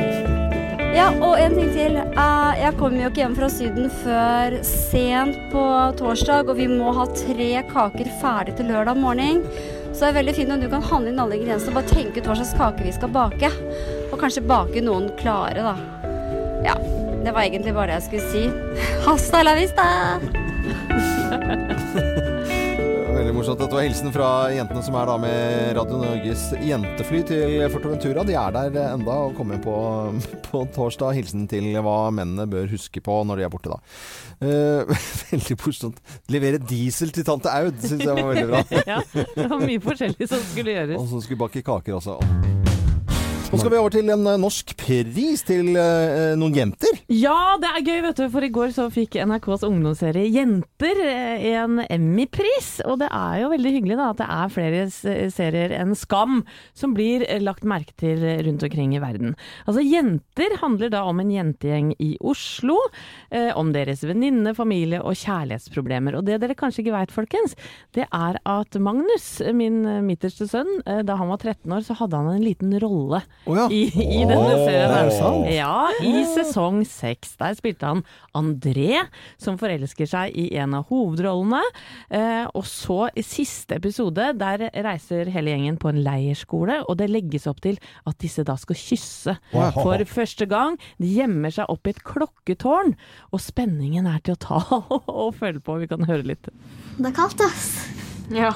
Ja, 0.95 1.09
og 1.19 1.33
en 1.35 1.51
ting 1.57 1.73
til. 1.75 1.97
Eh, 1.99 2.51
jeg 2.55 2.75
kommer 2.79 3.01
jo 3.01 3.09
ikke 3.09 3.19
hjem 3.19 3.33
fra 3.35 3.49
Syden 3.51 3.89
før 3.99 4.53
sent 4.63 5.35
på 5.51 5.63
torsdag, 5.99 6.47
og 6.47 6.55
vi 6.55 6.69
må 6.71 6.93
ha 6.95 7.03
tre 7.11 7.49
kaker 7.67 8.07
ferdig 8.21 8.55
til 8.55 8.71
lørdag 8.71 9.01
morgen. 9.03 9.41
Så 9.91 10.05
det 10.05 10.07
er 10.13 10.17
veldig 10.21 10.35
fint 10.37 10.55
om 10.55 10.63
du 10.63 10.69
kan 10.71 10.87
handle 10.87 11.11
inn 11.11 11.19
alle 11.19 11.35
ingrediensene 11.35 11.73
og 11.73 11.81
bare 11.81 11.91
tenke 11.91 12.23
ut 12.23 12.29
hva 12.31 12.37
slags 12.39 12.55
kake 12.55 12.87
vi 12.87 12.95
skal 12.95 13.11
bake. 13.11 13.51
Og 14.07 14.15
kanskje 14.23 14.45
bake 14.47 14.85
noen 14.87 15.11
klare, 15.19 15.67
da. 15.67 15.75
Ja, 16.63 16.79
det 17.25 17.33
var 17.33 17.41
egentlig 17.41 17.73
bare 17.73 17.87
det 17.89 17.93
jeg 17.99 18.05
skulle 18.05 18.27
si. 18.29 18.43
Hasta 19.05 19.41
la 19.43 19.55
vista! 19.57 19.85
Veldig 23.15 23.31
morsomt. 23.33 23.61
Dette 23.63 23.73
var 23.73 23.85
hilsen 23.85 24.11
fra 24.13 24.27
jentene 24.53 24.83
som 24.85 24.97
er 24.99 25.07
da 25.09 25.15
med 25.23 25.71
Radio 25.77 25.97
Norges 26.03 26.43
jentefly 26.61 27.23
til 27.25 27.63
Fortaventura. 27.73 28.25
De 28.27 28.35
er 28.37 28.53
der 28.53 28.77
enda 28.91 29.15
og 29.25 29.33
kommer 29.39 29.57
på, 29.63 29.75
på 30.45 30.65
torsdag. 30.75 31.15
Hilsen 31.17 31.47
til 31.49 31.71
hva 31.79 32.11
mennene 32.13 32.45
bør 32.51 32.69
huske 32.75 33.01
på 33.01 33.17
når 33.25 33.41
de 33.41 33.47
er 33.47 33.53
borte, 33.55 33.73
da. 33.73 33.79
Uh, 34.45 35.05
veldig 35.31 35.57
morsomt. 35.63 36.01
Levere 36.29 36.61
diesel 36.61 37.15
til 37.15 37.25
tante 37.25 37.49
Aud 37.49 37.79
syns 37.81 38.05
jeg 38.05 38.19
var 38.19 38.35
veldig 38.35 38.49
bra. 38.51 38.65
ja, 38.93 39.01
det 39.15 39.49
var 39.49 39.65
mye 39.65 39.81
forskjellig 39.81 40.29
som 40.29 40.45
skulle 40.51 40.77
gjøres. 40.77 40.99
Og 41.01 41.09
som 41.15 41.25
skulle 41.25 41.41
bake 41.47 41.65
kaker 41.65 41.97
også. 41.97 42.19
Nå 43.45 43.59
skal 43.61 43.71
vi 43.71 43.77
over 43.79 43.93
til 43.93 44.09
en 44.11 44.25
norsk 44.41 44.73
pris 44.75 45.45
til 45.47 45.69
uh, 45.77 46.33
noen 46.35 46.57
jenter. 46.57 47.04
Ja, 47.15 47.55
det 47.61 47.69
er 47.69 47.85
gøy, 47.85 47.99
vet 48.03 48.19
du. 48.19 48.25
For 48.33 48.43
i 48.43 48.51
går 48.51 48.71
så 48.75 48.87
fikk 48.91 49.15
NRKs 49.23 49.63
ungdomsserie 49.67 50.27
Jenter 50.33 50.99
eh, 51.05 51.45
en 51.53 51.79
Emmy-pris. 51.85 52.81
Og 52.89 52.99
det 52.99 53.07
er 53.07 53.43
jo 53.43 53.51
veldig 53.53 53.71
hyggelig 53.77 53.97
da 53.99 54.09
at 54.11 54.19
det 54.19 54.27
er 54.35 54.51
flere 54.51 54.81
serier 55.31 55.75
enn 55.77 55.95
Skam 55.95 56.41
som 56.75 56.95
blir 56.97 57.23
eh, 57.29 57.39
lagt 57.43 57.63
merke 57.67 57.95
til 58.01 58.25
rundt 58.47 58.65
omkring 58.67 58.97
i 58.97 59.03
verden. 59.03 59.35
Altså 59.63 59.85
Jenter 59.85 60.57
handler 60.59 60.91
da 60.91 61.05
om 61.07 61.21
en 61.23 61.31
jentegjeng 61.31 61.93
i 62.03 62.15
Oslo. 62.19 62.81
Eh, 63.35 63.51
om 63.57 63.71
deres 63.75 64.03
venninne, 64.05 64.53
familie 64.55 65.01
og 65.03 65.17
kjærlighetsproblemer. 65.19 66.15
Og 66.17 66.25
det 66.27 66.39
dere 66.43 66.55
kanskje 66.57 66.83
ikke 66.83 66.95
veit, 66.95 67.13
folkens, 67.13 67.55
det 67.95 68.05
er 68.05 68.39
at 68.39 68.77
Magnus, 68.79 69.27
min 69.55 69.81
eh, 69.89 70.01
midterste 70.05 70.47
sønn, 70.49 70.69
eh, 70.85 71.01
da 71.05 71.17
han 71.19 71.31
var 71.31 71.41
13 71.41 71.75
år, 71.75 71.85
så 71.87 71.97
hadde 71.99 72.19
han 72.19 72.31
en 72.35 72.45
liten 72.45 72.75
rolle 72.83 73.21
oh, 73.45 73.57
ja. 73.57 73.67
i, 73.73 73.85
i 73.91 74.21
denne 74.27 74.53
serien. 74.61 74.95
er 74.99 75.11
sant? 75.15 75.49
Ja, 75.51 75.75
i 76.05 76.25
sesong 76.35 76.83
seks. 77.05 77.35
Der 77.39 77.55
spilte 77.57 77.87
han 77.93 78.03
André, 78.35 79.05
som 79.41 79.59
forelsker 79.61 80.09
seg 80.09 80.35
i 80.35 80.49
en 80.59 80.73
av 80.81 80.89
hovedrollene. 80.91 81.61
Eh, 82.09 82.45
og 82.51 82.65
så 82.67 83.05
i 83.15 83.23
siste 83.25 83.77
episode, 83.79 84.31
der 84.41 84.65
reiser 84.85 85.29
hele 85.33 85.53
gjengen 85.53 85.79
på 85.81 85.93
en 85.93 86.01
leirskole, 86.05 86.81
og 86.89 86.97
det 86.99 87.07
legges 87.13 87.45
opp 87.51 87.61
til 87.63 87.77
at 88.09 88.17
disse 88.21 88.43
da 88.47 88.57
skal 88.59 88.77
kysse 88.79 89.37
Wow. 89.53 89.71
for 89.77 90.01
første 90.09 90.45
gang. 90.49 90.75
De 91.01 91.07
gjemmer 91.15 91.53
seg 91.53 91.69
opp 91.71 91.87
i 91.87 91.93
et 91.93 92.03
klokketårn, 92.07 92.95
og 93.31 93.41
spenningen 93.43 94.07
er 94.09 94.19
til 94.25 94.35
å 94.35 94.41
ta 94.41 94.59
og 95.21 95.35
følge 95.37 95.61
på. 95.65 95.77
Vi 95.83 95.89
kan 95.91 96.05
høre 96.09 96.25
litt. 96.33 96.49
Det 96.97 97.09
er 97.11 97.15
kaldt, 97.15 97.41
ass. 97.45 97.67
Ja. 98.33 98.51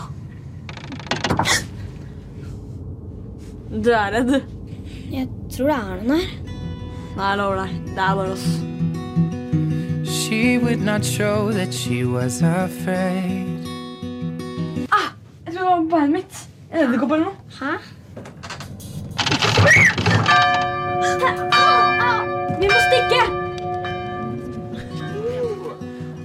Du 3.69 3.91
er 3.93 4.15
redd? 4.17 4.31
Jeg 5.13 5.27
tror 5.53 5.69
det 5.69 5.75
er 5.77 6.05
noen 6.07 6.23
her. 6.23 6.48
Nei, 7.17 7.27
jeg 7.29 7.37
lover 7.37 7.55
deg. 7.63 7.69
Det 7.95 8.03
er 8.05 8.15
bare 8.15 8.31
oss. 8.31 8.47
She 10.09 10.57
would 10.57 10.81
not 10.81 11.03
show 11.05 11.51
that 11.51 11.73
she 11.73 12.03
was 12.05 12.41
afraid. 12.41 13.59
Ah! 14.91 15.09
Jeg 15.45 15.53
tror 15.55 15.63
det 15.63 15.71
var 15.71 15.81
beinet 15.91 16.11
mitt. 16.11 16.33
En 16.71 16.77
edderkopp 16.85 17.11
eller 17.11 17.25
noe. 17.25 17.35
Hæ? 17.59 17.71
Vi 22.59 22.65
må 22.67 22.79
stikke! 22.85 23.21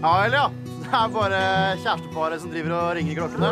Ja 0.05 0.13
vel, 0.21 0.33
ja. 0.37 0.47
Det 0.85 1.01
er 1.01 1.09
bare 1.11 1.41
kjæresteparet 1.83 2.41
som 2.43 2.51
driver 2.53 2.73
og 2.77 2.97
ringer 2.97 3.15
klokkene. 3.19 3.49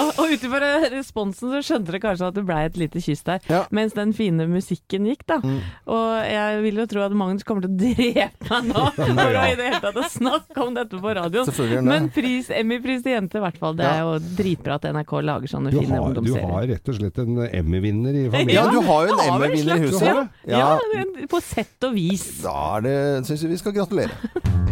Og, 0.00 0.10
og 0.22 0.32
ut 0.34 0.44
ifra 0.48 0.70
responsen 0.94 1.52
så 1.52 1.60
skjønte 1.64 1.90
dere 1.92 2.00
kanskje 2.02 2.28
at 2.30 2.36
det 2.38 2.44
blei 2.48 2.60
et 2.68 2.78
lite 2.80 3.02
kyss 3.04 3.22
der, 3.26 3.44
mens 3.74 3.94
den 3.96 4.12
fine 4.16 4.46
musikken 4.50 5.06
gikk, 5.10 5.24
da. 5.28 5.38
Mm. 5.44 5.58
Og 5.92 6.06
jeg 6.30 6.60
vil 6.64 6.80
jo 6.82 6.86
tro 6.90 7.04
at 7.04 7.16
Magnus 7.16 7.44
kommer 7.46 7.66
til 7.66 7.72
å 7.72 7.78
drepe 7.80 8.50
meg 8.50 8.70
nå 8.70 8.84
for 8.96 9.38
å 9.40 9.44
i 9.50 9.56
det 9.58 9.68
hele 9.70 9.80
tatt 9.84 10.14
snakke 10.16 10.64
om 10.66 10.76
dette 10.78 11.00
på 11.02 11.14
radioen. 11.20 11.86
Men 11.86 12.08
pris, 12.14 12.50
Emmy-pris 12.54 13.04
til 13.06 13.14
jenter, 13.16 13.40
i 13.40 13.44
hvert 13.46 13.60
fall. 13.60 13.76
Det 13.78 13.86
er 13.88 14.02
jo 14.04 14.16
dritbra 14.40 14.78
at 14.80 14.88
NRK 14.94 15.16
lager 15.26 15.52
sånne 15.54 15.72
Du 15.74 15.78
fine 15.80 15.96
har, 15.96 16.00
du 16.00 16.20
ungdomsserier. 16.20 16.50
har 16.54 16.68
rett 16.74 16.92
og 16.92 16.98
slett 17.00 17.22
en 17.24 17.40
Emmy-vinner 17.48 18.20
i 18.22 18.26
familien. 18.32 18.54
Ja, 18.56 18.66
du 18.70 18.80
har 18.88 19.08
jo 19.08 19.16
en 19.16 19.24
Emmy-vinner 19.28 19.76
i 19.76 19.88
huset. 19.88 20.06
Ja, 20.10 20.26
Ja. 20.50 20.62
ja, 20.94 21.26
på 21.30 21.40
sett 21.44 21.84
og 21.88 21.94
vis. 21.98 22.26
Da 22.44 22.56
er 22.78 22.86
det, 22.88 22.96
syns 23.28 23.44
jeg 23.46 23.54
vi 23.54 23.60
skal 23.60 23.76
gratulere. 23.76 24.10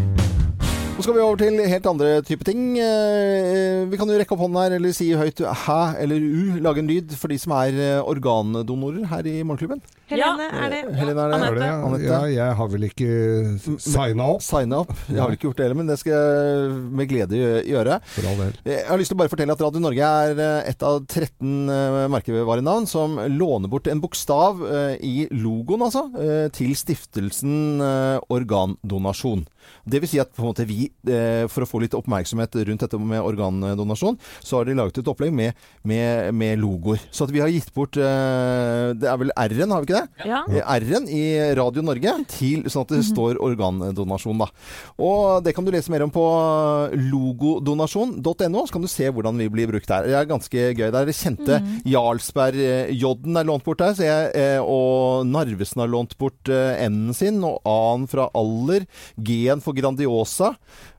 Nå 0.99 1.05
skal 1.07 1.15
vi 1.15 1.21
over 1.23 1.39
til 1.39 1.61
helt 1.71 1.85
andre 1.87 2.07
type 2.27 2.43
ting. 2.43 2.73
Eh, 2.83 3.85
Vi 3.87 3.99
kan 4.01 4.11
jo 4.11 4.17
rekke 4.19 4.35
opp 4.35 4.41
hånden 4.43 4.59
her, 4.59 4.73
eller 4.81 4.91
si 4.97 5.13
høyt 5.15 5.39
hæ 5.47 5.77
eller 6.03 6.19
u. 6.19 6.57
Lage 6.65 6.83
en 6.83 6.89
lyd 6.91 7.13
for 7.15 7.31
de 7.31 7.37
som 7.39 7.53
er 7.55 7.77
eh, 7.79 8.01
organdonorer 8.03 9.05
her 9.07 9.29
i 9.31 9.37
Morgenklubben. 9.47 9.79
Helene, 10.11 10.49
er 10.51 10.73
det 10.73 10.81
Helene, 10.99 11.27
er 11.37 11.55
det? 11.55 11.63
Ja? 11.69 11.77
Anette? 11.87 12.09
ja, 12.09 12.19
jeg 12.33 12.57
har 12.59 12.69
vel 12.73 12.87
ikke 12.89 13.11
signa 13.85 14.27
opp. 14.33 14.43
Signa 14.43 14.81
opp. 14.83 14.91
Jeg 15.07 15.21
har 15.21 15.29
vel 15.31 15.37
ikke 15.39 15.47
gjort 15.51 15.61
det 15.61 15.67
heller, 15.69 15.79
men 15.85 15.93
det 15.93 15.99
skal 16.01 16.17
jeg 16.17 16.75
med 16.99 17.11
glede 17.13 17.43
gjøre. 17.69 17.99
For 18.17 18.31
all 18.33 18.43
del. 18.43 18.59
Jeg 18.73 18.87
har 18.89 18.99
lyst 19.05 19.13
til 19.15 19.19
å 19.19 19.21
bare 19.23 19.33
fortelle 19.37 19.55
at 19.55 19.63
Radio 19.69 19.85
Norge 19.85 20.11
er 20.25 20.43
eh, 20.49 20.73
et 20.73 20.83
av 20.89 20.99
13 21.05 21.55
eh, 21.77 22.01
merkevarenavn 22.17 22.91
som 22.91 23.15
låner 23.39 23.71
bort 23.71 23.87
en 23.93 24.03
bokstav 24.03 24.65
eh, 24.67 24.97
i 25.07 25.15
logoen, 25.31 25.87
altså, 25.87 26.09
eh, 26.19 26.49
til 26.59 26.75
stiftelsen 26.75 27.55
eh, 27.87 28.19
Organdonasjon. 28.35 29.47
Det 29.89 30.01
vil 30.03 30.09
si 30.11 30.19
at 30.23 30.33
på 30.35 30.43
en 30.45 30.49
måte 30.51 30.67
vi, 30.69 30.91
eh, 31.09 31.47
for 31.51 31.65
å 31.65 31.69
få 31.69 31.81
litt 31.83 31.95
oppmerksomhet 31.97 32.55
rundt 32.69 32.81
dette 32.85 32.99
med 33.01 33.21
organdonasjon, 33.23 34.19
så 34.45 34.59
har 34.61 34.65
de 34.69 34.75
laget 34.79 34.99
et 35.03 35.09
opplegg 35.11 35.33
med, 35.35 35.55
med, 35.85 36.35
med 36.35 36.59
logoer. 36.61 37.01
Så 37.11 37.25
at 37.27 37.33
vi 37.35 37.41
har 37.41 37.49
gitt 37.53 37.73
bort 37.75 37.97
eh, 37.97 38.93
Det 38.99 39.09
er 39.09 39.19
vel 39.21 39.33
R-en, 39.37 39.71
har 39.75 39.83
vi 39.85 39.89
ikke 39.93 40.01
det? 40.03 40.29
Ja. 40.29 40.43
R-en 40.79 41.09
i 41.09 41.25
Radio 41.59 41.83
Norge, 41.83 42.15
til, 42.29 42.65
sånn 42.71 42.85
at 42.87 42.95
det 42.97 43.03
står 43.09 43.41
organdonasjon. 43.43 44.39
da. 44.43 44.49
Og 45.03 45.43
det 45.45 45.55
kan 45.57 45.65
du 45.67 45.71
lese 45.75 45.91
mer 45.93 46.05
om 46.07 46.13
på 46.15 46.25
logodonasjon.no, 47.09 48.65
så 48.67 48.73
kan 48.75 48.85
du 48.85 48.89
se 48.91 49.09
hvordan 49.13 49.39
vi 49.41 49.49
blir 49.53 49.69
brukt 49.71 49.89
der. 49.91 50.07
Det 50.09 50.17
er 50.19 50.29
ganske 50.31 50.65
gøy. 50.75 50.89
Det 50.91 50.95
er 51.03 51.09
det 51.09 51.17
kjente 51.19 51.59
Mhm. 51.59 51.83
Jarlsberg-J-en 51.89 53.37
er 53.41 53.45
lånt 53.49 53.65
bort 53.65 53.79
der, 53.81 53.95
ser 53.97 54.07
jeg, 54.09 54.31
eh, 54.37 54.61
og 54.63 55.27
Narvesen 55.27 55.81
har 55.83 55.89
lånt 55.91 56.17
bort 56.21 56.49
N-en 56.49 57.15
sin, 57.17 57.43
og 57.45 57.61
A-en 57.67 58.07
fra 58.11 58.29
Aller, 58.37 58.87
G-en 59.19 59.58
for 59.65 59.73
Grandiosa. 59.77 60.55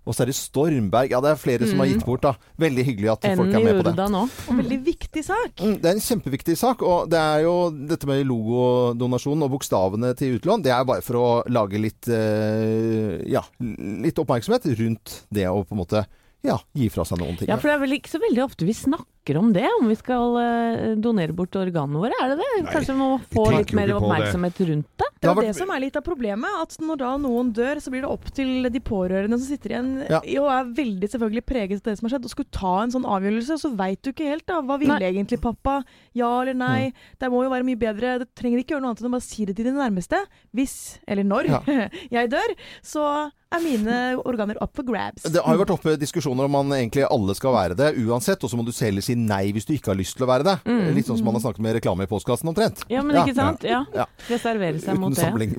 Og 0.05 0.15
så 0.15 0.23
er 0.23 0.29
det 0.31 0.35
Stormberg. 0.37 1.11
Ja, 1.11 1.19
det 1.21 1.31
er 1.31 1.39
flere 1.41 1.67
som 1.69 1.77
har 1.79 1.87
Mm. 1.87 1.93
gitt 1.97 2.05
bort, 2.05 2.21
da. 2.21 2.33
Veldig 2.59 2.85
hyggelig 2.85 3.11
at 3.13 3.27
folk 3.37 3.53
er 3.53 3.63
med 3.63 3.75
på 3.79 3.83
det. 3.83 3.93
Urda 3.93 4.07
nå. 4.09 4.23
Og 4.49 4.55
veldig 4.57 4.79
viktig 4.85 5.23
sak. 5.23 5.55
Mm, 5.61 5.75
Det 5.81 5.85
er 5.85 5.95
en 5.95 5.99
kjempeviktig 6.07 6.57
sak, 6.57 6.81
og 6.81 7.09
det 7.09 7.19
er 7.19 7.43
jo 7.43 7.69
dette 7.71 8.05
med 8.07 8.25
logodonasjon 8.25 9.43
og 9.43 9.51
bokstavene 9.51 10.15
til 10.17 10.39
utlån, 10.39 10.63
det 10.63 10.71
er 10.71 10.83
bare 10.85 11.01
for 11.05 11.15
å 11.15 11.43
lage 11.49 11.79
litt, 11.79 12.07
eh, 12.09 13.21
ja, 13.29 13.41
litt 13.59 14.15
oppmerksomhet 14.17 14.65
rundt 14.79 15.21
det 15.31 15.45
å 15.47 15.63
på 15.65 15.71
en 15.75 15.77
måte 15.85 16.05
ja, 16.41 16.57
gi 16.73 16.87
fra 16.89 17.03
seg 17.03 17.19
noen 17.19 17.37
ting. 17.37 17.47
Ja, 17.49 17.57
for 17.57 17.67
det 17.67 17.75
er 17.75 17.79
vel 17.83 17.97
ikke 17.99 18.13
så 18.15 18.19
veldig 18.23 18.43
ofte 18.45 18.65
vi 18.65 18.71
snakker 18.71 19.18
snakker 19.19 19.37
om 19.37 19.53
det, 19.53 19.67
om 19.81 19.87
vi 19.87 19.95
skal 19.95 20.37
eh, 20.39 20.95
donere 20.97 21.33
bort 21.35 21.53
organene 21.55 21.99
våre? 21.99 22.13
Er 22.23 22.29
det 22.31 22.37
det? 22.39 22.71
Kanskje 22.71 22.93
vi 22.93 22.99
må 22.99 23.09
få 23.31 23.49
litt 23.51 23.73
mer 23.75 23.87
det. 23.87 23.95
oppmerksomhet 23.95 24.59
rundt 24.69 24.87
det? 24.97 25.05
Det 25.19 25.29
er 25.29 25.41
det 25.43 25.55
som 25.57 25.69
er 25.75 25.81
litt 25.83 25.95
av 25.99 26.03
problemet. 26.05 26.49
At 26.63 26.77
når 26.79 26.97
da 27.01 27.11
noen 27.19 27.51
dør, 27.53 27.79
så 27.83 27.91
blir 27.91 28.01
det 28.05 28.09
opp 28.09 28.29
til 28.33 28.69
de 28.71 28.79
pårørende 28.79 29.37
som 29.37 29.47
sitter 29.49 29.73
igjen 29.75 29.89
Ja. 30.09 30.19
og 30.41 30.47
er 30.49 30.69
veldig 30.77 31.09
selvfølgelig 31.11 31.45
preget 31.45 31.81
av 31.81 31.91
det 31.91 31.97
som 31.99 32.07
har 32.07 32.15
skjedd, 32.15 32.25
og 32.25 32.31
skulle 32.33 32.51
ta 32.55 32.75
en 32.83 32.91
sånn 32.95 33.05
avgjørelse, 33.05 33.59
så 33.59 33.73
veit 33.75 34.01
du 34.01 34.11
ikke 34.13 34.29
helt 34.29 34.47
da. 34.47 34.61
Hva 34.61 34.79
ville 34.79 34.99
egentlig 34.99 35.41
pappa? 35.43 35.81
Ja 36.15 36.41
eller 36.41 36.55
nei? 36.55 36.89
Mm. 36.89 36.93
Det 37.19 37.31
må 37.31 37.43
jo 37.43 37.51
være 37.51 37.67
mye 37.67 37.79
bedre. 37.79 38.19
Du 38.23 38.25
trenger 38.33 38.63
ikke 38.63 38.75
gjøre 38.77 38.81
noe 38.85 38.93
annet 38.93 39.03
enn 39.03 39.11
å 39.11 39.17
bare 39.17 39.27
si 39.27 39.45
det 39.45 39.57
til 39.59 39.67
dine 39.69 39.83
nærmeste. 39.83 40.23
Hvis, 40.55 40.77
eller 41.07 41.23
når, 41.27 41.51
Ja. 41.51 41.59
jeg 42.19 42.31
dør, 42.31 42.55
så 42.85 43.03
er 43.49 43.63
mine 43.65 43.93
organer 44.29 44.59
up 44.61 44.75
for 44.77 44.85
grabs. 44.85 45.23
Det 45.25 45.41
har 45.41 45.55
jo 45.55 45.61
vært 45.63 45.73
oppe 45.73 45.95
diskusjoner 45.97 46.45
om 46.45 46.53
man 46.53 46.69
egentlig 46.77 47.01
alle 47.09 47.33
skal 47.35 47.55
være 47.55 47.75
det 47.79 47.87
uansett, 47.97 48.43
og 48.45 48.51
så 48.51 48.55
må 48.59 48.63
du 48.67 48.69
heller 48.77 49.01
si 49.01 49.15
nei 49.19 49.51
hvis 49.55 49.67
du 49.67 49.73
ikke 49.75 49.91
har 49.93 49.99
lyst 49.99 50.15
til 50.17 50.25
å 50.25 50.29
være 50.29 50.45
det. 50.47 50.55
Mm. 50.69 50.83
Litt 50.95 51.09
sånn 51.09 51.19
som 51.19 51.27
man 51.29 51.37
har 51.37 51.43
snakket 51.43 51.63
med 51.65 51.75
reklame 51.79 52.07
i 52.07 52.09
postkassen 52.11 52.49
omtrent. 52.51 52.83
Ja, 52.91 53.03
men 53.05 53.19
ikke 53.21 53.35
sant? 53.37 53.63
Ja. 53.67 53.83
Ja. 53.95 54.05
Reservere 54.29 54.79
seg 54.83 54.99
mot 54.99 55.13
Uten 55.13 55.19
det. 55.19 55.25
samling. 55.27 55.55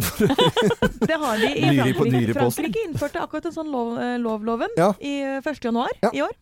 Det 1.10 1.16
har 1.16 1.38
de 1.40 1.48
i 1.56 1.94
Frankrike. 1.96 2.34
Frankrike 2.36 2.82
innførte 2.86 3.20
akkurat 3.22 3.46
en 3.48 3.54
sånn 3.54 3.70
lov, 3.72 3.94
eh, 4.00 4.16
lovloven 4.20 4.74
Ja. 4.78 4.90
i 5.00 5.14
eh, 5.24 5.40
1. 5.40 5.64
januar 5.64 5.90
i 6.12 6.20
år. 6.22 6.34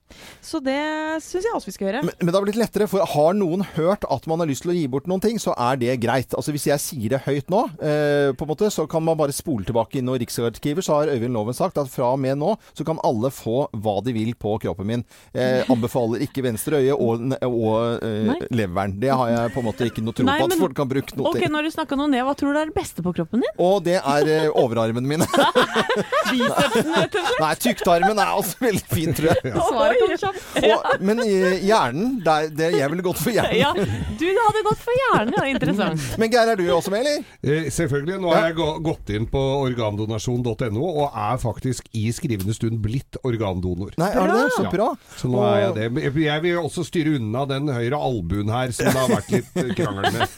Så 0.43 0.61
det 0.65 0.79
syns 1.25 1.45
jeg 1.47 1.55
også 1.55 1.69
vi 1.71 1.75
skal 1.77 1.89
gjøre. 1.89 2.03
Men, 2.09 2.15
men 2.21 2.31
det 2.33 2.37
har 2.39 2.47
blitt 2.47 2.59
lettere, 2.61 2.89
for 2.91 3.05
har 3.07 3.37
noen 3.39 3.63
hørt 3.77 4.05
at 4.11 4.27
man 4.31 4.43
har 4.43 4.49
lyst 4.51 4.65
til 4.67 4.73
å 4.73 4.77
gi 4.77 4.87
bort 4.91 5.07
noen 5.11 5.23
ting, 5.25 5.39
så 5.43 5.55
er 5.57 5.79
det 5.81 5.95
greit. 6.03 6.35
Altså 6.37 6.53
Hvis 6.55 6.67
jeg 6.71 6.83
sier 6.83 7.15
det 7.15 7.23
høyt 7.27 7.51
nå, 7.53 7.63
eh, 7.79 8.31
på 8.37 8.47
en 8.47 8.53
måte, 8.53 8.71
så 8.75 8.87
kan 8.91 9.05
man 9.07 9.19
bare 9.21 9.35
spole 9.37 9.67
tilbake 9.69 10.01
inn. 10.01 10.09
Og 10.13 10.19
Riksarkivet 10.23 10.85
så 10.87 10.99
har 11.01 11.13
Øyvind 11.15 11.35
Loven 11.37 11.57
sagt 11.57 11.79
at 11.81 11.91
fra 11.93 12.13
og 12.17 12.21
med 12.23 12.39
nå 12.41 12.55
så 12.77 12.87
kan 12.89 13.01
alle 13.07 13.31
få 13.35 13.67
hva 13.79 13.99
de 14.05 14.15
vil 14.17 14.35
på 14.39 14.57
kroppen 14.65 14.89
min. 14.89 15.05
Eh, 15.35 15.63
anbefaler 15.71 16.25
ikke 16.27 16.45
venstre 16.49 16.83
øye 16.83 16.98
og, 16.99 17.25
og 17.49 18.03
uh, 18.03 18.47
leveren. 18.55 18.95
Det 19.01 19.11
har 19.15 19.31
jeg 19.33 19.53
på 19.55 19.63
en 19.63 19.67
måte 19.69 19.89
ikke 19.89 20.05
noe 20.05 20.17
tro 20.17 20.27
Nei, 20.29 20.39
på 20.43 20.49
at 20.49 20.55
men- 20.55 20.63
folk 20.65 20.77
kan 20.79 20.91
bruke 20.91 21.17
noe 21.19 21.31
Ok, 21.33 21.39
til. 21.41 21.53
når 21.55 21.69
du 21.69 21.71
snakka 21.75 21.99
noe 22.01 22.11
ned, 22.13 22.25
hva 22.27 22.35
tror 22.39 22.55
du 22.57 22.61
er 22.63 22.71
det 22.73 22.77
beste 22.77 23.05
på 23.07 23.13
kroppen 23.17 23.45
din? 23.45 23.55
Og 23.63 23.79
det 23.87 23.99
er 24.01 24.31
uh, 24.49 24.61
overarmene 24.65 25.09
mine. 25.15 25.29
Bicepsen, 26.31 26.93
rett 26.95 27.15
og 27.17 27.25
slett. 27.29 27.41
Nei, 27.43 27.53
tyktarmen 27.63 28.21
er 28.23 28.33
også 28.35 28.61
veldig 28.63 28.85
fin, 28.91 29.15
tror 29.17 29.31
jeg. 29.33 29.53
Svaret 29.71 30.03
kom 30.03 30.15
kjapt. 30.25 30.43
Og, 30.69 30.89
men 31.09 31.23
i 31.25 31.35
hjernen, 31.69 32.19
der, 32.25 32.49
det, 32.55 32.71
jeg 32.79 32.93
ville 32.93 33.05
gått 33.07 33.21
for 33.23 33.35
hjernen. 33.35 33.57
Ja, 33.59 33.73
du 34.19 34.27
hadde 34.29 34.65
gått 34.67 34.83
for 34.85 35.01
hjernen, 35.03 35.35
ja. 35.39 35.47
Interessant. 35.49 36.03
Men 36.21 36.31
Geir, 36.33 36.51
er 36.53 36.59
du 36.59 36.65
også 36.75 36.91
med, 36.93 37.07
eller? 37.07 37.25
Eh, 37.43 37.69
selvfølgelig. 37.73 38.19
Nå 38.23 38.31
har 38.33 38.49
jeg 38.51 38.57
gått 38.85 39.11
inn 39.15 39.27
på 39.31 39.41
organdonasjon.no 39.65 40.85
og 40.89 41.17
er 41.19 41.39
faktisk 41.43 41.89
i 41.99 42.09
skrivende 42.15 42.55
stund 42.57 42.81
blitt 42.85 43.19
organdonor. 43.27 43.95
Nei, 44.01 44.11
er 44.13 44.29
det 44.31 44.39
det? 44.43 44.51
Så 44.57 44.65
Ja. 44.67 44.73
bra. 44.73 44.89
Så 45.19 45.31
nå 45.33 45.43
er 45.47 45.61
jeg 45.63 45.77
det. 45.79 46.13
Jeg 46.25 46.45
vil 46.45 46.59
også 46.61 46.85
styre 46.89 47.15
unna 47.19 47.45
den 47.49 47.71
høyre 47.73 47.99
albuen 48.09 48.53
her 48.53 48.73
som 48.75 48.89
det 48.89 48.97
har 48.97 49.13
vært 49.13 49.33
litt 49.35 49.61
eh, 49.63 49.73
krangel 49.79 50.09
med. 50.15 50.29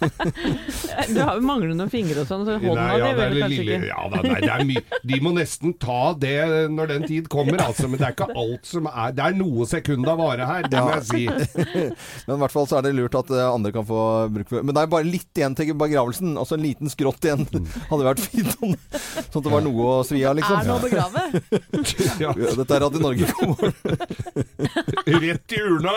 Du 1.10 1.18
har 1.18 1.38
jo 1.38 1.44
manglende 1.44 1.86
fingre 1.90 2.22
og 2.22 2.28
sånn, 2.28 2.44
så 2.46 2.56
hånda 2.60 2.76
Nei, 2.76 2.98
ja, 3.00 3.08
di 3.10 3.20
det 3.20 3.28
vil 3.30 3.42
kanskje 3.42 3.62
lille, 3.64 3.78
ikke 3.78 3.88
ja, 3.90 4.02
da, 4.12 4.20
nei, 4.26 4.40
det 4.44 4.50
er 4.54 4.64
mye. 4.68 5.00
De 5.10 5.20
må 5.24 5.32
nesten 5.36 5.74
ta 5.80 6.00
det 6.20 6.36
når 6.74 6.92
den 6.92 7.06
tid 7.08 7.30
kommer, 7.32 7.62
altså. 7.64 7.88
Men 7.90 8.02
det 8.02 8.08
er 8.10 8.16
ikke 8.16 8.28
alt 8.44 8.68
som 8.68 8.88
er 8.90 9.16
Det 9.16 9.26
er 9.26 9.38
noe 9.38 9.66
sekund 9.70 10.10
av 10.10 10.20
vare 10.20 10.48
her, 10.50 10.68
det 10.70 10.84
må 10.84 10.94
jeg 10.98 11.06
si. 11.08 11.24
Men 12.26 12.36
i 12.36 12.40
hvert 12.44 12.54
fall 12.54 12.68
så 12.70 12.78
er 12.80 12.86
det 12.88 12.94
lurt 12.98 13.18
at 13.18 13.32
eh, 13.34 13.46
andre 13.48 13.74
kan 13.74 13.86
få 13.88 14.02
bruk 14.34 14.52
for 14.52 14.66
Men 14.66 14.76
det 14.76 14.84
er 14.84 14.92
bare 14.92 15.08
litt 15.08 15.40
igjen 15.40 15.56
til 15.58 15.72
begravelsen. 15.80 16.36
Altså 16.40 16.58
en 16.58 16.64
liten 16.64 16.92
skrått 16.92 17.26
igjen 17.26 17.46
hadde 17.90 18.06
vært 18.06 18.24
fint. 18.26 18.52
Sånn 19.30 19.40
sånn 19.40 19.40
at 19.40 19.46
det 19.46 19.52
var 19.54 19.64
noe 19.64 19.88
å 19.88 20.04
svi 20.06 20.22
av, 20.26 20.36
liksom. 20.38 20.56
Er 20.58 20.64
det 20.66 20.74
å 20.74 20.80
begrave? 20.84 21.20
Ja, 22.20 22.32
Dette 22.60 22.76
er 22.76 22.84
Radio 22.84 23.00
Norge. 23.00 23.26
Rett 25.20 25.54
i 25.56 25.62
urna! 25.64 25.94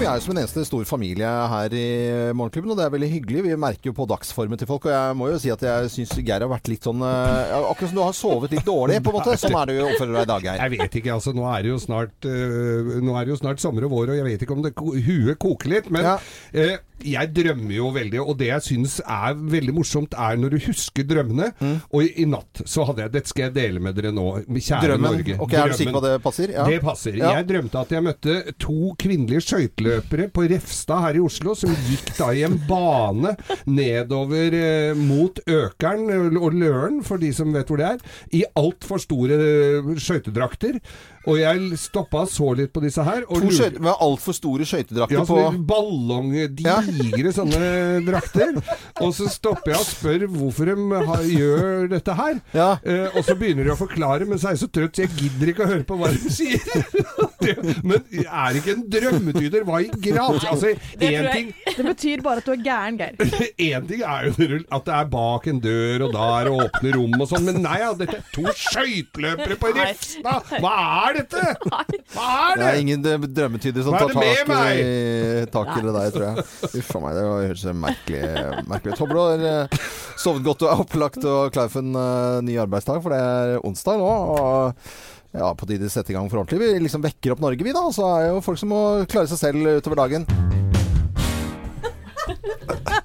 Vi 0.00 0.06
er 0.08 0.16
jo 0.16 0.22
som 0.24 0.32
en 0.32 0.38
eneste 0.40 0.62
stor 0.64 0.86
familie 0.88 1.28
her 1.28 1.74
i 1.76 1.88
Morgenklubben, 2.32 2.70
og 2.72 2.78
det 2.78 2.86
er 2.86 2.92
veldig 2.94 3.08
hyggelig. 3.12 3.42
Vi 3.44 3.56
merker 3.60 3.90
jo 3.90 3.96
på 3.98 4.06
dagsformen 4.08 4.56
til 4.56 4.68
folk, 4.70 4.86
og 4.88 4.94
jeg 4.94 5.18
må 5.20 5.28
jo 5.28 5.40
si 5.42 5.50
at 5.52 5.60
jeg 5.66 5.90
syns 5.92 6.14
Geir 6.22 6.40
har 6.40 6.48
vært 6.48 6.70
litt 6.72 6.88
sånn 6.88 7.04
eh, 7.04 7.52
Akkurat 7.58 7.90
som 7.90 7.98
du 7.98 8.02
har 8.06 8.16
sovet 8.16 8.54
litt 8.56 8.64
dårlig, 8.64 8.96
på 9.04 9.12
en 9.12 9.18
måte. 9.18 9.36
Sånn 9.42 9.58
er 9.60 9.68
det 9.68 9.76
jo 9.76 9.90
oppfører 9.90 10.14
deg 10.16 10.24
i 10.24 10.30
dag, 10.30 10.46
Geir. 10.48 10.62
Jeg 10.64 10.74
vet 10.78 10.96
ikke, 11.02 11.12
altså. 11.18 11.34
Nå 11.36 11.44
er 11.52 11.66
det 11.66 11.74
jo 11.74 11.76
snart, 11.84 12.16
øh, 12.24 12.94
nå 13.04 13.12
er 13.12 13.28
det 13.28 13.34
jo 13.34 13.40
snart 13.42 13.60
sommer 13.60 13.84
og 13.90 13.92
vår, 13.92 14.14
og 14.14 14.22
jeg 14.22 14.28
vet 14.30 14.46
ikke 14.46 14.56
om 14.56 14.64
det 14.64 14.72
huet 14.80 15.42
koker 15.44 15.74
litt. 15.74 15.92
Men 15.92 16.08
øh, 16.14 16.78
jeg 17.06 17.32
drømmer 17.36 17.74
jo 17.74 17.90
veldig, 17.94 18.20
og 18.22 18.38
det 18.40 18.50
jeg 18.50 18.66
syns 18.66 18.98
er 19.04 19.38
veldig 19.38 19.74
morsomt, 19.76 20.14
er 20.18 20.38
når 20.40 20.56
du 20.56 20.58
husker 20.66 21.06
drømmene. 21.08 21.50
Mm. 21.60 21.76
Og 21.90 22.04
i, 22.04 22.10
i 22.22 22.26
natt 22.28 22.62
så 22.68 22.86
hadde 22.88 23.04
jeg 23.06 23.14
Dette 23.14 23.32
skal 23.32 23.48
jeg 23.48 23.54
dele 23.56 23.82
med 23.82 23.96
dere 23.98 24.12
nå, 24.14 24.26
kjære 24.48 24.80
Drømmen. 24.86 25.06
Norge. 25.10 25.36
Ok, 25.42 25.54
er 25.56 25.72
du 25.72 25.76
sikker 25.78 25.96
på 25.96 26.02
at 26.02 26.06
det 26.06 26.22
passer? 26.24 26.54
Ja. 26.54 26.66
Det 26.68 26.80
passer. 26.84 27.18
Ja. 27.18 27.32
Jeg 27.38 27.48
drømte 27.50 27.82
at 27.82 27.94
jeg 27.94 28.06
møtte 28.06 28.36
to 28.62 28.92
kvinnelige 29.00 29.44
skøyteløpere 29.48 30.28
på 30.34 30.46
Refstad 30.50 31.04
her 31.06 31.18
i 31.20 31.24
Oslo, 31.24 31.54
som 31.58 31.74
gikk 31.88 32.12
da 32.18 32.30
i 32.36 32.44
en 32.46 32.58
bane 32.68 33.34
nedover 33.70 34.56
eh, 34.56 34.98
mot 34.98 35.40
Økeren 35.46 36.06
eh, 36.10 36.40
og 36.40 36.56
Løren, 36.56 37.00
for 37.06 37.22
de 37.22 37.32
som 37.36 37.54
vet 37.54 37.70
hvor 37.70 37.80
det 37.80 37.88
er, 37.94 38.04
i 38.36 38.44
altfor 38.58 39.02
store 39.02 39.40
eh, 39.40 39.94
skøytedrakter. 40.00 40.80
Og 41.28 41.36
jeg 41.36 41.78
stoppa 41.80 42.22
og 42.24 42.30
så 42.32 42.52
litt 42.56 42.72
på 42.72 42.80
disse 42.84 43.04
her. 43.04 43.26
Og 43.28 43.42
To 43.44 43.50
skøyter 43.52 43.82
med 43.84 44.04
altfor 44.06 44.36
store 44.36 44.66
skøytedrakter 44.68 45.18
ja, 45.20 45.24
på 45.28 45.64
ballong, 45.68 46.30
digre 46.56 47.32
sånne 47.36 47.60
drakter. 48.06 48.56
Og 49.04 49.12
så 49.16 49.28
stopper 49.32 49.74
jeg 49.74 49.82
og 49.82 49.88
spør 49.90 50.24
hvorfor 50.32 50.70
de 50.70 51.02
har, 51.10 51.26
gjør 51.28 51.90
dette 51.92 52.16
her. 52.22 52.40
Eh, 52.80 53.06
og 53.12 53.20
så 53.26 53.36
begynner 53.36 53.68
de 53.68 53.74
å 53.74 53.78
forklare, 53.80 54.28
men 54.28 54.40
så 54.40 54.50
er 54.50 54.56
jeg 54.56 54.64
så 54.64 54.70
trøtt, 54.72 54.96
så 54.96 55.04
jeg 55.04 55.12
gidder 55.18 55.52
ikke 55.52 55.66
å 55.66 55.70
høre 55.74 55.86
på 55.88 56.00
hva 56.00 56.12
de 56.14 56.32
sier. 56.32 57.29
Det, 57.42 57.54
men 57.88 58.04
er 58.24 58.58
ikke 58.60 58.74
en 58.76 58.84
drømmetyder? 58.92 59.64
Hva 59.68 59.80
i 59.84 59.90
grad? 60.04 60.38
Altså, 60.50 60.72
Det, 61.00 61.10
én 61.10 61.28
ting 61.32 61.50
det 61.76 61.84
betyr 61.86 62.22
bare 62.24 62.42
at 62.42 62.46
du 62.48 62.52
er 62.54 62.62
gæren, 62.64 62.98
Geir. 63.00 63.16
Én 63.70 63.86
ting 63.88 64.02
er 64.04 64.28
jo 64.28 64.60
at 64.72 64.84
det 64.86 64.94
er 64.96 65.08
bak 65.12 65.46
en 65.50 65.60
dør, 65.64 66.06
og 66.08 66.14
da 66.16 66.26
er 66.40 66.48
det 66.50 66.54
åpne 66.66 66.92
rom 66.96 67.16
og 67.24 67.28
sånn, 67.30 67.46
men 67.48 67.60
nei, 67.64 67.78
ja, 67.82 67.90
dette 67.96 68.18
er 68.20 68.26
to 68.34 68.44
skøyteløpere 68.56 69.56
på 69.60 69.72
Refstad! 69.76 70.54
Hva 70.60 70.74
er 71.08 71.18
dette? 71.20 71.44
Hva 71.66 71.80
er 71.82 71.94
Det 71.94 72.60
det? 72.60 72.68
er 72.70 72.80
ingen 72.82 73.06
eh, 73.06 73.26
drømmetyder 73.40 73.86
som 73.86 73.96
tar 73.96 74.12
tak 74.14 74.24
i, 74.24 75.46
tak 75.54 75.72
i 75.76 75.84
det 75.86 75.94
der, 75.96 76.10
tror 76.14 76.26
jeg. 76.28 76.46
Uff 76.80 76.92
a 76.96 77.02
meg, 77.04 77.16
det 77.18 77.26
høres 77.30 77.64
merkelig, 77.84 78.24
merkelig 78.70 78.94
ut. 78.96 79.02
Håper 79.04 79.16
du 79.16 79.22
har 79.22 79.46
eh, 79.52 79.78
sovet 80.20 80.44
godt 80.46 80.66
og 80.66 80.72
er 80.74 80.84
opplagt 80.84 81.24
og 81.30 81.54
klar 81.54 81.70
for 81.72 81.84
en 81.84 81.96
eh, 81.96 82.40
ny 82.48 82.58
arbeidsdag, 82.62 83.00
for 83.04 83.14
det 83.14 83.20
er 83.22 83.56
onsdag 83.66 84.00
nå. 84.00 84.10
og 84.10 84.84
ja, 85.32 85.54
på 85.54 85.66
tide 85.68 85.86
å 85.86 85.92
sette 85.92 86.12
i 86.12 86.16
gang 86.16 86.28
for 86.30 86.38
ordentlig. 86.42 86.60
Vi 86.62 86.84
liksom 86.86 87.04
vekker 87.04 87.30
opp 87.34 87.42
Norge, 87.44 87.66
vi 87.66 87.76
da. 87.76 87.84
Så 87.94 88.08
er 88.16 88.22
jo 88.30 88.44
folk 88.44 88.58
som 88.60 88.72
må 88.74 88.82
klare 89.10 89.30
seg 89.30 89.38
selv 89.44 89.58
utover 89.78 89.96
dagen. 90.02 90.22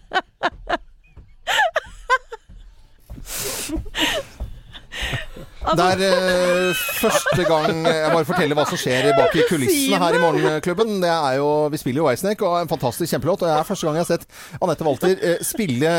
Det 5.66 5.86
er 5.86 6.04
uh, 6.06 6.84
første 7.02 7.46
gang 7.48 7.82
Jeg 7.88 8.12
bare 8.14 8.28
forteller 8.28 8.58
hva 8.60 8.66
som 8.70 8.80
skjer 8.80 9.10
bak 9.18 9.34
i 9.34 9.46
kulissene 9.50 10.00
her 10.02 10.18
i 10.18 10.22
Morgenklubben. 10.22 11.00
Det 11.04 11.12
er 11.12 11.40
jo, 11.40 11.50
Vi 11.74 11.82
spiller 11.82 12.04
jo 12.04 12.08
Whitesnake, 12.10 12.46
og 12.46 12.60
en 12.62 12.72
fantastisk 12.72 13.16
kjempelåt. 13.16 13.42
Og 13.42 13.50
det 13.50 13.56
er 13.58 13.68
første 13.68 13.90
gang 13.90 14.00
jeg 14.00 14.06
har 14.06 14.12
sett 14.14 14.62
Anette 14.62 14.88
Walter 14.88 15.16
uh, 15.18 15.36
spille 15.46 15.96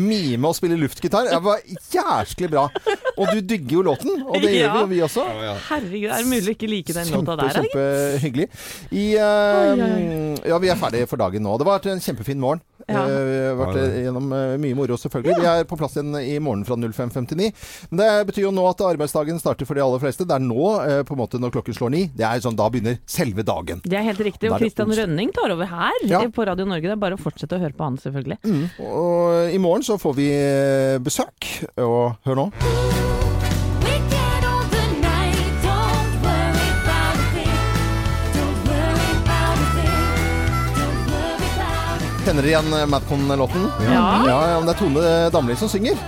mime 0.00 0.50
og 0.50 0.56
spille 0.56 0.80
luftgitar. 0.80 1.28
Det 1.28 1.42
var 1.44 1.60
jæsklig 1.92 2.50
bra. 2.56 2.68
Og 3.14 3.30
du 3.30 3.44
digger 3.44 3.78
jo 3.78 3.86
låten, 3.86 4.24
og 4.24 4.40
det 4.42 4.56
gjør 4.56 4.72
vi 4.74 4.80
jo 4.80 4.94
vi 4.94 5.02
også. 5.06 5.24
Herregud, 5.68 6.08
er 6.10 6.22
det 6.22 6.30
mulig 6.30 6.52
å 6.52 6.54
ikke 6.56 6.70
like 6.70 6.96
den 6.96 7.12
låta 7.14 7.36
der? 7.40 7.58
kjempehyggelig. 7.58 8.48
I, 8.90 9.06
eh, 9.14 10.48
ja, 10.50 10.58
vi 10.62 10.70
er 10.72 10.80
ferdige 10.80 11.10
for 11.10 11.20
dagen 11.20 11.44
nå. 11.44 11.56
Det 11.60 11.68
var 11.68 11.90
en 11.92 12.02
kjempefin 12.02 12.40
morgen. 12.42 12.62
Ja. 12.88 13.04
Eh, 13.08 13.24
vi 13.28 13.36
har 13.48 13.56
vært 13.58 13.78
gjennom 14.04 14.32
eh, 14.36 14.54
mye 14.60 14.76
moro, 14.78 14.96
selvfølgelig. 15.00 15.36
Vi 15.40 15.48
er 15.50 15.64
på 15.70 15.78
plass 15.80 15.96
igjen 15.96 16.12
i 16.20 16.38
morgen 16.42 16.64
fra 16.68 16.76
05.59. 16.76 17.48
Men 17.90 18.02
det 18.02 18.08
betyr 18.30 18.46
jo 18.48 18.52
nå 18.54 18.66
at 18.70 18.82
arbeidsdagen 18.84 19.40
starter 19.40 19.68
for 19.68 19.78
de 19.78 19.84
aller 19.84 20.02
fleste. 20.02 20.26
Det 20.28 20.36
er 20.36 20.44
nå, 20.44 20.66
eh, 20.84 21.00
på 21.08 21.16
en 21.16 21.22
måte 21.22 21.40
når 21.40 21.54
klokken 21.56 21.78
slår 21.78 21.94
ni. 21.94 22.02
Det 22.14 22.26
er 22.28 22.42
sånn, 22.44 22.56
Da 22.58 22.68
begynner 22.70 22.98
selve 23.06 23.42
dagen. 23.46 23.80
Det 23.84 23.96
er 23.98 24.06
helt 24.06 24.20
riktig. 24.20 24.50
Og 24.52 24.58
Kristian 24.60 24.88
Christian. 24.90 25.08
Rønning 25.10 25.32
tar 25.34 25.50
over 25.54 25.66
her 25.66 25.92
Ja. 26.08 26.20
på 26.28 26.46
Radio 26.46 26.64
Norge. 26.66 26.82
Det 26.82 26.92
er 26.92 27.02
bare 27.02 27.16
å 27.16 27.20
fortsette 27.20 27.56
å 27.56 27.60
høre 27.60 27.74
på 27.74 27.84
han, 27.84 27.96
selvfølgelig. 27.98 28.38
Mm. 28.44 28.70
Og 28.84 29.54
i 29.54 29.58
morgen 29.58 29.82
så 29.82 29.98
får 29.98 30.14
vi 30.14 30.28
besøk. 31.04 31.50
Og 31.78 32.16
hør 32.24 32.34
nå. 32.44 33.13
Kjenner 42.24 42.40
dere 42.40 42.52
igjen 42.54 42.72
eh, 42.72 42.86
Madcon-låten? 42.88 43.66
Ja. 43.84 43.92
ja. 44.24 44.36
ja, 44.48 44.60
men 44.60 44.68
Det 44.70 44.72
er 44.74 44.78
Tone 44.80 45.08
Damli 45.34 45.56
som 45.60 45.68
synger. 45.68 45.98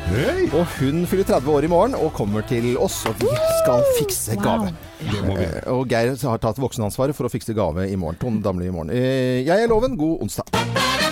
Og 0.57 0.63
hun 0.79 1.03
fyller 1.11 1.29
30 1.29 1.51
år 1.53 1.67
i 1.67 1.71
morgen 1.71 1.97
og 1.99 2.15
kommer 2.17 2.47
til 2.49 2.71
oss, 2.81 3.03
og 3.11 3.21
vi 3.21 3.29
skal 3.61 3.85
fikse 3.99 4.39
gave. 4.41 4.71
Wow. 4.73 5.37
Ja. 5.37 5.37
Eh, 5.45 5.69
Og 5.75 5.85
Geir 5.93 6.15
har 6.17 6.41
tatt 6.41 6.61
voksenansvaret 6.63 7.17
for 7.19 7.29
å 7.29 7.33
fikse 7.33 7.53
gave 7.57 7.85
i 7.93 7.99
morgen. 8.01 8.17
Tone 8.23 8.41
Damli 8.45 8.71
i 8.71 8.73
morgen. 8.73 8.95
Eh, 8.97 9.45
Jeg 9.45 9.67
er 9.67 9.69
Loven. 9.69 9.99
God 10.01 10.25
onsdag. 10.25 11.05